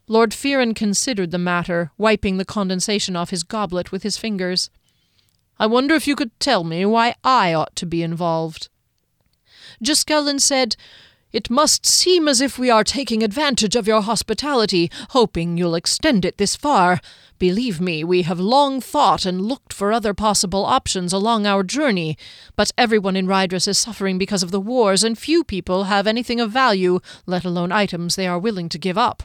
Lord 0.07 0.33
Fearon 0.33 0.77
considered 0.77 1.31
the 1.31 1.38
matter, 1.38 1.92
wiping 1.96 2.37
the 2.37 2.44
condensation 2.44 3.16
off 3.16 3.31
his 3.31 3.42
goblet 3.42 3.90
with 3.90 4.03
his 4.03 4.18
fingers. 4.18 4.68
I 5.59 5.67
wonder 5.67 5.95
if 5.95 6.07
you 6.07 6.17
could 6.17 6.38
tell 6.40 6.64
me 6.64 6.85
why 6.85 7.14
I 7.23 7.55
ought 7.55 7.77
to 7.77 7.87
be 7.87 8.03
involved. 8.03 8.69
Jaskellen 9.83 10.40
said, 10.40 10.77
It 11.33 11.51
must 11.51 11.87
seem 11.87 12.29
as 12.29 12.40
if 12.40 12.59
we 12.59 12.71
are 12.71 12.85
taking 12.85 13.23
advantage 13.23 13.77
of 13.77 13.87
your 13.87 14.03
hospitality, 14.03 14.90
hoping 15.11 15.57
you'll 15.57 15.75
extend 15.75 16.25
it 16.25 16.38
this 16.38 16.57
far. 16.57 17.01
Believe 17.38 17.81
me, 17.81 18.05
we 18.05 18.23
have 18.23 18.40
long 18.40 18.81
thought 18.81 19.27
and 19.27 19.43
looked 19.43 19.73
for 19.73 19.93
other 19.93 20.14
possible 20.14 20.64
options 20.64 21.12
along 21.12 21.47
our 21.47 21.62
journey, 21.62 22.17
but 22.57 22.71
everyone 22.79 23.17
in 23.17 23.27
Rydres 23.27 23.69
is 23.69 23.79
suffering 23.79 24.19
because 24.19 24.43
of 24.43 24.51
the 24.51 24.61
wars, 24.61 25.03
and 25.03 25.19
few 25.19 25.45
people 25.45 25.85
have 25.85 26.07
anything 26.07 26.40
of 26.40 26.51
value, 26.51 27.01
let 27.27 27.45
alone 27.45 27.73
items 27.73 28.17
they 28.17 28.27
are 28.27 28.38
willing 28.38 28.69
to 28.69 28.79
give 28.79 28.97
up. 28.97 29.25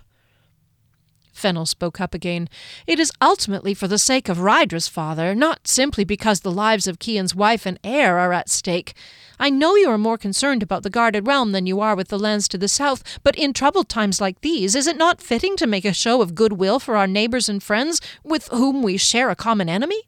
Fennel 1.40 1.66
spoke 1.66 2.02
up 2.02 2.14
again. 2.14 2.50
It 2.86 3.00
is 3.00 3.12
ultimately 3.22 3.74
for 3.74 3.88
the 3.88 3.98
sake 3.98 4.28
of 4.28 4.40
Rydres, 4.40 4.90
father, 4.90 5.34
not 5.34 5.68
simply 5.68 6.04
because 6.04 6.42
the 6.42 6.52
lives 6.52 6.86
of 6.86 7.00
Kian's 7.00 7.34
wife 7.34 7.66
and 7.66 7.80
heir 7.84 8.20
are 8.20 8.34
at 8.34 8.50
stake. 8.50 8.94
I 9.40 9.50
know 9.50 9.76
you 9.76 9.90
are 9.90 9.98
more 9.98 10.18
concerned 10.18 10.62
about 10.62 10.84
the 10.84 10.90
guarded 10.90 11.26
realm 11.26 11.54
than 11.54 11.66
you 11.66 11.80
are 11.80 11.96
with 11.96 12.10
the 12.10 12.20
lands 12.20 12.50
to 12.50 12.58
the 12.58 12.68
south, 12.68 13.20
but 13.24 13.38
in 13.38 13.54
troubled 13.54 13.88
times 13.88 14.20
like 14.20 14.42
these, 14.42 14.76
is 14.76 14.86
it 14.86 14.98
not 14.98 15.22
fitting 15.22 15.56
to 15.58 15.66
make 15.66 15.86
a 15.86 15.94
show 15.94 16.22
of 16.22 16.36
goodwill 16.36 16.78
for 16.78 16.98
our 16.98 17.08
neighbors 17.08 17.48
and 17.48 17.64
friends 17.64 18.02
with 18.22 18.50
whom 18.50 18.84
we 18.84 18.98
share 18.98 19.30
a 19.30 19.36
common 19.36 19.70
enemy? 19.70 20.02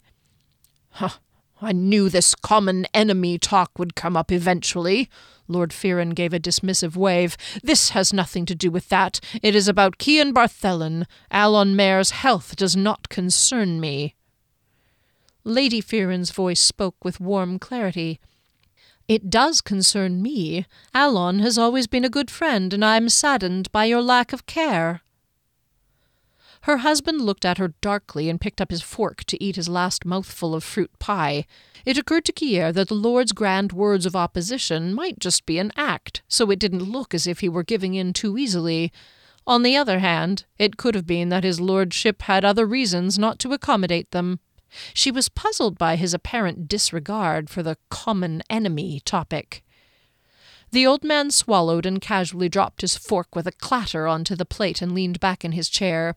Huh. 0.89 1.11
I 1.61 1.73
knew 1.73 2.09
this 2.09 2.33
common 2.33 2.87
enemy 2.93 3.37
talk 3.37 3.77
would 3.77 3.95
come 3.95 4.17
up 4.17 4.31
eventually. 4.31 5.09
Lord 5.47 5.69
Fearon 5.69 6.15
gave 6.15 6.33
a 6.33 6.39
dismissive 6.39 6.95
wave. 6.95 7.37
This 7.61 7.89
has 7.89 8.11
nothing 8.11 8.45
to 8.47 8.55
do 8.55 8.71
with 8.71 8.89
that. 8.89 9.19
It 9.43 9.55
is 9.55 9.67
about 9.67 9.99
Kian 9.99 10.33
Barthelon. 10.33 11.05
Allonmere's 11.31 12.11
health 12.11 12.55
does 12.55 12.75
not 12.75 13.09
concern 13.09 13.79
me. 13.79 14.15
Lady 15.43 15.81
Fearon's 15.81 16.31
voice 16.31 16.61
spoke 16.61 17.03
with 17.03 17.19
warm 17.19 17.59
clarity. 17.59 18.19
It 19.07 19.29
does 19.29 19.61
concern 19.61 20.21
me. 20.21 20.65
Alon 20.93 21.39
has 21.39 21.57
always 21.57 21.85
been 21.85 22.05
a 22.05 22.09
good 22.09 22.31
friend, 22.31 22.73
and 22.73 22.85
I 22.85 22.95
am 22.97 23.09
saddened 23.09 23.71
by 23.71 23.85
your 23.85 24.01
lack 24.01 24.33
of 24.33 24.45
care. 24.45 25.01
Her 26.65 26.77
husband 26.77 27.21
looked 27.21 27.43
at 27.43 27.57
her 27.57 27.73
darkly 27.81 28.29
and 28.29 28.39
picked 28.39 28.61
up 28.61 28.69
his 28.69 28.83
fork 28.83 29.23
to 29.25 29.43
eat 29.43 29.55
his 29.55 29.67
last 29.67 30.05
mouthful 30.05 30.53
of 30.53 30.63
fruit 30.63 30.91
pie. 30.99 31.45
It 31.85 31.97
occurred 31.97 32.25
to 32.25 32.31
Kier 32.31 32.71
that 32.71 32.89
the 32.89 32.93
Lord's 32.93 33.31
grand 33.31 33.71
words 33.71 34.05
of 34.05 34.15
opposition 34.15 34.93
might 34.93 35.17
just 35.17 35.47
be 35.47 35.57
an 35.57 35.71
act, 35.75 36.21
so 36.27 36.51
it 36.51 36.59
didn't 36.59 36.83
look 36.83 37.15
as 37.15 37.25
if 37.25 37.39
he 37.39 37.49
were 37.49 37.63
giving 37.63 37.95
in 37.95 38.13
too 38.13 38.37
easily. 38.37 38.91
On 39.47 39.63
the 39.63 39.75
other 39.75 39.99
hand, 39.99 40.45
it 40.59 40.77
could 40.77 40.93
have 40.93 41.07
been 41.07 41.29
that 41.29 41.43
his 41.43 41.59
lordship 41.59 42.21
had 42.23 42.45
other 42.45 42.67
reasons 42.67 43.17
not 43.17 43.39
to 43.39 43.53
accommodate 43.53 44.11
them. 44.11 44.39
She 44.93 45.09
was 45.09 45.29
puzzled 45.29 45.79
by 45.79 45.95
his 45.95 46.13
apparent 46.13 46.67
disregard 46.67 47.49
for 47.49 47.63
the 47.63 47.77
common 47.89 48.43
enemy 48.51 49.01
topic. 49.03 49.63
The 50.71 50.85
old 50.85 51.03
man 51.03 51.31
swallowed 51.31 51.85
and 51.85 51.99
casually 51.99 52.47
dropped 52.47 52.81
his 52.81 52.95
fork 52.95 53.35
with 53.35 53.47
a 53.47 53.51
clatter 53.51 54.07
onto 54.07 54.35
the 54.35 54.45
plate 54.45 54.81
and 54.81 54.93
leaned 54.93 55.19
back 55.19 55.43
in 55.43 55.51
his 55.51 55.67
chair. 55.67 56.15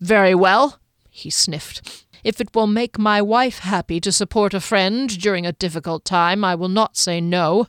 Very 0.00 0.34
well, 0.34 0.78
he 1.10 1.30
sniffed. 1.30 2.06
If 2.24 2.40
it 2.40 2.54
will 2.54 2.66
make 2.66 2.98
my 2.98 3.22
wife 3.22 3.60
happy 3.60 4.00
to 4.00 4.12
support 4.12 4.54
a 4.54 4.60
friend 4.60 5.08
during 5.20 5.46
a 5.46 5.52
difficult 5.52 6.04
time, 6.04 6.44
I 6.44 6.54
will 6.54 6.68
not 6.68 6.96
say 6.96 7.20
no. 7.20 7.66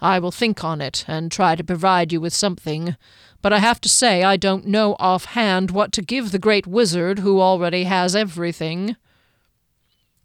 I 0.00 0.18
will 0.18 0.30
think 0.30 0.64
on 0.64 0.80
it 0.80 1.04
and 1.06 1.30
try 1.30 1.54
to 1.54 1.64
provide 1.64 2.12
you 2.12 2.20
with 2.20 2.32
something. 2.32 2.96
but 3.42 3.52
I 3.54 3.58
have 3.58 3.80
to 3.80 3.88
say 3.88 4.22
I 4.22 4.36
don't 4.36 4.66
know 4.66 4.96
offhand 4.98 5.70
what 5.70 5.92
to 5.92 6.02
give 6.02 6.30
the 6.30 6.38
great 6.38 6.66
wizard 6.66 7.20
who 7.20 7.40
already 7.40 7.84
has 7.84 8.14
everything. 8.14 8.96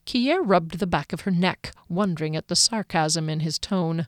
Kier 0.05 0.41
rubbed 0.43 0.79
the 0.79 0.87
back 0.87 1.13
of 1.13 1.21
her 1.21 1.31
neck, 1.31 1.71
wondering 1.87 2.35
at 2.35 2.47
the 2.47 2.55
sarcasm 2.55 3.29
in 3.29 3.39
his 3.39 3.57
tone. 3.57 4.07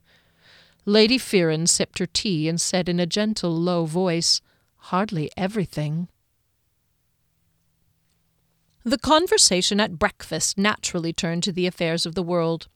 Lady 0.86 1.18
Fearon 1.18 1.68
sipped 1.68 2.00
her 2.00 2.06
tea 2.06 2.48
and 2.48 2.60
said 2.60 2.88
in 2.88 3.00
a 3.00 3.06
gentle, 3.06 3.56
low 3.56 3.86
voice, 3.86 4.42
Hardly 4.76 5.32
everything. 5.36 6.08
The 8.88 8.98
conversation 8.98 9.82
at 9.82 10.00
breakfast 10.00 10.58
naturally 10.58 11.12
turned 11.12 11.44
to 11.44 11.52
the 11.52 11.68
affairs 11.68 12.06
of 12.06 12.16
the 12.16 12.24
world. 12.24 12.70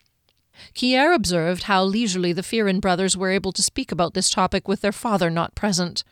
Kier 0.76 1.16
observed 1.16 1.64
how 1.64 1.86
leisurely 1.86 2.34
the 2.34 2.42
Fearon 2.42 2.82
brothers 2.82 3.16
were 3.16 3.32
able 3.32 3.54
to 3.54 3.64
speak 3.64 3.94
about 3.94 4.14
this 4.14 4.30
topic 4.30 4.68
with 4.68 4.82
their 4.82 4.92
father 4.92 5.30
not 5.30 5.56
present. 5.56 6.04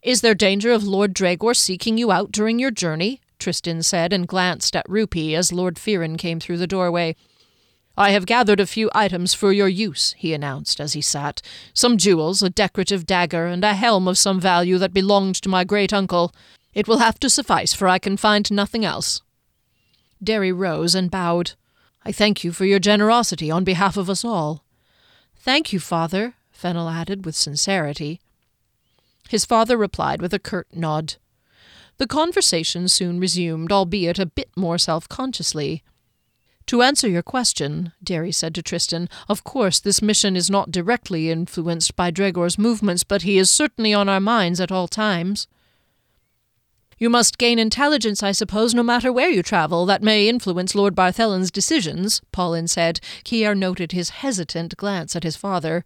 Is 0.00 0.22
there 0.22 0.34
danger 0.34 0.72
of 0.72 0.84
Lord 0.84 1.12
Dregor 1.12 1.54
seeking 1.54 1.98
you 1.98 2.10
out 2.10 2.32
during 2.32 2.58
your 2.58 2.70
journey? 2.70 3.20
Tristan 3.38 3.82
said, 3.82 4.10
and 4.10 4.26
glanced 4.26 4.74
at 4.74 4.88
Rupy 4.88 5.34
as 5.34 5.52
Lord 5.52 5.76
Fearon 5.76 6.16
came 6.16 6.40
through 6.40 6.56
the 6.56 6.66
doorway. 6.66 7.14
I 7.94 8.12
have 8.12 8.24
gathered 8.24 8.58
a 8.58 8.66
few 8.66 8.90
items 8.94 9.34
for 9.34 9.52
your 9.52 9.68
use, 9.68 10.14
he 10.16 10.32
announced 10.32 10.80
as 10.80 10.94
he 10.94 11.02
sat. 11.02 11.42
Some 11.74 11.98
jewels, 11.98 12.42
a 12.42 12.48
decorative 12.48 13.04
dagger, 13.04 13.44
and 13.44 13.62
a 13.64 13.74
helm 13.74 14.08
of 14.08 14.16
some 14.16 14.40
value 14.40 14.78
that 14.78 14.94
belonged 14.94 15.34
to 15.42 15.50
my 15.50 15.64
great 15.64 15.92
uncle. 15.92 16.32
It 16.78 16.86
will 16.86 16.98
have 16.98 17.18
to 17.18 17.28
suffice, 17.28 17.74
for 17.74 17.88
I 17.88 17.98
can 17.98 18.16
find 18.16 18.48
nothing 18.52 18.84
else. 18.84 19.20
Derry 20.22 20.52
rose 20.52 20.94
and 20.94 21.10
bowed. 21.10 21.54
I 22.04 22.12
thank 22.12 22.44
you 22.44 22.52
for 22.52 22.66
your 22.66 22.78
generosity 22.78 23.50
on 23.50 23.64
behalf 23.64 23.96
of 23.96 24.08
us 24.08 24.24
all. 24.24 24.62
Thank 25.34 25.72
you, 25.72 25.80
father, 25.80 26.34
Fennel 26.52 26.88
added 26.88 27.24
with 27.24 27.34
sincerity. 27.34 28.20
His 29.28 29.44
father 29.44 29.76
replied 29.76 30.22
with 30.22 30.32
a 30.32 30.38
curt 30.38 30.68
nod. 30.72 31.16
The 31.96 32.06
conversation 32.06 32.86
soon 32.86 33.18
resumed, 33.18 33.72
albeit 33.72 34.20
a 34.20 34.26
bit 34.26 34.50
more 34.56 34.78
self 34.78 35.08
consciously. 35.08 35.82
To 36.66 36.82
answer 36.82 37.08
your 37.08 37.24
question, 37.24 37.90
Derry 38.04 38.30
said 38.30 38.54
to 38.54 38.62
Tristan, 38.62 39.08
of 39.28 39.42
course 39.42 39.80
this 39.80 40.00
mission 40.00 40.36
is 40.36 40.48
not 40.48 40.70
directly 40.70 41.28
influenced 41.28 41.96
by 41.96 42.12
Dregor's 42.12 42.56
movements, 42.56 43.02
but 43.02 43.22
he 43.22 43.36
is 43.36 43.50
certainly 43.50 43.92
on 43.92 44.08
our 44.08 44.20
minds 44.20 44.60
at 44.60 44.70
all 44.70 44.86
times. 44.86 45.48
You 46.98 47.08
must 47.08 47.38
gain 47.38 47.58
intelligence, 47.60 48.22
I 48.24 48.32
suppose, 48.32 48.74
no 48.74 48.82
matter 48.82 49.12
where 49.12 49.30
you 49.30 49.42
travel, 49.42 49.86
that 49.86 50.02
may 50.02 50.28
influence 50.28 50.74
Lord 50.74 50.96
Barthelon's 50.96 51.52
decisions, 51.52 52.20
Paulin 52.32 52.66
said. 52.66 52.98
Kier 53.24 53.56
noted 53.56 53.92
his 53.92 54.10
hesitant 54.10 54.76
glance 54.76 55.14
at 55.14 55.22
his 55.22 55.36
father. 55.36 55.84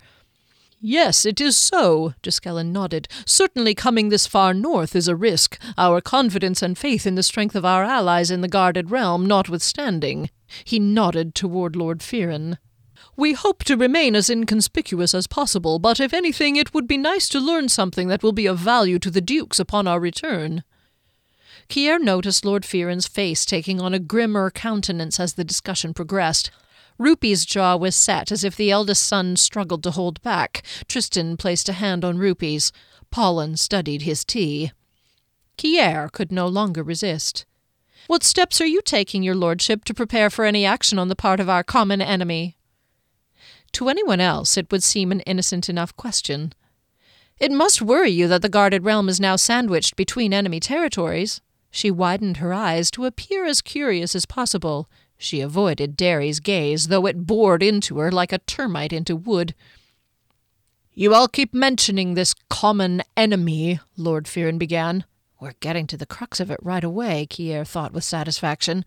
Yes, 0.81 1.25
it 1.25 1.41
is 1.41 1.57
so, 1.57 2.15
Duskellen 2.23 2.73
nodded. 2.73 3.07
Certainly 3.27 3.75
coming 3.75 4.09
this 4.09 4.27
far 4.27 4.53
north 4.55 4.97
is 4.97 5.07
a 5.07 5.15
risk, 5.15 5.63
our 5.79 6.01
confidence 6.01 6.63
and 6.63 6.77
faith 6.77 7.07
in 7.07 7.15
the 7.15 7.23
strength 7.23 7.55
of 7.55 7.65
our 7.65 7.85
allies 7.85 8.31
in 8.31 8.41
the 8.41 8.49
guarded 8.49 8.91
realm 8.91 9.27
notwithstanding. 9.27 10.31
He 10.65 10.79
nodded 10.79 11.35
toward 11.35 11.77
Lord 11.77 12.01
Fearon. 12.01 12.57
We 13.17 13.35
hope 13.35 13.63
to 13.65 13.77
remain 13.77 14.17
as 14.17 14.31
inconspicuous 14.31 15.15
as 15.15 15.27
possible, 15.27 15.79
but 15.79 16.01
if 16.01 16.15
anything, 16.15 16.57
it 16.57 16.73
would 16.73 16.89
be 16.89 16.97
nice 16.97 17.29
to 17.29 17.39
learn 17.39 17.69
something 17.69 18.09
that 18.09 18.23
will 18.23 18.33
be 18.33 18.47
of 18.47 18.59
value 18.59 18.99
to 19.01 19.11
the 19.11 19.21
dukes 19.21 19.61
upon 19.61 19.87
our 19.87 20.01
return. 20.01 20.65
Kier 21.73 21.99
noticed 21.99 22.45
Lord 22.45 22.65
Fearon's 22.65 23.09
face 23.09 23.47
taking 23.47 23.81
on 23.81 23.95
a 23.95 23.99
grimmer 23.99 24.51
countenance 24.51 25.19
as 25.19 25.33
the 25.33 25.43
discussion 25.43 25.95
progressed. 25.95 26.51
Rupy's 26.99 27.47
jaw 27.47 27.77
was 27.77 27.97
set 27.97 28.31
as 28.31 28.45
if 28.45 28.55
the 28.55 28.71
eldest 28.71 29.07
son 29.07 29.37
struggled 29.37 29.83
to 29.85 29.93
hold 29.93 30.21
back. 30.21 30.65
Tristan 30.87 31.39
placed 31.39 31.71
a 31.71 31.73
hand 31.73 32.05
on 32.05 32.19
Rupy's. 32.19 32.73
Paulin 33.11 33.57
studied 33.57 34.03
his 34.03 34.23
tea. 34.23 34.71
Kier 35.57 36.13
could 36.13 36.31
no 36.31 36.47
longer 36.47 36.83
resist. 36.83 37.47
What 38.07 38.23
steps 38.23 38.61
are 38.61 38.67
you 38.67 38.83
taking, 38.83 39.23
your 39.23 39.35
lordship, 39.35 39.85
to 39.85 39.95
prepare 39.95 40.29
for 40.29 40.45
any 40.45 40.67
action 40.67 40.99
on 40.99 41.09
the 41.09 41.17
part 41.17 41.41
of 41.41 41.49
our 41.49 41.65
common 41.65 42.03
enemy? 42.03 42.59
To 43.73 43.89
anyone 43.89 44.21
else, 44.21 44.59
it 44.59 44.71
would 44.71 44.83
seem 44.83 45.11
an 45.11 45.21
innocent 45.21 45.71
enough 45.71 45.97
question. 45.97 46.53
It 47.39 47.51
must 47.51 47.81
worry 47.81 48.11
you 48.11 48.29
that 48.29 48.43
the 48.43 48.51
guarded 48.51 48.85
realm 48.85 49.09
is 49.09 49.19
now 49.19 49.37
sandwiched 49.37 49.97
between 49.97 50.35
enemy 50.35 50.61
territories. 50.61 51.41
She 51.75 51.91
widened 51.91 52.37
her 52.37 52.53
eyes 52.53 52.91
to 52.93 53.07
appear 53.07 53.47
as 53.47 53.63
curious 53.63 54.15
as 54.15 54.27
possible. 54.27 54.91
She 55.17 55.41
avoided 55.41 55.97
Derry's 55.97 56.39
gaze, 56.39 56.89
though 56.89 57.07
it 57.07 57.27
bored 57.27 57.63
into 57.63 57.99
her 57.99 58.13
like 58.13 58.31
a 58.31 58.39
termite 58.39 58.93
into 58.93 59.17
wood. 59.17 59.55
You 60.93 61.15
all 61.15 61.29
keep 61.29 61.55
mentioning 61.55 62.13
this 62.13 62.35
common 62.51 63.03
enemy, 63.17 63.81
Lord 63.97 64.27
Fearon 64.27 64.59
began. 64.59 65.07
We're 65.41 65.55
getting 65.61 65.87
to 65.87 65.97
the 65.97 66.05
crux 66.05 66.41
of 66.41 66.51
it 66.51 66.61
right 66.63 66.85
away, 66.85 67.27
Kier 67.29 67.67
thought 67.67 67.95
with 67.95 68.05
satisfaction. 68.05 68.85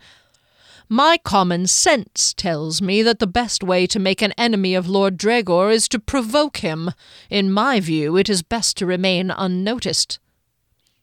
My 0.87 1.17
common 1.17 1.65
sense 1.65 2.35
tells 2.35 2.83
me 2.83 3.01
that 3.01 3.17
the 3.17 3.25
best 3.25 3.63
way 3.63 3.87
to 3.87 3.97
make 3.97 4.21
an 4.21 4.33
enemy 4.33 4.75
of 4.75 4.87
Lord 4.87 5.17
Dregor 5.17 5.73
is 5.73 5.87
to 5.87 5.97
provoke 5.99 6.57
him. 6.57 6.91
In 7.31 7.51
my 7.51 7.79
view, 7.79 8.15
it 8.15 8.29
is 8.29 8.43
best 8.43 8.77
to 8.77 8.85
remain 8.85 9.31
unnoticed. 9.31 10.19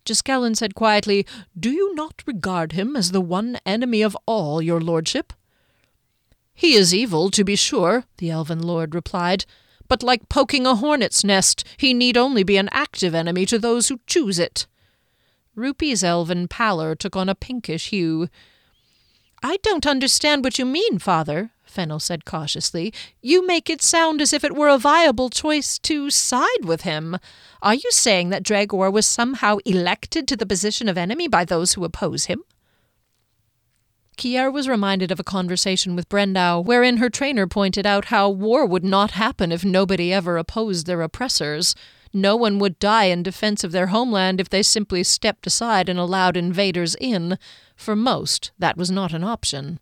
Duskellen 0.05 0.57
said 0.57 0.75
quietly, 0.75 1.27
Do 1.59 1.71
you 1.71 1.95
not 1.95 2.23
regard 2.27 2.73
him 2.73 2.97
as 2.97 3.11
the 3.11 3.21
one 3.21 3.59
enemy 3.65 4.03
of 4.03 4.17
all, 4.27 4.61
your 4.61 4.81
lordship? 4.81 5.33
He 6.55 6.75
is 6.75 6.95
evil, 6.95 7.31
to 7.31 7.45
be 7.45 7.57
sure, 7.57 8.05
the 8.19 8.31
elven 8.31 8.61
lord 8.61 8.95
replied, 8.95 9.45
but 9.89 10.03
like 10.03 10.29
poking 10.29 10.67
a 10.67 10.77
hornet's 10.77 11.25
nest, 11.25 11.65
he 11.77 11.95
need 11.95 12.17
only 12.17 12.43
be 12.43 12.57
an 12.57 12.69
active 12.73 13.15
enemy 13.15 13.47
to 13.47 13.59
those 13.59 13.89
who 13.89 14.01
choose 14.07 14.39
it. 14.39 14.67
Rupy's 15.55 16.03
elven 16.03 16.49
pallor 16.49 16.95
took 16.95 17.15
on 17.15 17.29
a 17.29 17.35
pinkish 17.35 17.91
hue. 17.91 18.29
I 19.43 19.59
don't 19.63 19.87
understand 19.87 20.45
what 20.45 20.59
you 20.59 20.65
mean, 20.65 20.99
father, 20.99 21.51
Fennel 21.73 21.99
said 21.99 22.25
cautiously. 22.25 22.93
You 23.21 23.47
make 23.47 23.69
it 23.69 23.83
sound 23.83 24.21
as 24.21 24.33
if 24.33 24.45
it 24.45 24.55
were 24.55 24.69
a 24.69 24.79
viable 24.79 25.31
choice 25.31 25.79
to 25.81 26.11
side 26.11 26.65
with 26.65 26.83
him. 26.83 27.19
Are 27.63 27.75
you 27.75 27.91
saying 27.91 28.29
that 28.29 28.45
Dregor 28.45 28.93
was 28.93 29.07
somehow 29.07 29.57
elected 29.65 30.29
to 30.29 30.37
the 30.37 30.47
position 30.47 30.89
of 30.89 30.99
enemy 30.99 31.29
by 31.29 31.45
those 31.45 31.73
who 31.73 31.85
oppose 31.85 32.27
him? 32.27 32.45
Kier 34.19 34.53
was 34.53 34.69
reminded 34.69 35.11
of 35.11 35.19
a 35.19 35.25
conversation 35.25 35.97
with 35.97 36.09
Brendau, 36.09 36.65
wherein 36.65 36.99
her 36.99 37.09
trainer 37.09 37.47
pointed 37.47 37.87
out 37.87 38.07
how 38.07 38.29
war 38.29 38.67
would 38.67 38.85
not 38.85 39.13
happen 39.13 39.51
if 39.51 39.65
nobody 39.65 40.13
ever 40.13 40.37
opposed 40.37 40.87
their 40.87 41.03
oppressors. 41.03 41.75
No 42.13 42.37
one 42.37 42.59
would 42.59 42.79
die 42.79 43.05
in 43.05 43.23
defense 43.23 43.65
of 43.65 43.73
their 43.73 43.87
homeland 43.87 44.39
if 44.39 44.51
they 44.51 44.63
simply 44.63 45.03
stepped 45.03 45.47
aside 45.47 45.89
and 45.89 45.99
allowed 45.99 46.37
invaders 46.37 46.95
in. 47.01 47.39
For 47.75 47.97
most, 47.97 48.53
that 48.59 48.77
was 48.77 48.91
not 48.91 49.15
an 49.15 49.25
option. 49.25 49.81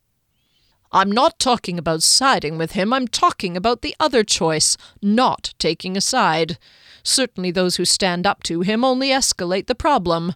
I'm 0.93 1.13
not 1.13 1.39
talking 1.39 1.79
about 1.79 2.03
siding 2.03 2.59
with 2.59 2.73
him, 2.73 2.93
I'm 2.93 3.07
talking 3.07 3.57
about 3.57 3.83
the 3.83 3.95
other 4.01 4.25
choice, 4.25 4.77
not 5.01 5.55
taking 5.59 5.97
a 5.97 6.01
side. 6.01 6.59
Certainly 7.05 7.53
those 7.53 7.77
who 7.77 7.85
stand 7.85 8.27
up 8.27 8.43
to 8.45 8.63
him 8.63 8.85
only 8.85 9.11
escalate 9.11 9.67
the 9.67 9.75
problem. 9.75 10.35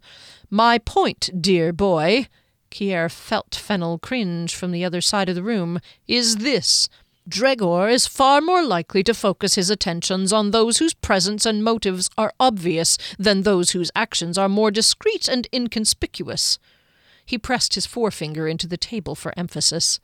My 0.50 0.78
point, 0.78 1.30
dear 1.40 1.72
boy, 1.72 2.28
Kier 2.70 3.10
felt 3.10 3.54
Fennel 3.54 3.98
cringe 3.98 4.54
from 4.54 4.70
the 4.70 4.84
other 4.84 5.00
side 5.00 5.28
of 5.28 5.34
the 5.34 5.42
room, 5.42 5.80
is 6.06 6.36
this. 6.36 6.88
Dregor 7.28 7.90
is 7.90 8.06
far 8.06 8.40
more 8.40 8.62
likely 8.62 9.02
to 9.02 9.14
focus 9.14 9.54
his 9.54 9.70
attentions 9.70 10.32
on 10.32 10.50
those 10.50 10.78
whose 10.78 10.94
presence 10.94 11.46
and 11.46 11.64
motives 11.64 12.10
are 12.18 12.32
obvious 12.38 12.98
than 13.18 13.42
those 13.42 13.70
whose 13.70 13.90
actions 13.96 14.36
are 14.36 14.48
more 14.48 14.70
discreet 14.70 15.26
and 15.26 15.48
inconspicuous. 15.52 16.58
He 17.24 17.38
pressed 17.38 17.74
his 17.74 17.86
forefinger 17.86 18.46
into 18.46 18.66
the 18.66 18.76
table 18.76 19.14
for 19.14 19.32
emphasis. 19.36 19.98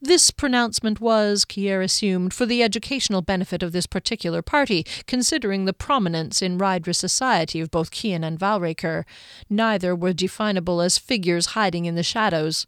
This 0.00 0.30
pronouncement 0.30 1.00
was, 1.00 1.44
Kier 1.44 1.82
assumed, 1.82 2.34
for 2.34 2.46
the 2.46 2.62
educational 2.62 3.22
benefit 3.22 3.62
of 3.62 3.72
this 3.72 3.86
particular 3.86 4.42
party, 4.42 4.84
considering 5.06 5.64
the 5.64 5.72
prominence 5.72 6.42
in 6.42 6.58
Rydra 6.58 6.94
society 6.94 7.60
of 7.60 7.70
both 7.70 7.90
Kian 7.90 8.24
and 8.24 8.38
Valraker. 8.38 9.04
Neither 9.48 9.94
were 9.94 10.12
definable 10.12 10.80
as 10.80 10.98
figures 10.98 11.46
hiding 11.46 11.84
in 11.84 11.94
the 11.94 12.02
shadows. 12.02 12.66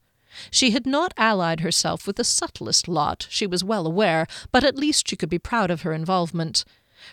She 0.51 0.71
had 0.71 0.87
not 0.87 1.13
allied 1.17 1.61
herself 1.61 2.07
with 2.07 2.17
the 2.17 2.25
subtlest 2.25 2.87
lot, 2.87 3.27
she 3.31 3.47
was 3.47 3.65
well 3.65 3.87
aware, 3.87 4.27
but 4.53 4.65
at 4.65 4.77
least 4.77 5.09
she 5.09 5.17
could 5.17 5.29
be 5.29 5.39
proud 5.39 5.71
of 5.71 5.83
her 5.83 5.93
involvement. 5.93 6.65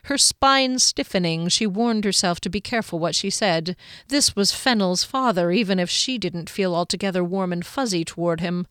Her 0.04 0.18
spine 0.18 0.80
stiffening, 0.80 1.48
she 1.48 1.66
warned 1.66 2.04
herself 2.04 2.40
to 2.42 2.50
be 2.50 2.62
careful 2.62 3.00
what 3.00 3.16
she 3.16 3.30
said. 3.30 3.76
This 4.10 4.36
was 4.36 4.52
Fennel's 4.52 5.04
father, 5.04 5.52
even 5.52 5.80
if 5.80 5.90
she 5.90 6.18
didn't 6.18 6.50
feel 6.50 6.76
altogether 6.76 7.24
warm 7.24 7.54
and 7.54 7.66
fuzzy 7.66 8.04
toward 8.04 8.42
him. 8.42 8.68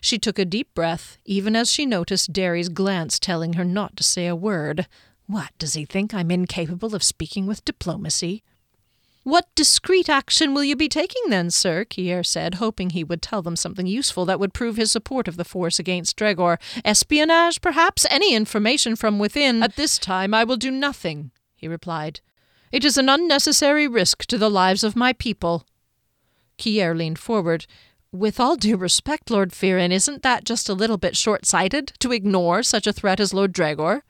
She 0.00 0.18
took 0.18 0.38
a 0.38 0.44
deep 0.44 0.74
breath, 0.74 1.18
even 1.24 1.56
as 1.56 1.70
she 1.70 1.86
noticed 1.86 2.32
Derry's 2.32 2.68
glance 2.68 3.18
telling 3.18 3.54
her 3.54 3.64
not 3.64 3.96
to 3.96 4.02
say 4.02 4.26
a 4.26 4.36
word. 4.36 4.86
What, 5.26 5.50
does 5.58 5.74
he 5.74 5.84
think 5.84 6.14
I'm 6.14 6.30
incapable 6.30 6.94
of 6.94 7.02
speaking 7.02 7.46
with 7.46 7.64
diplomacy? 7.64 8.42
What 9.24 9.54
discreet 9.54 10.08
action 10.08 10.54
will 10.54 10.64
you 10.64 10.74
be 10.74 10.88
taking 10.88 11.22
then, 11.28 11.50
sir? 11.50 11.84
Kier 11.84 12.24
said, 12.24 12.54
hoping 12.54 12.90
he 12.90 13.04
would 13.04 13.20
tell 13.20 13.42
them 13.42 13.56
something 13.56 13.86
useful 13.86 14.24
that 14.24 14.40
would 14.40 14.54
prove 14.54 14.76
his 14.76 14.90
support 14.90 15.28
of 15.28 15.36
the 15.36 15.44
force 15.44 15.78
against 15.78 16.16
Dregor. 16.16 16.56
Espionage, 16.82 17.60
perhaps? 17.60 18.06
Any 18.08 18.34
information 18.34 18.96
from 18.96 19.18
within? 19.18 19.62
At 19.62 19.76
this 19.76 19.98
time 19.98 20.32
I 20.32 20.44
will 20.44 20.56
do 20.56 20.70
nothing, 20.70 21.30
he 21.54 21.68
replied. 21.68 22.20
It 22.72 22.86
is 22.86 22.96
an 22.96 23.10
unnecessary 23.10 23.86
risk 23.86 24.24
to 24.26 24.38
the 24.38 24.50
lives 24.50 24.82
of 24.82 24.96
my 24.96 25.12
people. 25.12 25.66
Kier 26.58 26.96
leaned 26.96 27.18
forward. 27.18 27.66
With 28.12 28.40
all 28.40 28.56
due 28.56 28.78
respect, 28.78 29.30
Lord 29.30 29.50
Fearon, 29.50 29.92
isn't 29.92 30.22
that 30.22 30.44
just 30.44 30.70
a 30.70 30.74
little 30.74 30.96
bit 30.96 31.14
short 31.14 31.44
sighted 31.44 31.92
to 31.98 32.10
ignore 32.10 32.62
such 32.62 32.86
a 32.86 32.92
threat 32.92 33.20
as 33.20 33.34
Lord 33.34 33.52
Dregor? 33.52 34.00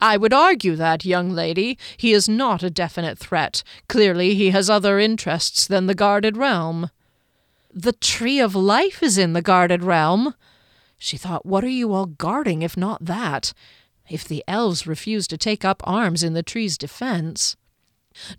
I 0.00 0.16
would 0.16 0.32
argue 0.32 0.76
that, 0.76 1.04
young 1.04 1.30
lady, 1.30 1.76
he 1.96 2.12
is 2.12 2.28
not 2.28 2.62
a 2.62 2.70
definite 2.70 3.18
threat. 3.18 3.64
Clearly, 3.88 4.36
he 4.36 4.50
has 4.50 4.70
other 4.70 5.00
interests 5.00 5.66
than 5.66 5.88
the 5.88 5.96
guarded 5.96 6.36
realm. 6.36 6.90
The 7.74 7.92
Tree 7.92 8.38
of 8.38 8.54
Life 8.54 9.02
is 9.02 9.18
in 9.18 9.32
the 9.32 9.42
guarded 9.42 9.82
realm. 9.82 10.34
She 10.96 11.16
thought, 11.16 11.44
what 11.44 11.64
are 11.64 11.68
you 11.68 11.92
all 11.92 12.06
guarding 12.06 12.62
if 12.62 12.76
not 12.76 13.04
that? 13.04 13.52
If 14.08 14.28
the 14.28 14.44
elves 14.46 14.86
refuse 14.86 15.26
to 15.26 15.36
take 15.36 15.64
up 15.64 15.82
arms 15.84 16.22
in 16.22 16.34
the 16.34 16.44
tree's 16.44 16.78
defense. 16.78 17.56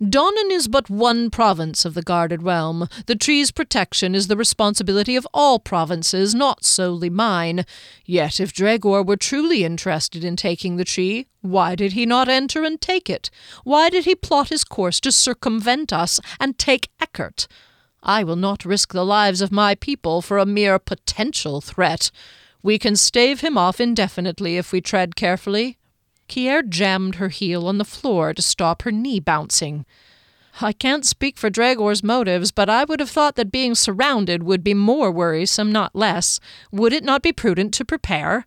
Donnan 0.00 0.50
is 0.50 0.68
but 0.68 0.90
one 0.90 1.30
province 1.30 1.84
of 1.84 1.94
the 1.94 2.02
guarded 2.02 2.42
realm. 2.42 2.88
The 3.06 3.16
tree's 3.16 3.50
protection 3.50 4.14
is 4.14 4.28
the 4.28 4.36
responsibility 4.36 5.16
of 5.16 5.26
all 5.32 5.58
provinces, 5.58 6.34
not 6.34 6.64
solely 6.64 7.10
mine. 7.10 7.64
Yet 8.04 8.38
if 8.38 8.52
Dregor 8.52 9.02
were 9.04 9.16
truly 9.16 9.64
interested 9.64 10.24
in 10.24 10.36
taking 10.36 10.76
the 10.76 10.84
tree, 10.84 11.26
why 11.40 11.74
did 11.74 11.92
he 11.92 12.06
not 12.06 12.28
enter 12.28 12.64
and 12.64 12.80
take 12.80 13.08
it? 13.08 13.30
Why 13.64 13.88
did 13.88 14.04
he 14.04 14.14
plot 14.14 14.50
his 14.50 14.64
course 14.64 15.00
to 15.00 15.12
circumvent 15.12 15.92
us 15.92 16.20
and 16.38 16.58
take 16.58 16.90
Eckert? 17.00 17.48
I 18.02 18.24
will 18.24 18.36
not 18.36 18.64
risk 18.64 18.92
the 18.92 19.04
lives 19.04 19.40
of 19.40 19.52
my 19.52 19.74
people 19.74 20.22
for 20.22 20.38
a 20.38 20.46
mere 20.46 20.78
potential 20.78 21.60
threat. 21.60 22.10
We 22.62 22.78
can 22.78 22.96
stave 22.96 23.40
him 23.40 23.56
off 23.56 23.80
indefinitely 23.80 24.56
if 24.56 24.72
we 24.72 24.80
tread 24.80 25.16
carefully. 25.16 25.78
Kier 26.28 26.66
jammed 26.68 27.16
her 27.16 27.28
heel 27.28 27.66
on 27.66 27.78
the 27.78 27.84
floor 27.84 28.32
to 28.34 28.42
stop 28.42 28.82
her 28.82 28.92
knee 28.92 29.20
bouncing. 29.20 29.84
I 30.60 30.72
can't 30.72 31.06
speak 31.06 31.38
for 31.38 31.50
Dregor's 31.50 32.02
motives, 32.02 32.50
but 32.50 32.68
I 32.68 32.84
would 32.84 33.00
have 33.00 33.10
thought 33.10 33.36
that 33.36 33.50
being 33.50 33.74
surrounded 33.74 34.42
would 34.42 34.62
be 34.62 34.74
more 34.74 35.10
worrisome, 35.10 35.72
not 35.72 35.96
less. 35.96 36.40
Would 36.70 36.92
it 36.92 37.04
not 37.04 37.22
be 37.22 37.32
prudent 37.32 37.72
to 37.74 37.84
prepare? 37.84 38.46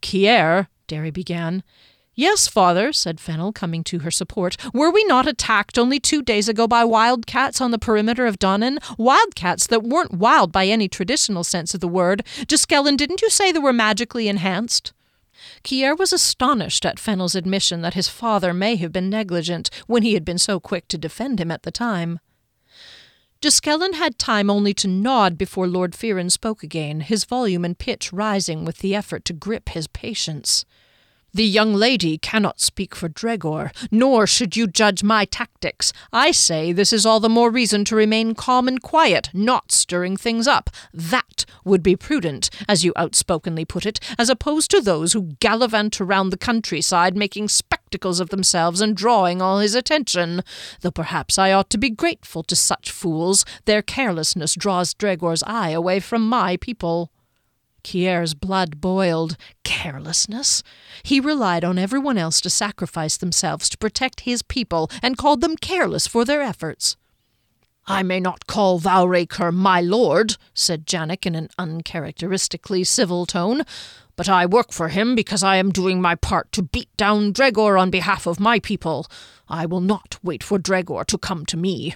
Kier, 0.00 0.68
Derry 0.86 1.10
began. 1.10 1.64
Yes, 2.14 2.48
father, 2.48 2.92
said 2.92 3.20
Fennel, 3.20 3.52
coming 3.52 3.84
to 3.84 4.00
her 4.00 4.10
support. 4.10 4.56
Were 4.74 4.90
we 4.90 5.04
not 5.04 5.28
attacked 5.28 5.78
only 5.78 6.00
two 6.00 6.20
days 6.20 6.48
ago 6.48 6.66
by 6.66 6.84
wildcats 6.84 7.60
on 7.60 7.70
the 7.70 7.78
perimeter 7.78 8.26
of 8.26 8.40
Donnan? 8.40 8.78
Wildcats 8.98 9.68
that 9.68 9.84
weren't 9.84 10.14
wild 10.14 10.50
by 10.50 10.66
any 10.66 10.88
traditional 10.88 11.44
sense 11.44 11.74
of 11.74 11.80
the 11.80 11.86
word. 11.86 12.24
Juskellen, 12.48 12.96
didn't 12.96 13.22
you 13.22 13.30
say 13.30 13.52
they 13.52 13.60
were 13.60 13.72
magically 13.72 14.26
enhanced? 14.26 14.92
Kier 15.62 15.96
was 15.96 16.12
astonished 16.12 16.84
at 16.84 16.98
Fennel's 16.98 17.34
admission 17.34 17.82
that 17.82 17.94
his 17.94 18.08
father 18.08 18.52
may 18.52 18.76
have 18.76 18.92
been 18.92 19.10
negligent 19.10 19.70
when 19.86 20.02
he 20.02 20.14
had 20.14 20.24
been 20.24 20.38
so 20.38 20.58
quick 20.60 20.88
to 20.88 20.98
defend 20.98 21.40
him 21.40 21.50
at 21.50 21.62
the 21.62 21.70
time. 21.70 22.20
Juskellen 23.40 23.94
had 23.94 24.18
time 24.18 24.50
only 24.50 24.74
to 24.74 24.88
nod 24.88 25.38
before 25.38 25.68
Lord 25.68 25.92
Fearon 25.92 26.30
spoke 26.30 26.64
again, 26.64 27.00
his 27.00 27.24
volume 27.24 27.64
and 27.64 27.78
pitch 27.78 28.12
rising 28.12 28.64
with 28.64 28.78
the 28.78 28.96
effort 28.96 29.24
to 29.26 29.32
grip 29.32 29.68
his 29.68 29.86
patience. 29.86 30.64
The 31.34 31.44
young 31.44 31.74
lady 31.74 32.16
cannot 32.16 32.58
speak 32.58 32.94
for 32.94 33.08
Dregor, 33.08 33.70
nor 33.90 34.26
should 34.26 34.56
you 34.56 34.66
judge 34.66 35.02
my 35.02 35.26
tactics. 35.26 35.92
I 36.10 36.30
say 36.30 36.72
this 36.72 36.90
is 36.90 37.04
all 37.04 37.20
the 37.20 37.28
more 37.28 37.50
reason 37.50 37.84
to 37.86 37.96
remain 37.96 38.34
calm 38.34 38.66
and 38.66 38.80
quiet, 38.82 39.28
not 39.34 39.70
stirring 39.70 40.16
things 40.16 40.46
up. 40.46 40.70
That 40.92 41.44
would 41.64 41.82
be 41.82 41.96
prudent, 41.96 42.48
as 42.66 42.82
you 42.82 42.94
outspokenly 42.96 43.66
put 43.66 43.84
it, 43.84 44.00
as 44.18 44.30
opposed 44.30 44.70
to 44.70 44.80
those 44.80 45.12
who 45.12 45.34
gallivant 45.38 46.00
around 46.00 46.30
the 46.30 46.38
countryside 46.38 47.14
making 47.14 47.48
spectacles 47.48 48.20
of 48.20 48.30
themselves 48.30 48.80
and 48.80 48.96
drawing 48.96 49.42
all 49.42 49.58
his 49.58 49.74
attention. 49.74 50.42
Though 50.80 50.90
perhaps 50.90 51.38
I 51.38 51.52
ought 51.52 51.68
to 51.70 51.78
be 51.78 51.90
grateful 51.90 52.42
to 52.44 52.56
such 52.56 52.90
fools. 52.90 53.44
Their 53.66 53.82
carelessness 53.82 54.54
draws 54.54 54.94
Dregor's 54.94 55.42
eye 55.46 55.70
away 55.70 56.00
from 56.00 56.26
my 56.26 56.56
people. 56.56 57.12
Kier's 57.88 58.34
blood 58.34 58.82
boiled. 58.82 59.38
Carelessness? 59.64 60.62
He 61.02 61.20
relied 61.20 61.64
on 61.64 61.78
everyone 61.78 62.18
else 62.18 62.38
to 62.42 62.50
sacrifice 62.50 63.16
themselves 63.16 63.70
to 63.70 63.78
protect 63.78 64.20
his 64.20 64.42
people 64.42 64.90
and 65.02 65.16
called 65.16 65.40
them 65.40 65.56
careless 65.56 66.06
for 66.06 66.26
their 66.26 66.42
efforts. 66.42 66.98
I 67.86 68.02
may 68.02 68.20
not 68.20 68.46
call 68.46 68.78
Valraker 68.78 69.54
my 69.54 69.80
lord, 69.80 70.36
said 70.52 70.86
Janik 70.86 71.24
in 71.24 71.34
an 71.34 71.48
uncharacteristically 71.58 72.84
civil 72.84 73.24
tone, 73.24 73.62
but 74.16 74.28
I 74.28 74.44
work 74.44 74.70
for 74.70 74.88
him 74.88 75.14
because 75.14 75.42
I 75.42 75.56
am 75.56 75.70
doing 75.70 75.98
my 75.98 76.14
part 76.14 76.52
to 76.52 76.62
beat 76.62 76.94
down 76.98 77.32
Dregor 77.32 77.80
on 77.80 77.88
behalf 77.88 78.26
of 78.26 78.38
my 78.38 78.58
people. 78.58 79.06
I 79.48 79.64
will 79.64 79.80
not 79.80 80.18
wait 80.22 80.42
for 80.42 80.58
Dregor 80.58 81.06
to 81.06 81.16
come 81.16 81.46
to 81.46 81.56
me. 81.56 81.94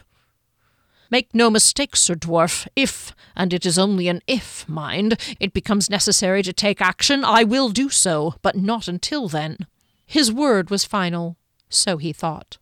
Make 1.13 1.35
no 1.35 1.51
mistake, 1.51 1.95
Sir 1.95 2.15
Dwarf, 2.15 2.67
if, 2.75 3.15
and 3.37 3.53
it 3.53 3.67
is 3.67 3.79
only 3.79 4.09
an 4.09 4.23
if, 4.27 4.67
mind, 4.67 5.21
it 5.39 5.53
becomes 5.53 5.91
necessary 5.91 6.43
to 6.43 6.55
take 6.55 6.81
action, 6.81 7.23
I 7.23 7.45
will 7.45 7.69
do 7.69 7.91
so, 7.91 8.37
but 8.41 8.57
not 8.57 8.89
until 8.89 9.29
then. 9.29 9.67
His 10.07 10.33
word 10.33 10.71
was 10.71 10.87
final, 10.87 11.37
so 11.69 11.99
he 11.99 12.15
thought. 12.15 12.57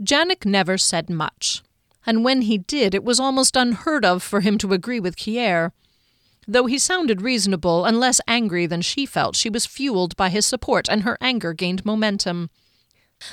Janik 0.00 0.46
never 0.46 0.78
said 0.78 1.10
much, 1.10 1.64
and 2.06 2.24
when 2.24 2.42
he 2.42 2.58
did, 2.58 2.94
it 2.94 3.02
was 3.02 3.18
almost 3.18 3.56
unheard 3.56 4.04
of 4.04 4.22
for 4.22 4.40
him 4.40 4.56
to 4.58 4.72
agree 4.72 5.00
with 5.00 5.16
Kier. 5.16 5.72
Though 6.46 6.66
he 6.66 6.78
sounded 6.78 7.22
reasonable 7.22 7.84
and 7.84 7.98
less 7.98 8.20
angry 8.28 8.66
than 8.66 8.82
she 8.82 9.04
felt, 9.04 9.34
she 9.34 9.50
was 9.50 9.66
fueled 9.66 10.14
by 10.14 10.28
his 10.28 10.46
support, 10.46 10.88
and 10.88 11.02
her 11.02 11.18
anger 11.20 11.52
gained 11.52 11.84
momentum. 11.84 12.50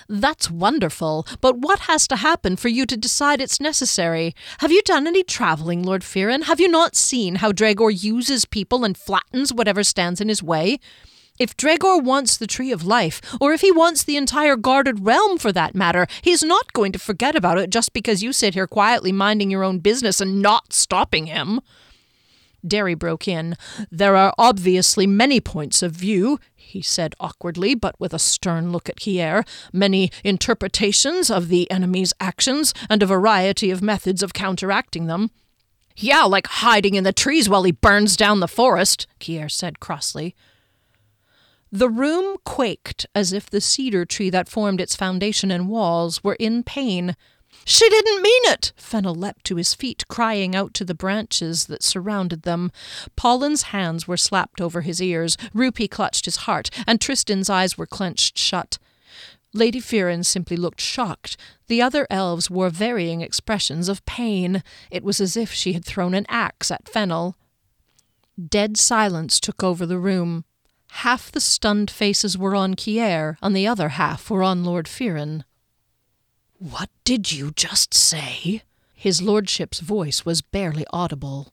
That's 0.08 0.50
wonderful, 0.50 1.28
but 1.42 1.58
what 1.58 1.82
has 1.82 2.08
to 2.08 2.18
happen 2.18 2.56
for 2.56 2.70
you 2.70 2.86
to 2.86 2.98
decide 2.98 3.42
it's 3.42 3.60
necessary? 3.60 4.34
Have 4.60 4.72
you 4.72 4.82
done 4.84 5.08
any 5.08 5.24
travelling, 5.24 5.84
Lord 5.84 6.02
Fearon? 6.02 6.44
Have 6.44 6.60
you 6.60 6.68
not 6.68 6.96
seen 6.96 7.36
how 7.36 7.52
Dregor 7.52 7.90
uses 7.90 8.46
people 8.46 8.84
and 8.84 8.98
flattens 8.98 9.54
whatever 9.54 9.84
stands 9.84 10.22
in 10.22 10.30
his 10.30 10.44
way? 10.44 10.80
If 11.40 11.58
Dregor 11.58 12.04
wants 12.04 12.38
the 12.38 12.46
Tree 12.46 12.72
of 12.72 12.86
Life, 12.86 13.22
or 13.40 13.54
if 13.54 13.62
he 13.62 13.72
wants 13.72 14.04
the 14.04 14.18
entire 14.18 14.56
guarded 14.56 15.06
realm 15.06 15.38
for 15.38 15.52
that 15.52 15.74
matter, 15.74 16.06
he's 16.22 16.44
not 16.44 16.72
going 16.74 16.92
to 16.92 17.00
forget 17.00 17.36
about 17.36 17.58
it 17.58 17.70
just 17.70 17.94
because 17.94 18.22
you 18.22 18.32
sit 18.32 18.54
here 18.54 18.68
quietly 18.68 19.12
minding 19.12 19.50
your 19.50 19.64
own 19.64 19.80
business 19.80 20.22
and 20.22 20.42
not 20.42 20.72
stopping 20.72 21.26
him. 21.26 21.60
Derry 22.66 22.94
broke 22.94 23.28
in. 23.28 23.56
There 23.90 24.16
are 24.16 24.34
obviously 24.38 25.08
many 25.08 25.40
points 25.40 25.82
of 25.82 25.92
view, 25.92 26.40
he 26.56 26.82
said 26.82 27.16
awkwardly, 27.20 27.76
but 27.76 28.00
with 28.00 28.14
a 28.14 28.20
stern 28.20 28.72
look 28.72 28.90
at 28.90 28.98
Kier, 28.98 29.46
many 29.74 30.12
interpretations 30.24 31.30
of 31.30 31.50
the 31.50 31.70
enemy's 31.70 32.14
actions, 32.20 32.74
and 32.90 33.04
a 33.04 33.08
variety 33.08 33.72
of 33.72 33.82
methods 33.82 34.24
of 34.24 34.34
counteracting 34.34 35.08
them. 35.08 35.32
Yeah, 35.98 36.24
like 36.24 36.48
hiding 36.48 36.96
in 36.96 37.04
the 37.04 37.14
trees 37.14 37.50
while 37.50 37.64
he 37.64 37.72
burns 37.72 38.16
down 38.16 38.40
the 38.40 38.48
forest, 38.48 39.08
Kier 39.20 39.52
said 39.52 39.80
crossly. 39.80 40.36
The 41.72 41.90
room 41.90 42.38
quaked 42.44 43.06
as 43.16 43.32
if 43.32 43.50
the 43.50 43.62
cedar 43.62 44.04
tree 44.06 44.30
that 44.30 44.50
formed 44.50 44.82
its 44.82 44.96
foundation 44.96 45.52
and 45.52 45.70
walls 45.70 46.24
were 46.24 46.36
in 46.36 46.64
pain. 46.64 47.16
She 47.66 47.90
didn't 47.90 48.22
mean 48.22 48.42
it! 48.46 48.74
Fennel 48.76 49.16
leapt 49.16 49.46
to 49.46 49.56
his 49.56 49.74
feet, 49.74 50.04
crying 50.08 50.56
out 50.56 50.74
to 50.76 50.86
the 50.86 50.96
branches 50.96 51.66
that 51.68 51.84
surrounded 51.84 52.44
them. 52.44 52.72
Paulin's 53.16 53.64
hands 53.64 54.08
were 54.08 54.18
slapped 54.18 54.60
over 54.60 54.82
his 54.82 55.02
ears, 55.02 55.38
Rupy 55.54 55.88
clutched 55.88 56.26
his 56.26 56.38
heart, 56.38 56.70
and 56.88 57.00
Tristan's 57.00 57.50
eyes 57.50 57.78
were 57.78 57.86
clenched 57.86 58.38
shut. 58.38 58.78
Lady 59.54 59.82
Fearon 59.82 60.26
simply 60.26 60.56
looked 60.56 60.80
shocked. 60.80 61.36
The 61.68 61.82
other 61.82 62.08
elves 62.10 62.50
wore 62.50 62.70
varying 62.70 63.22
expressions 63.22 63.90
of 63.90 64.06
pain. 64.06 64.64
It 64.90 65.04
was 65.04 65.20
as 65.20 65.36
if 65.36 65.52
she 65.52 65.74
had 65.74 65.84
thrown 65.84 66.14
an 66.14 66.26
axe 66.30 66.72
at 66.72 66.88
Fennel. 66.88 67.36
Dead 68.50 68.78
silence 68.78 69.40
took 69.40 69.62
over 69.62 69.86
the 69.86 70.00
room. 70.00 70.46
Half 70.92 71.32
the 71.32 71.42
stunned 71.42 71.92
faces 71.92 72.38
were 72.38 72.56
on 72.56 72.76
Kier, 72.76 73.38
and 73.42 73.56
the 73.56 73.68
other 73.68 73.90
half 73.90 74.30
were 74.30 74.44
on 74.44 74.64
Lord 74.64 74.88
Fearon. 74.88 75.44
What 76.62 76.92
did 77.04 77.32
you 77.32 77.50
just 77.56 77.92
say? 77.92 78.62
His 78.94 79.20
lordship's 79.20 79.80
voice 79.80 80.26
was 80.26 80.44
barely 80.44 80.86
audible. 80.94 81.52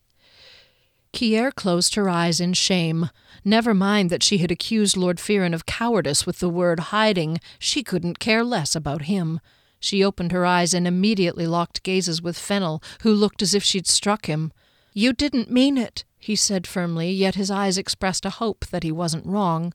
Kier 1.15 1.51
closed 1.51 1.95
her 1.95 2.11
eyes 2.11 2.41
in 2.41 2.53
shame. 2.53 3.09
Never 3.43 3.73
mind 3.73 4.11
that 4.11 4.23
she 4.23 4.37
had 4.37 4.51
accused 4.51 4.99
Lord 4.99 5.17
Fearon 5.17 5.55
of 5.55 5.65
cowardice 5.65 6.27
with 6.27 6.41
the 6.41 6.51
word 6.51 6.79
hiding. 6.93 7.41
She 7.59 7.83
couldn't 7.83 8.19
care 8.19 8.45
less 8.45 8.77
about 8.77 9.03
him. 9.03 9.41
She 9.81 10.05
opened 10.05 10.31
her 10.31 10.45
eyes 10.45 10.75
and 10.75 10.87
immediately 10.87 11.47
locked 11.47 11.83
gazes 11.83 12.21
with 12.21 12.39
Fennel, 12.39 12.83
who 13.01 13.15
looked 13.15 13.41
as 13.41 13.55
if 13.55 13.65
she'd 13.65 13.87
struck 13.87 14.27
him. 14.27 14.53
You 14.93 15.15
didn't 15.15 15.51
mean 15.51 15.79
it, 15.79 16.05
he 16.19 16.37
said 16.37 16.67
firmly, 16.67 17.11
yet 17.11 17.35
his 17.35 17.51
eyes 17.51 17.79
expressed 17.79 18.27
a 18.27 18.41
hope 18.45 18.67
that 18.67 18.83
he 18.83 18.93
wasn't 18.93 19.25
wrong. 19.25 19.73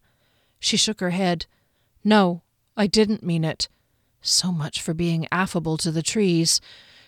She 0.60 0.78
shook 0.78 1.00
her 1.00 1.10
head. 1.10 1.48
No, 2.04 2.44
I 2.78 2.86
didn't 2.86 3.24
mean 3.24 3.44
it. 3.44 3.68
So 4.26 4.54
much 4.54 4.82
for 4.82 4.94
being 4.94 5.28
affable 5.32 5.78
to 5.78 5.92
the 5.92 6.02
trees. 6.02 6.62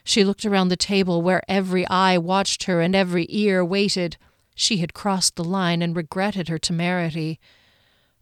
She 0.04 0.26
looked 0.26 0.46
around 0.46 0.68
the 0.68 0.76
table 0.76 1.22
where 1.22 1.42
every 1.48 1.88
eye 1.88 2.18
watched 2.18 2.66
her 2.66 2.82
and 2.82 2.94
every 2.94 3.26
ear 3.30 3.64
waited. 3.64 4.18
She 4.54 4.78
had 4.78 4.94
crossed 4.94 5.38
the 5.38 5.44
line 5.44 5.82
and 5.82 5.96
regretted 5.96 6.50
her 6.50 6.60
temerity. 6.60 7.40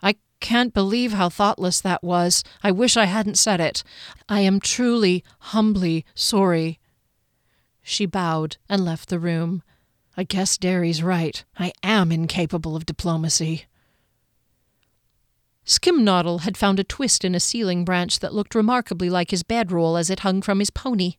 I 0.01 0.15
can't 0.39 0.75
believe 0.75 1.11
how 1.11 1.29
thoughtless 1.29 1.81
that 1.81 2.03
was. 2.03 2.43
I 2.61 2.71
wish 2.71 2.95
I 2.95 3.05
hadn't 3.05 3.39
said 3.39 3.59
it. 3.59 3.83
I 4.29 4.41
am 4.41 4.59
truly, 4.59 5.23
humbly 5.39 6.05
sorry. 6.13 6.79
She 7.81 8.05
bowed 8.05 8.57
and 8.69 8.85
left 8.85 9.09
the 9.09 9.19
room. 9.19 9.63
I 10.15 10.23
guess 10.23 10.55
Derry's 10.55 11.01
right. 11.01 11.43
I 11.57 11.73
am 11.81 12.11
incapable 12.11 12.75
of 12.75 12.85
diplomacy. 12.85 13.65
Skimnoddle 15.65 16.41
had 16.41 16.57
found 16.57 16.79
a 16.79 16.83
twist 16.83 17.23
in 17.23 17.35
a 17.35 17.39
ceiling 17.39 17.85
branch 17.85 18.19
that 18.19 18.33
looked 18.33 18.55
remarkably 18.55 19.09
like 19.09 19.31
his 19.31 19.43
bedroll 19.43 19.97
as 19.97 20.09
it 20.09 20.19
hung 20.19 20.41
from 20.41 20.59
his 20.59 20.69
pony. 20.69 21.15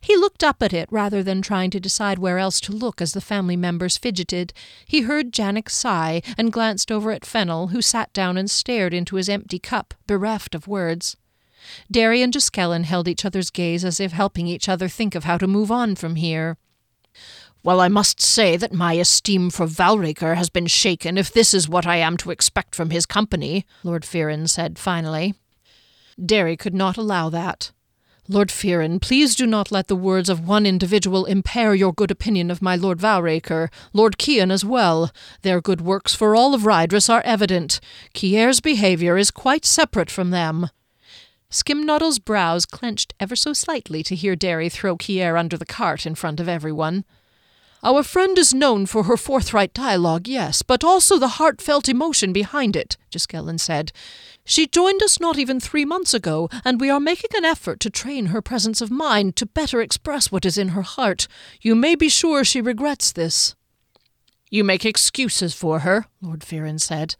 He 0.00 0.16
looked 0.16 0.42
up 0.42 0.62
at 0.62 0.72
it 0.72 0.88
rather 0.90 1.22
than 1.22 1.42
trying 1.42 1.70
to 1.70 1.80
decide 1.80 2.18
where 2.18 2.38
else 2.38 2.60
to 2.62 2.72
look 2.72 3.00
as 3.00 3.12
the 3.12 3.20
family 3.20 3.56
members 3.56 3.98
fidgeted. 3.98 4.52
He 4.86 5.02
heard 5.02 5.32
Janik 5.32 5.68
sigh 5.68 6.22
and 6.38 6.52
glanced 6.52 6.90
over 6.90 7.12
at 7.12 7.26
Fennel, 7.26 7.68
who 7.68 7.82
sat 7.82 8.12
down 8.12 8.36
and 8.36 8.50
stared 8.50 8.94
into 8.94 9.16
his 9.16 9.28
empty 9.28 9.58
cup, 9.58 9.94
bereft 10.06 10.54
of 10.54 10.66
words. 10.66 11.16
Derry 11.90 12.22
and 12.22 12.32
Juskellen 12.32 12.84
held 12.84 13.08
each 13.08 13.24
other's 13.24 13.50
gaze 13.50 13.84
as 13.84 14.00
if 14.00 14.12
helping 14.12 14.46
each 14.46 14.68
other 14.68 14.88
think 14.88 15.14
of 15.14 15.24
how 15.24 15.36
to 15.38 15.46
move 15.46 15.70
on 15.70 15.94
from 15.94 16.16
here. 16.16 16.56
Well, 17.66 17.80
I 17.80 17.88
must 17.88 18.20
say 18.20 18.56
that 18.56 18.72
my 18.72 18.92
esteem 18.92 19.50
for 19.50 19.66
Valraker 19.66 20.36
has 20.36 20.48
been 20.48 20.68
shaken 20.68 21.18
if 21.18 21.32
this 21.32 21.52
is 21.52 21.68
what 21.68 21.84
I 21.84 21.96
am 21.96 22.16
to 22.18 22.30
expect 22.30 22.76
from 22.76 22.90
his 22.90 23.06
company, 23.06 23.66
Lord 23.82 24.04
Fearon 24.04 24.48
said 24.48 24.78
finally. 24.78 25.34
Derry 26.24 26.56
could 26.56 26.74
not 26.74 26.96
allow 26.96 27.28
that. 27.30 27.72
Lord 28.28 28.50
Fearon, 28.50 29.02
please 29.02 29.34
do 29.34 29.48
not 29.48 29.72
let 29.72 29.88
the 29.88 29.96
words 29.96 30.28
of 30.28 30.46
one 30.46 30.64
individual 30.64 31.24
impair 31.24 31.74
your 31.74 31.92
good 31.92 32.12
opinion 32.12 32.52
of 32.52 32.62
my 32.62 32.76
Lord 32.76 33.00
Valraker, 33.00 33.68
Lord 33.92 34.16
Kian 34.16 34.52
as 34.52 34.64
well. 34.64 35.10
Their 35.42 35.60
good 35.60 35.80
works 35.80 36.14
for 36.14 36.36
all 36.36 36.54
of 36.54 36.62
Rydres 36.62 37.12
are 37.12 37.22
evident. 37.24 37.80
Kier's 38.14 38.60
behaviour 38.60 39.18
is 39.18 39.32
quite 39.32 39.64
separate 39.64 40.12
from 40.12 40.30
them. 40.30 40.70
Skimnoddle's 41.50 42.20
brows 42.20 42.64
clenched 42.64 43.12
ever 43.18 43.34
so 43.34 43.52
slightly 43.52 44.04
to 44.04 44.14
hear 44.14 44.36
Derry 44.36 44.68
throw 44.68 44.96
Kier 44.96 45.36
under 45.36 45.56
the 45.56 45.66
cart 45.66 46.06
in 46.06 46.14
front 46.14 46.38
of 46.38 46.48
everyone. 46.48 47.04
Our 47.86 48.02
friend 48.02 48.36
is 48.36 48.52
known 48.52 48.86
for 48.86 49.04
her 49.04 49.16
forthright 49.16 49.72
dialogue, 49.72 50.26
yes, 50.26 50.62
but 50.62 50.82
also 50.82 51.20
the 51.20 51.38
heartfelt 51.38 51.88
emotion 51.88 52.32
behind 52.32 52.74
it, 52.74 52.96
Juskellen 53.12 53.60
said. 53.60 53.92
She 54.44 54.66
joined 54.66 55.04
us 55.04 55.20
not 55.20 55.38
even 55.38 55.60
three 55.60 55.84
months 55.84 56.12
ago, 56.12 56.48
and 56.64 56.80
we 56.80 56.90
are 56.90 56.98
making 56.98 57.30
an 57.36 57.44
effort 57.44 57.78
to 57.78 57.88
train 57.88 58.26
her 58.26 58.42
presence 58.42 58.80
of 58.80 58.90
mind 58.90 59.36
to 59.36 59.46
better 59.46 59.80
express 59.80 60.32
what 60.32 60.44
is 60.44 60.58
in 60.58 60.70
her 60.70 60.82
heart. 60.82 61.28
You 61.60 61.76
may 61.76 61.94
be 61.94 62.08
sure 62.08 62.42
she 62.42 62.60
regrets 62.60 63.12
this. 63.12 63.54
You 64.50 64.64
make 64.64 64.84
excuses 64.84 65.54
for 65.54 65.80
her, 65.80 66.06
Lord 66.20 66.40
Fearon 66.40 66.80
said. 66.80 67.14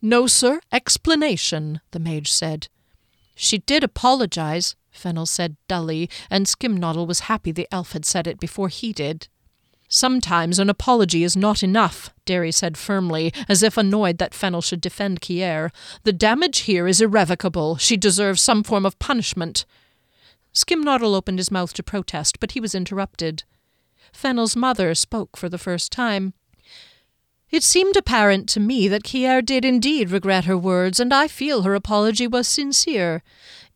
No, 0.00 0.28
sir, 0.28 0.60
explanation, 0.70 1.80
the 1.90 1.98
mage 1.98 2.30
said. 2.30 2.68
She 3.34 3.58
did 3.58 3.82
apologize, 3.82 4.76
Fennel 4.92 5.26
said 5.26 5.56
dully, 5.66 6.08
and 6.30 6.46
Skimnoddle 6.46 7.08
was 7.08 7.26
happy 7.26 7.50
the 7.50 7.66
elf 7.72 7.90
had 7.90 8.04
said 8.04 8.28
it 8.28 8.38
before 8.38 8.68
he 8.68 8.92
did. 8.92 9.26
Sometimes 9.94 10.58
an 10.58 10.70
apology 10.70 11.22
is 11.22 11.36
not 11.36 11.62
enough, 11.62 12.14
Derry 12.24 12.50
said 12.50 12.78
firmly, 12.78 13.30
as 13.46 13.62
if 13.62 13.76
annoyed 13.76 14.16
that 14.16 14.32
Fennel 14.32 14.62
should 14.62 14.80
defend 14.80 15.20
Kier. 15.20 15.70
The 16.04 16.14
damage 16.14 16.60
here 16.60 16.88
is 16.88 17.02
irrevocable. 17.02 17.76
She 17.76 17.98
deserves 17.98 18.40
some 18.40 18.62
form 18.62 18.86
of 18.86 18.98
punishment. 18.98 19.66
Skimnoddle 20.54 21.14
opened 21.14 21.38
his 21.38 21.50
mouth 21.50 21.74
to 21.74 21.82
protest, 21.82 22.40
but 22.40 22.52
he 22.52 22.60
was 22.60 22.74
interrupted. 22.74 23.42
Fennel's 24.14 24.56
mother 24.56 24.94
spoke 24.94 25.36
for 25.36 25.50
the 25.50 25.58
first 25.58 25.92
time. 25.92 26.32
It 27.50 27.62
seemed 27.62 27.94
apparent 27.94 28.48
to 28.48 28.60
me 28.60 28.88
that 28.88 29.04
Kier 29.04 29.44
did 29.44 29.62
indeed 29.62 30.10
regret 30.10 30.46
her 30.46 30.56
words, 30.56 31.00
and 31.00 31.12
I 31.12 31.28
feel 31.28 31.62
her 31.62 31.74
apology 31.74 32.26
was 32.26 32.48
sincere. 32.48 33.22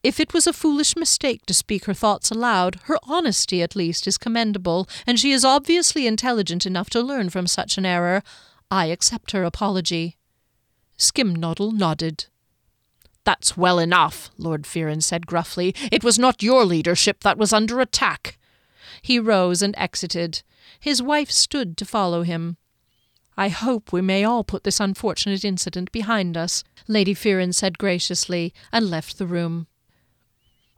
If 0.06 0.20
it 0.20 0.32
was 0.32 0.46
a 0.46 0.52
foolish 0.52 0.94
mistake 0.94 1.44
to 1.46 1.52
speak 1.52 1.86
her 1.86 1.92
thoughts 1.92 2.30
aloud, 2.30 2.78
her 2.84 2.96
honesty 3.08 3.60
at 3.60 3.74
least 3.74 4.06
is 4.06 4.18
commendable, 4.18 4.88
and 5.04 5.18
she 5.18 5.32
is 5.32 5.44
obviously 5.44 6.06
intelligent 6.06 6.64
enough 6.64 6.88
to 6.90 7.02
learn 7.02 7.28
from 7.28 7.48
such 7.48 7.76
an 7.76 7.84
error. 7.84 8.22
I 8.70 8.86
accept 8.86 9.32
her 9.32 9.42
apology. 9.42 10.16
Skimnoddle 10.96 11.72
nodded. 11.72 12.26
That's 13.24 13.56
well 13.56 13.80
enough, 13.80 14.30
Lord 14.38 14.62
Fearon 14.62 15.02
said 15.02 15.26
gruffly. 15.26 15.74
It 15.90 16.04
was 16.04 16.20
not 16.20 16.40
your 16.40 16.64
leadership 16.64 17.24
that 17.24 17.36
was 17.36 17.52
under 17.52 17.80
attack. 17.80 18.38
He 19.02 19.18
rose 19.18 19.60
and 19.60 19.74
exited. 19.76 20.44
His 20.78 21.02
wife 21.02 21.32
stood 21.32 21.76
to 21.78 21.84
follow 21.84 22.22
him. 22.22 22.58
I 23.36 23.48
hope 23.48 23.92
we 23.92 24.02
may 24.02 24.22
all 24.22 24.44
put 24.44 24.62
this 24.62 24.78
unfortunate 24.78 25.44
incident 25.44 25.90
behind 25.90 26.36
us, 26.36 26.62
Lady 26.86 27.12
Fearon 27.12 27.52
said 27.52 27.76
graciously, 27.76 28.54
and 28.72 28.88
left 28.88 29.18
the 29.18 29.26
room. 29.26 29.66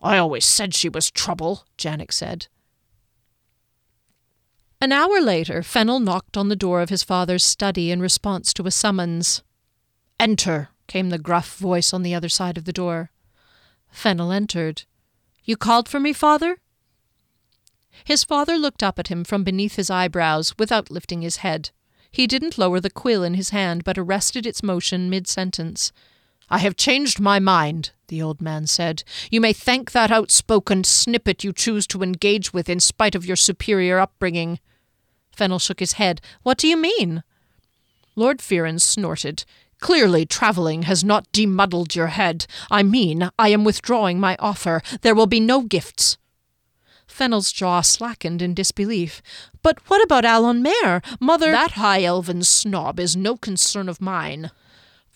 I 0.01 0.19
always 0.19 0.45
said 0.45 0.75
she 0.75 0.89
was 0.89 1.11
trouble, 1.11 1.65
Janik 1.77 2.13
said. 2.13 2.47
An 4.81 4.93
hour 4.93 5.21
later, 5.21 5.63
Fennel 5.63 5.99
knocked 5.99 6.37
on 6.37 6.49
the 6.49 6.57
door 6.57 6.81
of 6.81 6.89
his 6.89 7.03
father's 7.03 7.45
study 7.45 7.91
in 7.91 8.01
response 8.01 8.53
to 8.55 8.67
a 8.67 8.71
summons. 8.71 9.43
Enter, 10.21 10.69
came 10.87 11.11
the 11.11 11.19
gruff 11.19 11.57
voice 11.57 11.93
on 11.93 12.03
the 12.03 12.15
other 12.15 12.29
side 12.29 12.57
of 12.57 12.65
the 12.65 12.73
door. 12.73 13.11
Fennel 13.91 14.31
entered. 14.31 14.85
You 15.45 15.57
called 15.57 15.89
for 15.89 15.99
me, 15.99 16.13
father? 16.13 16.59
His 18.05 18.23
father 18.23 18.57
looked 18.57 18.83
up 18.85 18.99
at 19.01 19.09
him 19.09 19.25
from 19.25 19.43
beneath 19.43 19.75
his 19.75 19.91
eyebrows 19.91 20.55
without 20.59 20.91
lifting 20.91 21.23
his 21.23 21.39
head. 21.39 21.71
He 22.11 22.27
didn't 22.27 22.59
lower 22.59 22.79
the 22.81 22.91
quill 22.91 23.25
in 23.25 23.35
his 23.35 23.51
hand, 23.51 23.83
but 23.83 23.99
arrested 23.99 24.47
its 24.47 24.63
motion 24.63 25.11
mid 25.11 25.27
sentence. 25.27 25.93
I 26.49 26.59
have 26.59 26.77
changed 26.77 27.19
my 27.19 27.39
mind, 27.39 27.91
the 28.09 28.21
old 28.21 28.43
man 28.43 28.67
said. 28.67 29.05
You 29.31 29.41
may 29.41 29.53
thank 29.53 29.93
that 29.93 30.11
outspoken 30.11 30.85
snippet 30.85 31.45
you 31.45 31.53
choose 31.53 31.87
to 31.89 32.03
engage 32.03 32.53
with 32.53 32.69
in 32.69 32.81
spite 32.81 33.15
of 33.15 33.25
your 33.25 33.37
superior 33.37 33.99
upbringing. 33.99 34.59
Fennel 35.33 35.59
shook 35.59 35.81
his 35.81 35.93
head. 35.93 36.21
What 36.43 36.59
do 36.59 36.67
you 36.67 36.77
mean? 36.77 37.23
Lord 38.17 38.39
Fearon 38.39 38.81
snorted. 38.81 39.45
Clearly, 39.81 40.27
travelling 40.27 40.83
has 40.83 41.05
not 41.05 41.31
demuddled 41.33 41.95
your 41.95 42.09
head. 42.09 42.47
I 42.71 42.83
mean, 42.83 43.31
I 43.39 43.51
am 43.51 43.63
withdrawing 43.63 44.19
my 44.19 44.37
offer. 44.41 44.83
There 45.03 45.15
will 45.15 45.29
be 45.29 45.39
no 45.39 45.63
gifts. 45.63 46.19
Fennel's 47.07 47.53
jaw 47.53 47.81
slackened 47.81 48.43
in 48.43 48.55
disbelief. 48.55 49.23
But 49.63 49.79
what 49.89 50.03
about 50.03 50.25
Alon 50.25 50.63
Mare? 50.63 51.01
Mother. 51.21 51.53
That 51.53 51.73
high 51.73 52.03
elven 52.03 52.43
snob 52.43 52.99
is 52.99 53.17
no 53.17 53.37
concern 53.37 53.89
of 53.89 54.01
mine. 54.01 54.51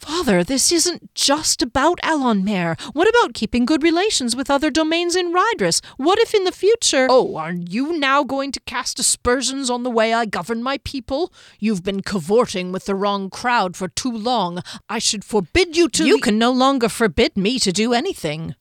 Father, 0.02 0.42
this 0.42 0.72
isn't 0.72 1.14
just 1.14 1.62
about 1.62 2.00
Alon 2.02 2.42
Mare. 2.42 2.76
What 2.92 3.08
about 3.08 3.34
keeping 3.34 3.64
good 3.64 3.84
relations 3.84 4.34
with 4.34 4.50
other 4.50 4.68
domains 4.68 5.14
in 5.14 5.32
Rydres? 5.32 5.80
What 5.96 6.18
if 6.18 6.34
in 6.34 6.42
the 6.42 6.50
future. 6.50 7.06
Oh, 7.08 7.36
are 7.36 7.52
you 7.52 7.96
now 7.96 8.24
going 8.24 8.50
to 8.50 8.60
cast 8.66 8.98
aspersions 8.98 9.70
on 9.70 9.84
the 9.84 9.90
way 9.90 10.12
I 10.12 10.24
govern 10.24 10.60
my 10.60 10.78
people? 10.78 11.32
You've 11.60 11.84
been 11.84 12.02
cavorting 12.02 12.72
with 12.72 12.86
the 12.86 12.96
wrong 12.96 13.30
crowd 13.30 13.76
for 13.76 13.86
too 13.86 14.10
long. 14.10 14.58
I 14.88 14.98
should 14.98 15.24
forbid 15.24 15.76
you 15.76 15.88
to. 15.90 16.04
You 16.04 16.18
can 16.18 16.36
no 16.36 16.50
longer 16.50 16.88
forbid 16.88 17.36
me 17.36 17.60
to 17.60 17.70
do 17.70 17.92
anything. 17.92 18.56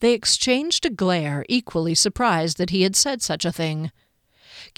They 0.00 0.12
exchanged 0.12 0.84
a 0.84 0.90
glare, 0.90 1.46
equally 1.48 1.94
surprised 1.94 2.58
that 2.58 2.70
he 2.70 2.82
had 2.82 2.94
said 2.94 3.22
such 3.22 3.46
a 3.46 3.52
thing. 3.52 3.92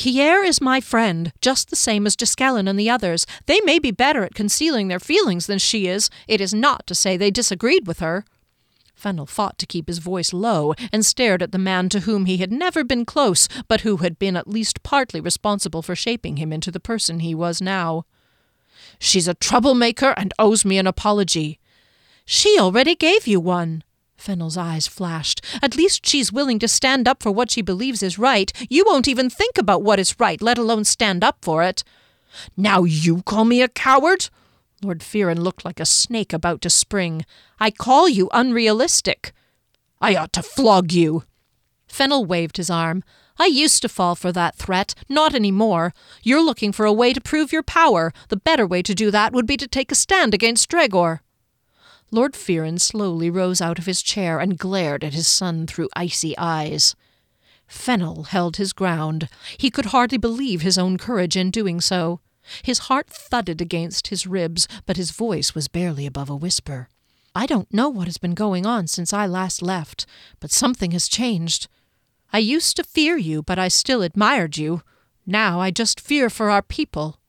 Kier 0.00 0.42
is 0.48 0.62
my 0.62 0.80
friend, 0.80 1.30
just 1.42 1.68
the 1.68 1.76
same 1.76 2.06
as 2.06 2.16
Juskellen 2.16 2.66
and 2.66 2.80
the 2.80 2.88
others. 2.88 3.26
They 3.44 3.60
may 3.60 3.78
be 3.78 3.90
better 3.90 4.24
at 4.24 4.34
concealing 4.34 4.88
their 4.88 4.98
feelings 4.98 5.46
than 5.46 5.58
she 5.58 5.88
is. 5.88 6.08
It 6.26 6.40
is 6.40 6.54
not 6.54 6.86
to 6.86 6.94
say 6.94 7.18
they 7.18 7.30
disagreed 7.30 7.86
with 7.86 7.98
her. 7.98 8.24
Fennel 8.94 9.26
fought 9.26 9.58
to 9.58 9.66
keep 9.66 9.88
his 9.88 9.98
voice 9.98 10.32
low 10.32 10.72
and 10.90 11.04
stared 11.04 11.42
at 11.42 11.52
the 11.52 11.58
man 11.58 11.90
to 11.90 12.00
whom 12.00 12.24
he 12.24 12.38
had 12.38 12.50
never 12.50 12.82
been 12.82 13.04
close, 13.04 13.46
but 13.68 13.82
who 13.82 13.98
had 13.98 14.18
been 14.18 14.38
at 14.38 14.48
least 14.48 14.82
partly 14.82 15.20
responsible 15.20 15.82
for 15.82 15.94
shaping 15.94 16.38
him 16.38 16.50
into 16.50 16.70
the 16.70 16.80
person 16.80 17.20
he 17.20 17.34
was 17.34 17.60
now. 17.60 18.06
She's 18.98 19.28
a 19.28 19.34
troublemaker 19.34 20.14
and 20.16 20.32
owes 20.38 20.64
me 20.64 20.78
an 20.78 20.86
apology. 20.86 21.60
She 22.24 22.58
already 22.58 22.94
gave 22.94 23.26
you 23.26 23.38
one. 23.38 23.84
Fennel's 24.20 24.56
eyes 24.56 24.86
flashed. 24.86 25.44
At 25.62 25.76
least 25.76 26.06
she's 26.06 26.32
willing 26.32 26.58
to 26.58 26.68
stand 26.68 27.08
up 27.08 27.22
for 27.22 27.30
what 27.30 27.50
she 27.50 27.62
believes 27.62 28.02
is 28.02 28.18
right. 28.18 28.52
You 28.68 28.84
won't 28.86 29.08
even 29.08 29.30
think 29.30 29.58
about 29.58 29.82
what 29.82 29.98
is 29.98 30.18
right, 30.20 30.40
let 30.40 30.58
alone 30.58 30.84
stand 30.84 31.24
up 31.24 31.38
for 31.42 31.62
it. 31.62 31.82
Now 32.56 32.84
you 32.84 33.22
call 33.22 33.44
me 33.44 33.62
a 33.62 33.68
coward? 33.68 34.28
Lord 34.82 35.00
Fearon 35.00 35.38
looked 35.38 35.64
like 35.64 35.80
a 35.80 35.86
snake 35.86 36.32
about 36.32 36.60
to 36.62 36.70
spring. 36.70 37.24
I 37.58 37.70
call 37.70 38.08
you 38.08 38.30
unrealistic. 38.32 39.32
I 40.00 40.16
ought 40.16 40.32
to 40.34 40.42
flog 40.42 40.92
you. 40.92 41.24
Fennel 41.86 42.24
waved 42.24 42.56
his 42.56 42.70
arm. 42.70 43.02
I 43.38 43.46
used 43.46 43.82
to 43.82 43.88
fall 43.88 44.14
for 44.14 44.32
that 44.32 44.56
threat, 44.56 44.94
not 45.08 45.34
any 45.34 45.50
more. 45.50 45.92
You're 46.22 46.42
looking 46.44 46.72
for 46.72 46.86
a 46.86 46.92
way 46.92 47.12
to 47.12 47.20
prove 47.20 47.52
your 47.52 47.62
power. 47.62 48.12
The 48.28 48.36
better 48.36 48.66
way 48.66 48.82
to 48.82 48.94
do 48.94 49.10
that 49.10 49.32
would 49.32 49.46
be 49.46 49.56
to 49.56 49.66
take 49.66 49.90
a 49.90 49.94
stand 49.94 50.34
against 50.34 50.70
Dregor. 50.70 51.20
Lord 52.12 52.32
Fearon 52.32 52.80
slowly 52.80 53.30
rose 53.30 53.60
out 53.60 53.78
of 53.78 53.86
his 53.86 54.02
chair 54.02 54.40
and 54.40 54.58
glared 54.58 55.04
at 55.04 55.14
his 55.14 55.28
son 55.28 55.66
through 55.66 55.88
icy 55.94 56.36
eyes. 56.36 56.96
Fennel 57.68 58.24
held 58.24 58.56
his 58.56 58.72
ground. 58.72 59.28
He 59.56 59.70
could 59.70 59.86
hardly 59.86 60.18
believe 60.18 60.62
his 60.62 60.76
own 60.76 60.98
courage 60.98 61.36
in 61.36 61.52
doing 61.52 61.80
so. 61.80 62.18
His 62.64 62.80
heart 62.80 63.08
thudded 63.08 63.60
against 63.60 64.08
his 64.08 64.26
ribs, 64.26 64.66
but 64.86 64.96
his 64.96 65.12
voice 65.12 65.54
was 65.54 65.68
barely 65.68 66.04
above 66.04 66.28
a 66.28 66.34
whisper. 66.34 66.88
I 67.32 67.46
don't 67.46 67.72
know 67.72 67.88
what 67.88 68.08
has 68.08 68.18
been 68.18 68.34
going 68.34 68.66
on 68.66 68.88
since 68.88 69.12
I 69.12 69.26
last 69.26 69.62
left, 69.62 70.04
but 70.40 70.50
something 70.50 70.90
has 70.90 71.06
changed. 71.06 71.68
I 72.32 72.38
used 72.38 72.76
to 72.76 72.84
fear 72.84 73.16
you, 73.16 73.40
but 73.40 73.58
I 73.58 73.68
still 73.68 74.02
admired 74.02 74.56
you. 74.56 74.82
Now 75.26 75.60
I 75.60 75.70
just 75.70 76.00
fear 76.00 76.28
for 76.28 76.50
our 76.50 76.62
people. 76.62 77.20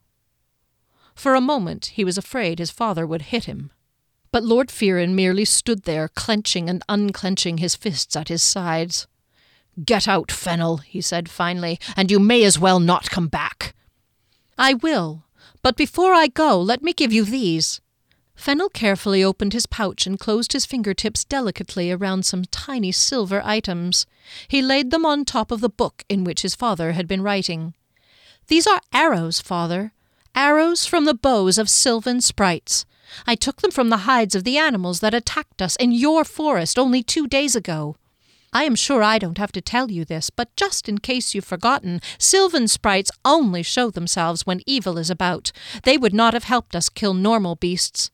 For 1.14 1.36
a 1.36 1.42
moment 1.42 1.88
he 1.94 2.04
was 2.04 2.18
afraid 2.18 2.58
his 2.58 2.72
father 2.72 3.06
would 3.06 3.24
hit 3.24 3.44
him. 3.44 3.72
But 4.32 4.44
Lord 4.44 4.70
Fearon 4.70 5.14
merely 5.14 5.46
stood 5.46 5.84
there, 5.84 6.08
clenching 6.08 6.70
and 6.70 6.84
unclenching 6.88 7.58
his 7.58 7.76
fists 7.76 8.16
at 8.16 8.30
his 8.30 8.42
sides. 8.42 9.08
Get 9.84 10.08
out, 10.08 10.32
Fennel, 10.32 10.78
he 10.78 11.02
said 11.02 11.30
finally, 11.30 11.80
and 11.96 12.10
you 12.10 12.20
may 12.20 12.44
as 12.44 12.60
well 12.60 12.80
not 12.80 13.10
come 13.10 13.28
back. 13.28 13.76
I 14.58 14.76
will, 14.76 15.26
but 15.62 15.76
before 15.76 16.14
I 16.14 16.28
go, 16.28 16.60
let 16.62 16.82
me 16.82 16.94
give 16.94 17.12
you 17.12 17.26
these. 17.26 17.82
Fennel 18.36 18.70
carefully 18.70 19.24
opened 19.24 19.54
his 19.54 19.66
pouch 19.66 20.08
and 20.08 20.20
closed 20.20 20.54
his 20.54 20.66
fingertips 20.66 21.24
delicately 21.24 21.92
around 21.92 22.26
some 22.26 22.46
tiny 22.46 22.92
silver 22.92 23.42
items. 23.44 24.06
He 24.48 24.62
laid 24.62 24.92
them 24.92 25.06
on 25.06 25.26
top 25.26 25.52
of 25.52 25.62
the 25.62 25.70
book 25.70 26.04
in 26.10 26.24
which 26.24 26.42
his 26.42 26.56
father 26.56 26.94
had 26.94 27.08
been 27.08 27.22
writing. 27.22 27.76
These 28.48 28.66
are 28.66 28.82
arrows, 28.94 29.40
father. 29.40 29.94
Arrows 30.34 30.86
from 30.86 31.06
the 31.06 31.14
bows 31.14 31.58
of 31.58 31.70
sylvan 31.70 32.22
sprites. 32.22 32.86
I 33.26 33.36
took 33.36 33.62
them 33.62 33.72
from 33.72 33.90
the 33.90 34.06
hides 34.08 34.36
of 34.36 34.44
the 34.44 34.58
animals 34.58 35.00
that 35.00 35.14
attacked 35.14 35.62
us 35.62 35.76
in 35.78 35.92
your 35.92 36.24
forest 36.24 36.78
only 36.80 37.04
two 37.04 37.28
days 37.28 37.56
ago. 37.56 37.96
I 38.54 38.66
am 38.66 38.76
sure 38.76 39.02
I 39.02 39.18
don't 39.18 39.38
have 39.38 39.54
to 39.54 39.62
tell 39.62 39.90
you 39.90 40.04
this, 40.04 40.30
but 40.30 40.54
just 40.58 40.90
in 40.90 40.98
case 40.98 41.34
you've 41.34 41.46
forgotten, 41.46 42.02
sylvan 42.18 42.68
sprites 42.68 43.12
only 43.24 43.64
show 43.64 43.90
themselves 43.90 44.46
when 44.46 44.62
evil 44.66 44.98
is 44.98 45.10
about. 45.10 45.54
They 45.84 45.98
would 45.98 46.14
not 46.14 46.34
have 46.34 46.44
helped 46.44 46.76
us 46.76 46.90
kill 46.90 47.14
normal 47.14 47.56
beasts. 47.56 48.12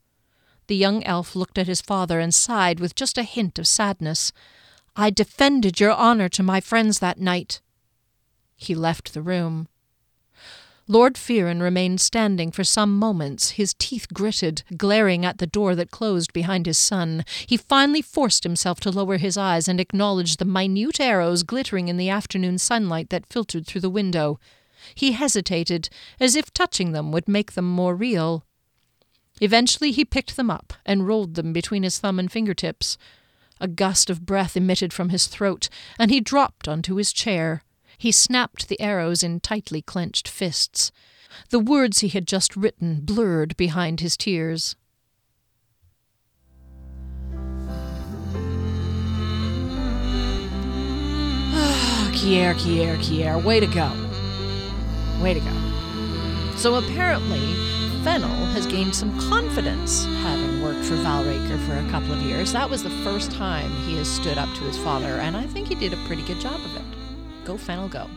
The 0.68 0.76
young 0.76 1.04
elf 1.06 1.36
looked 1.36 1.58
at 1.58 1.68
his 1.68 1.82
father 1.82 2.20
and 2.20 2.36
sighed 2.36 2.80
with 2.80 2.94
just 2.94 3.18
a 3.18 3.24
hint 3.24 3.58
of 3.58 3.68
sadness. 3.68 4.32
I 4.96 5.10
defended 5.10 5.80
your 5.80 5.92
honor 5.92 6.30
to 6.30 6.44
my 6.44 6.60
friends 6.60 7.00
that 7.00 7.20
night. 7.20 7.62
He 8.56 8.76
left 8.76 9.14
the 9.14 9.22
room. 9.22 9.70
Lord 10.90 11.16
Fearon 11.16 11.62
remained 11.62 12.00
standing 12.00 12.50
for 12.50 12.64
some 12.64 12.98
moments, 12.98 13.52
his 13.52 13.74
teeth 13.74 14.08
gritted, 14.14 14.64
glaring 14.78 15.26
at 15.26 15.38
the 15.38 15.46
door 15.46 15.76
that 15.76 15.92
closed 15.92 16.32
behind 16.32 16.66
his 16.66 16.78
son. 16.78 17.26
He 17.46 17.58
finally 17.58 18.02
forced 18.02 18.46
himself 18.46 18.80
to 18.82 18.92
lower 18.92 19.18
his 19.18 19.36
eyes 19.36 19.68
and 19.68 19.82
acknowledge 19.82 20.38
the 20.38 20.46
minute 20.46 21.02
arrows 21.02 21.44
glittering 21.44 21.90
in 21.90 21.98
the 21.98 22.10
afternoon 22.10 22.58
sunlight 22.58 23.10
that 23.10 23.26
filtered 23.26 23.68
through 23.68 23.82
the 23.82 23.90
window. 23.90 24.40
He 24.96 25.12
hesitated, 25.12 25.90
as 26.22 26.38
if 26.38 26.54
touching 26.54 26.94
them 26.94 27.12
would 27.12 27.28
make 27.28 27.52
them 27.52 27.70
more 27.70 27.94
real. 27.94 28.46
Eventually 29.42 29.92
he 29.92 30.06
picked 30.06 30.38
them 30.38 30.50
up 30.50 30.72
and 30.86 31.06
rolled 31.06 31.36
them 31.36 31.52
between 31.52 31.84
his 31.84 32.00
thumb 32.00 32.18
and 32.18 32.32
fingertips. 32.32 32.98
A 33.60 33.68
gust 33.68 34.10
of 34.10 34.26
breath 34.26 34.56
emitted 34.56 34.94
from 34.94 35.10
his 35.10 35.28
throat, 35.28 35.68
and 36.00 36.12
he 36.12 36.22
dropped 36.22 36.70
onto 36.70 36.96
his 36.96 37.12
chair. 37.12 37.64
He 37.98 38.12
snapped 38.12 38.68
the 38.68 38.80
arrows 38.80 39.24
in 39.24 39.40
tightly 39.40 39.82
clenched 39.82 40.28
fists. 40.28 40.92
The 41.50 41.60
words 41.60 42.00
he 42.00 42.10
had 42.10 42.28
just 42.28 42.56
written 42.56 43.02
blurred 43.02 43.58
behind 43.58 44.00
his 44.02 44.16
tears. 44.16 44.76
Ah, 51.54 52.12
Kier, 52.14 52.54
Kier, 52.54 52.98
Kier, 52.98 53.44
way 53.44 53.60
to 53.60 53.68
go. 53.68 53.92
Way 55.22 55.34
to 55.34 55.40
go. 55.40 56.56
So 56.56 56.76
apparently, 56.76 57.56
Fennel 58.04 58.46
has 58.54 58.68
gained 58.68 58.96
some 58.96 59.20
confidence 59.30 60.06
having 60.22 60.62
worked 60.62 60.86
for 60.86 60.96
Valraker 60.96 61.60
for 61.66 61.74
a 61.74 61.90
couple 61.92 62.14
of 62.14 62.22
years. 62.22 62.54
That 62.54 62.70
was 62.70 62.84
the 62.84 62.92
first 63.04 63.32
time 63.32 63.72
he 63.88 63.98
has 63.98 64.08
stood 64.08 64.38
up 64.38 64.54
to 64.56 64.62
his 64.62 64.78
father, 64.78 65.18
and 65.20 65.36
I 65.36 65.48
think 65.48 65.68
he 65.68 65.76
did 65.76 65.94
a 65.94 66.06
pretty 66.06 66.22
good 66.24 66.40
job 66.40 66.60
of 66.60 66.76
it. 66.76 66.87
Go, 67.48 67.56
Fennel, 67.56 67.88
go. 67.88 68.10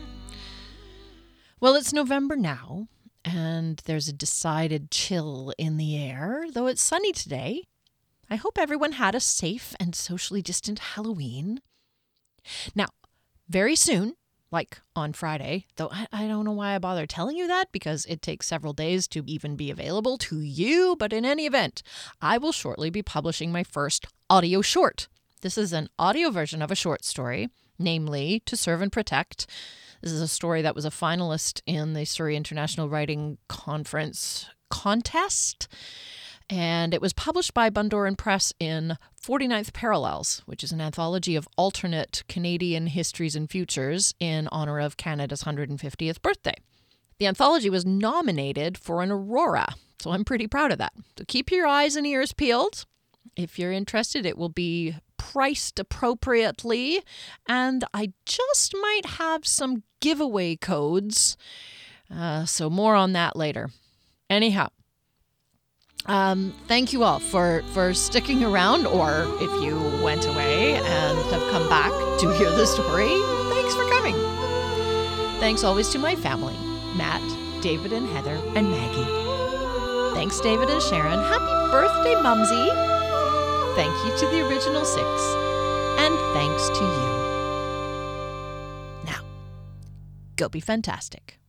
Well, 1.61 1.77
it's 1.77 1.93
November 1.93 2.35
now, 2.35 2.89
and 3.25 3.81
there's 3.85 4.09
a 4.09 4.13
decided 4.13 4.91
chill 4.91 5.55
in 5.57 5.77
the 5.77 5.97
air, 5.97 6.47
though 6.53 6.67
it's 6.67 6.83
sunny 6.83 7.13
today. 7.13 7.63
I 8.29 8.35
hope 8.35 8.59
everyone 8.59 8.91
had 8.91 9.15
a 9.15 9.21
safe 9.21 9.73
and 9.79 9.95
socially 9.95 10.43
distant 10.43 10.81
Halloween. 10.81 11.61
Now, 12.75 12.89
very 13.49 13.77
soon, 13.77 14.17
like 14.51 14.81
on 14.97 15.13
Friday, 15.13 15.67
though 15.77 15.91
I, 15.93 16.09
I, 16.13 16.27
don't 16.27 16.45
know 16.45 16.51
why 16.51 16.75
I 16.75 16.81
bother 16.81 17.07
telling 17.07 17.37
you 17.37 17.47
that 17.47 17.71
because 17.71 18.07
it 18.07 18.23
takes 18.23 18.49
several 18.49 18.73
days 18.73 19.07
to 19.07 19.23
even 19.29 19.55
be 19.55 19.71
available 19.71 20.19
to 20.19 20.41
you, 20.41 20.97
but 20.99 21.13
in 21.13 21.25
any 21.25 21.47
event, 21.47 21.85
I 22.21 22.37
will 22.37 22.51
shortly 22.51 22.91
be 22.91 23.05
publishing 23.05 23.53
my 23.53 23.63
first 23.63 24.09
audio 24.29 24.61
short. 24.61 25.07
This 25.41 25.57
is 25.57 25.73
an 25.73 25.89
audio 26.01 26.31
version 26.31 26.63
of 26.63 26.73
a 26.73 26.75
short 26.75 27.05
story 27.05 27.49
namely 27.81 28.43
To 28.47 28.57
Serve 28.57 28.83
and 28.83 28.93
Protect. 28.93 29.47
This 30.03 30.13
is 30.13 30.21
a 30.21 30.29
story 30.29 30.63
that 30.63 30.75
was 30.75 30.85
a 30.85 30.91
finalist 30.91 31.63
in 31.67 31.95
the 31.95 32.05
Surrey 32.05 32.37
International 32.37 32.89
Writing 32.89 33.39
Conference 33.49 34.47
contest. 34.71 35.69
And 36.49 36.95
it 36.95 37.01
was 37.01 37.13
published 37.13 37.55
by 37.55 37.71
Bundoran 37.71 38.17
Press 38.17 38.53
in 38.59 38.97
49th 39.23 39.73
Parallels, 39.73 40.43
which 40.47 40.65
is 40.65 40.73
an 40.73 40.81
anthology 40.81 41.37
of 41.37 41.49
alternate 41.57 42.25
Canadian 42.29 42.89
histories 42.89 43.37
and 43.37 43.49
futures 43.49 44.15
in 44.19 44.49
honor 44.51 44.81
of 44.81 44.97
Canada's 44.97 45.45
150th 45.45 46.23
birthday. 46.23 46.57
The 47.19 47.27
anthology 47.27 47.71
was 47.71 47.85
nominated 47.85 48.79
for 48.79 49.03
an 49.03 49.13
Aurora, 49.13 49.75
so 50.01 50.11
I'm 50.11 50.25
pretty 50.25 50.47
proud 50.47 50.73
of 50.73 50.79
that. 50.79 50.95
So 51.19 51.25
keep 51.29 51.51
your 51.53 51.67
eyes 51.67 51.95
and 51.95 52.07
ears 52.07 52.33
peeled. 52.33 52.87
If 53.37 53.59
you're 53.59 53.73
interested, 53.73 54.25
it 54.25 54.39
will 54.39 54.49
be 54.49 54.97
priced 55.33 55.79
appropriately, 55.79 57.01
and 57.49 57.85
I 57.95 58.13
just 58.25 58.75
might 58.75 59.07
have 59.19 59.47
some 59.47 59.85
giveaway 60.01 60.57
codes. 60.57 61.37
Uh, 62.13 62.45
so, 62.45 62.69
more 62.69 62.97
on 62.97 63.13
that 63.13 63.37
later. 63.37 63.71
Anyhow, 64.29 64.69
um, 66.07 66.53
thank 66.67 66.93
you 66.93 67.05
all 67.05 67.21
for, 67.21 67.63
for 67.73 67.95
sticking 67.95 68.43
around, 68.45 68.87
or 68.87 69.27
if 69.41 69.63
you 69.63 69.77
went 70.03 70.27
away 70.27 70.75
and 70.75 71.19
have 71.33 71.51
come 71.51 71.69
back 71.69 71.93
to 72.21 72.33
hear 72.37 72.51
the 72.51 72.67
story, 72.67 73.09
thanks 73.55 73.75
for 73.75 73.89
coming. 73.91 74.15
Thanks 75.41 75.63
always 75.65 75.89
to 75.91 75.99
my 75.99 76.17
family 76.17 76.57
Matt, 76.97 77.23
David, 77.63 77.93
and 77.93 78.09
Heather, 78.09 78.39
and 78.57 78.71
Maggie. 78.71 80.15
Thanks, 80.15 80.41
David 80.41 80.69
and 80.71 80.83
Sharon. 80.83 81.21
Happy 81.21 81.71
birthday, 81.71 82.21
Mumsy! 82.21 83.00
Thank 83.81 83.97
you 84.05 84.15
to 84.19 84.27
the 84.27 84.47
original 84.47 84.85
six, 84.85 85.07
and 85.99 86.15
thanks 86.35 86.69
to 86.69 86.85
you. 86.85 87.13
Now, 89.07 89.23
go 90.37 90.51
be 90.51 90.61
fantastic. 90.61 91.40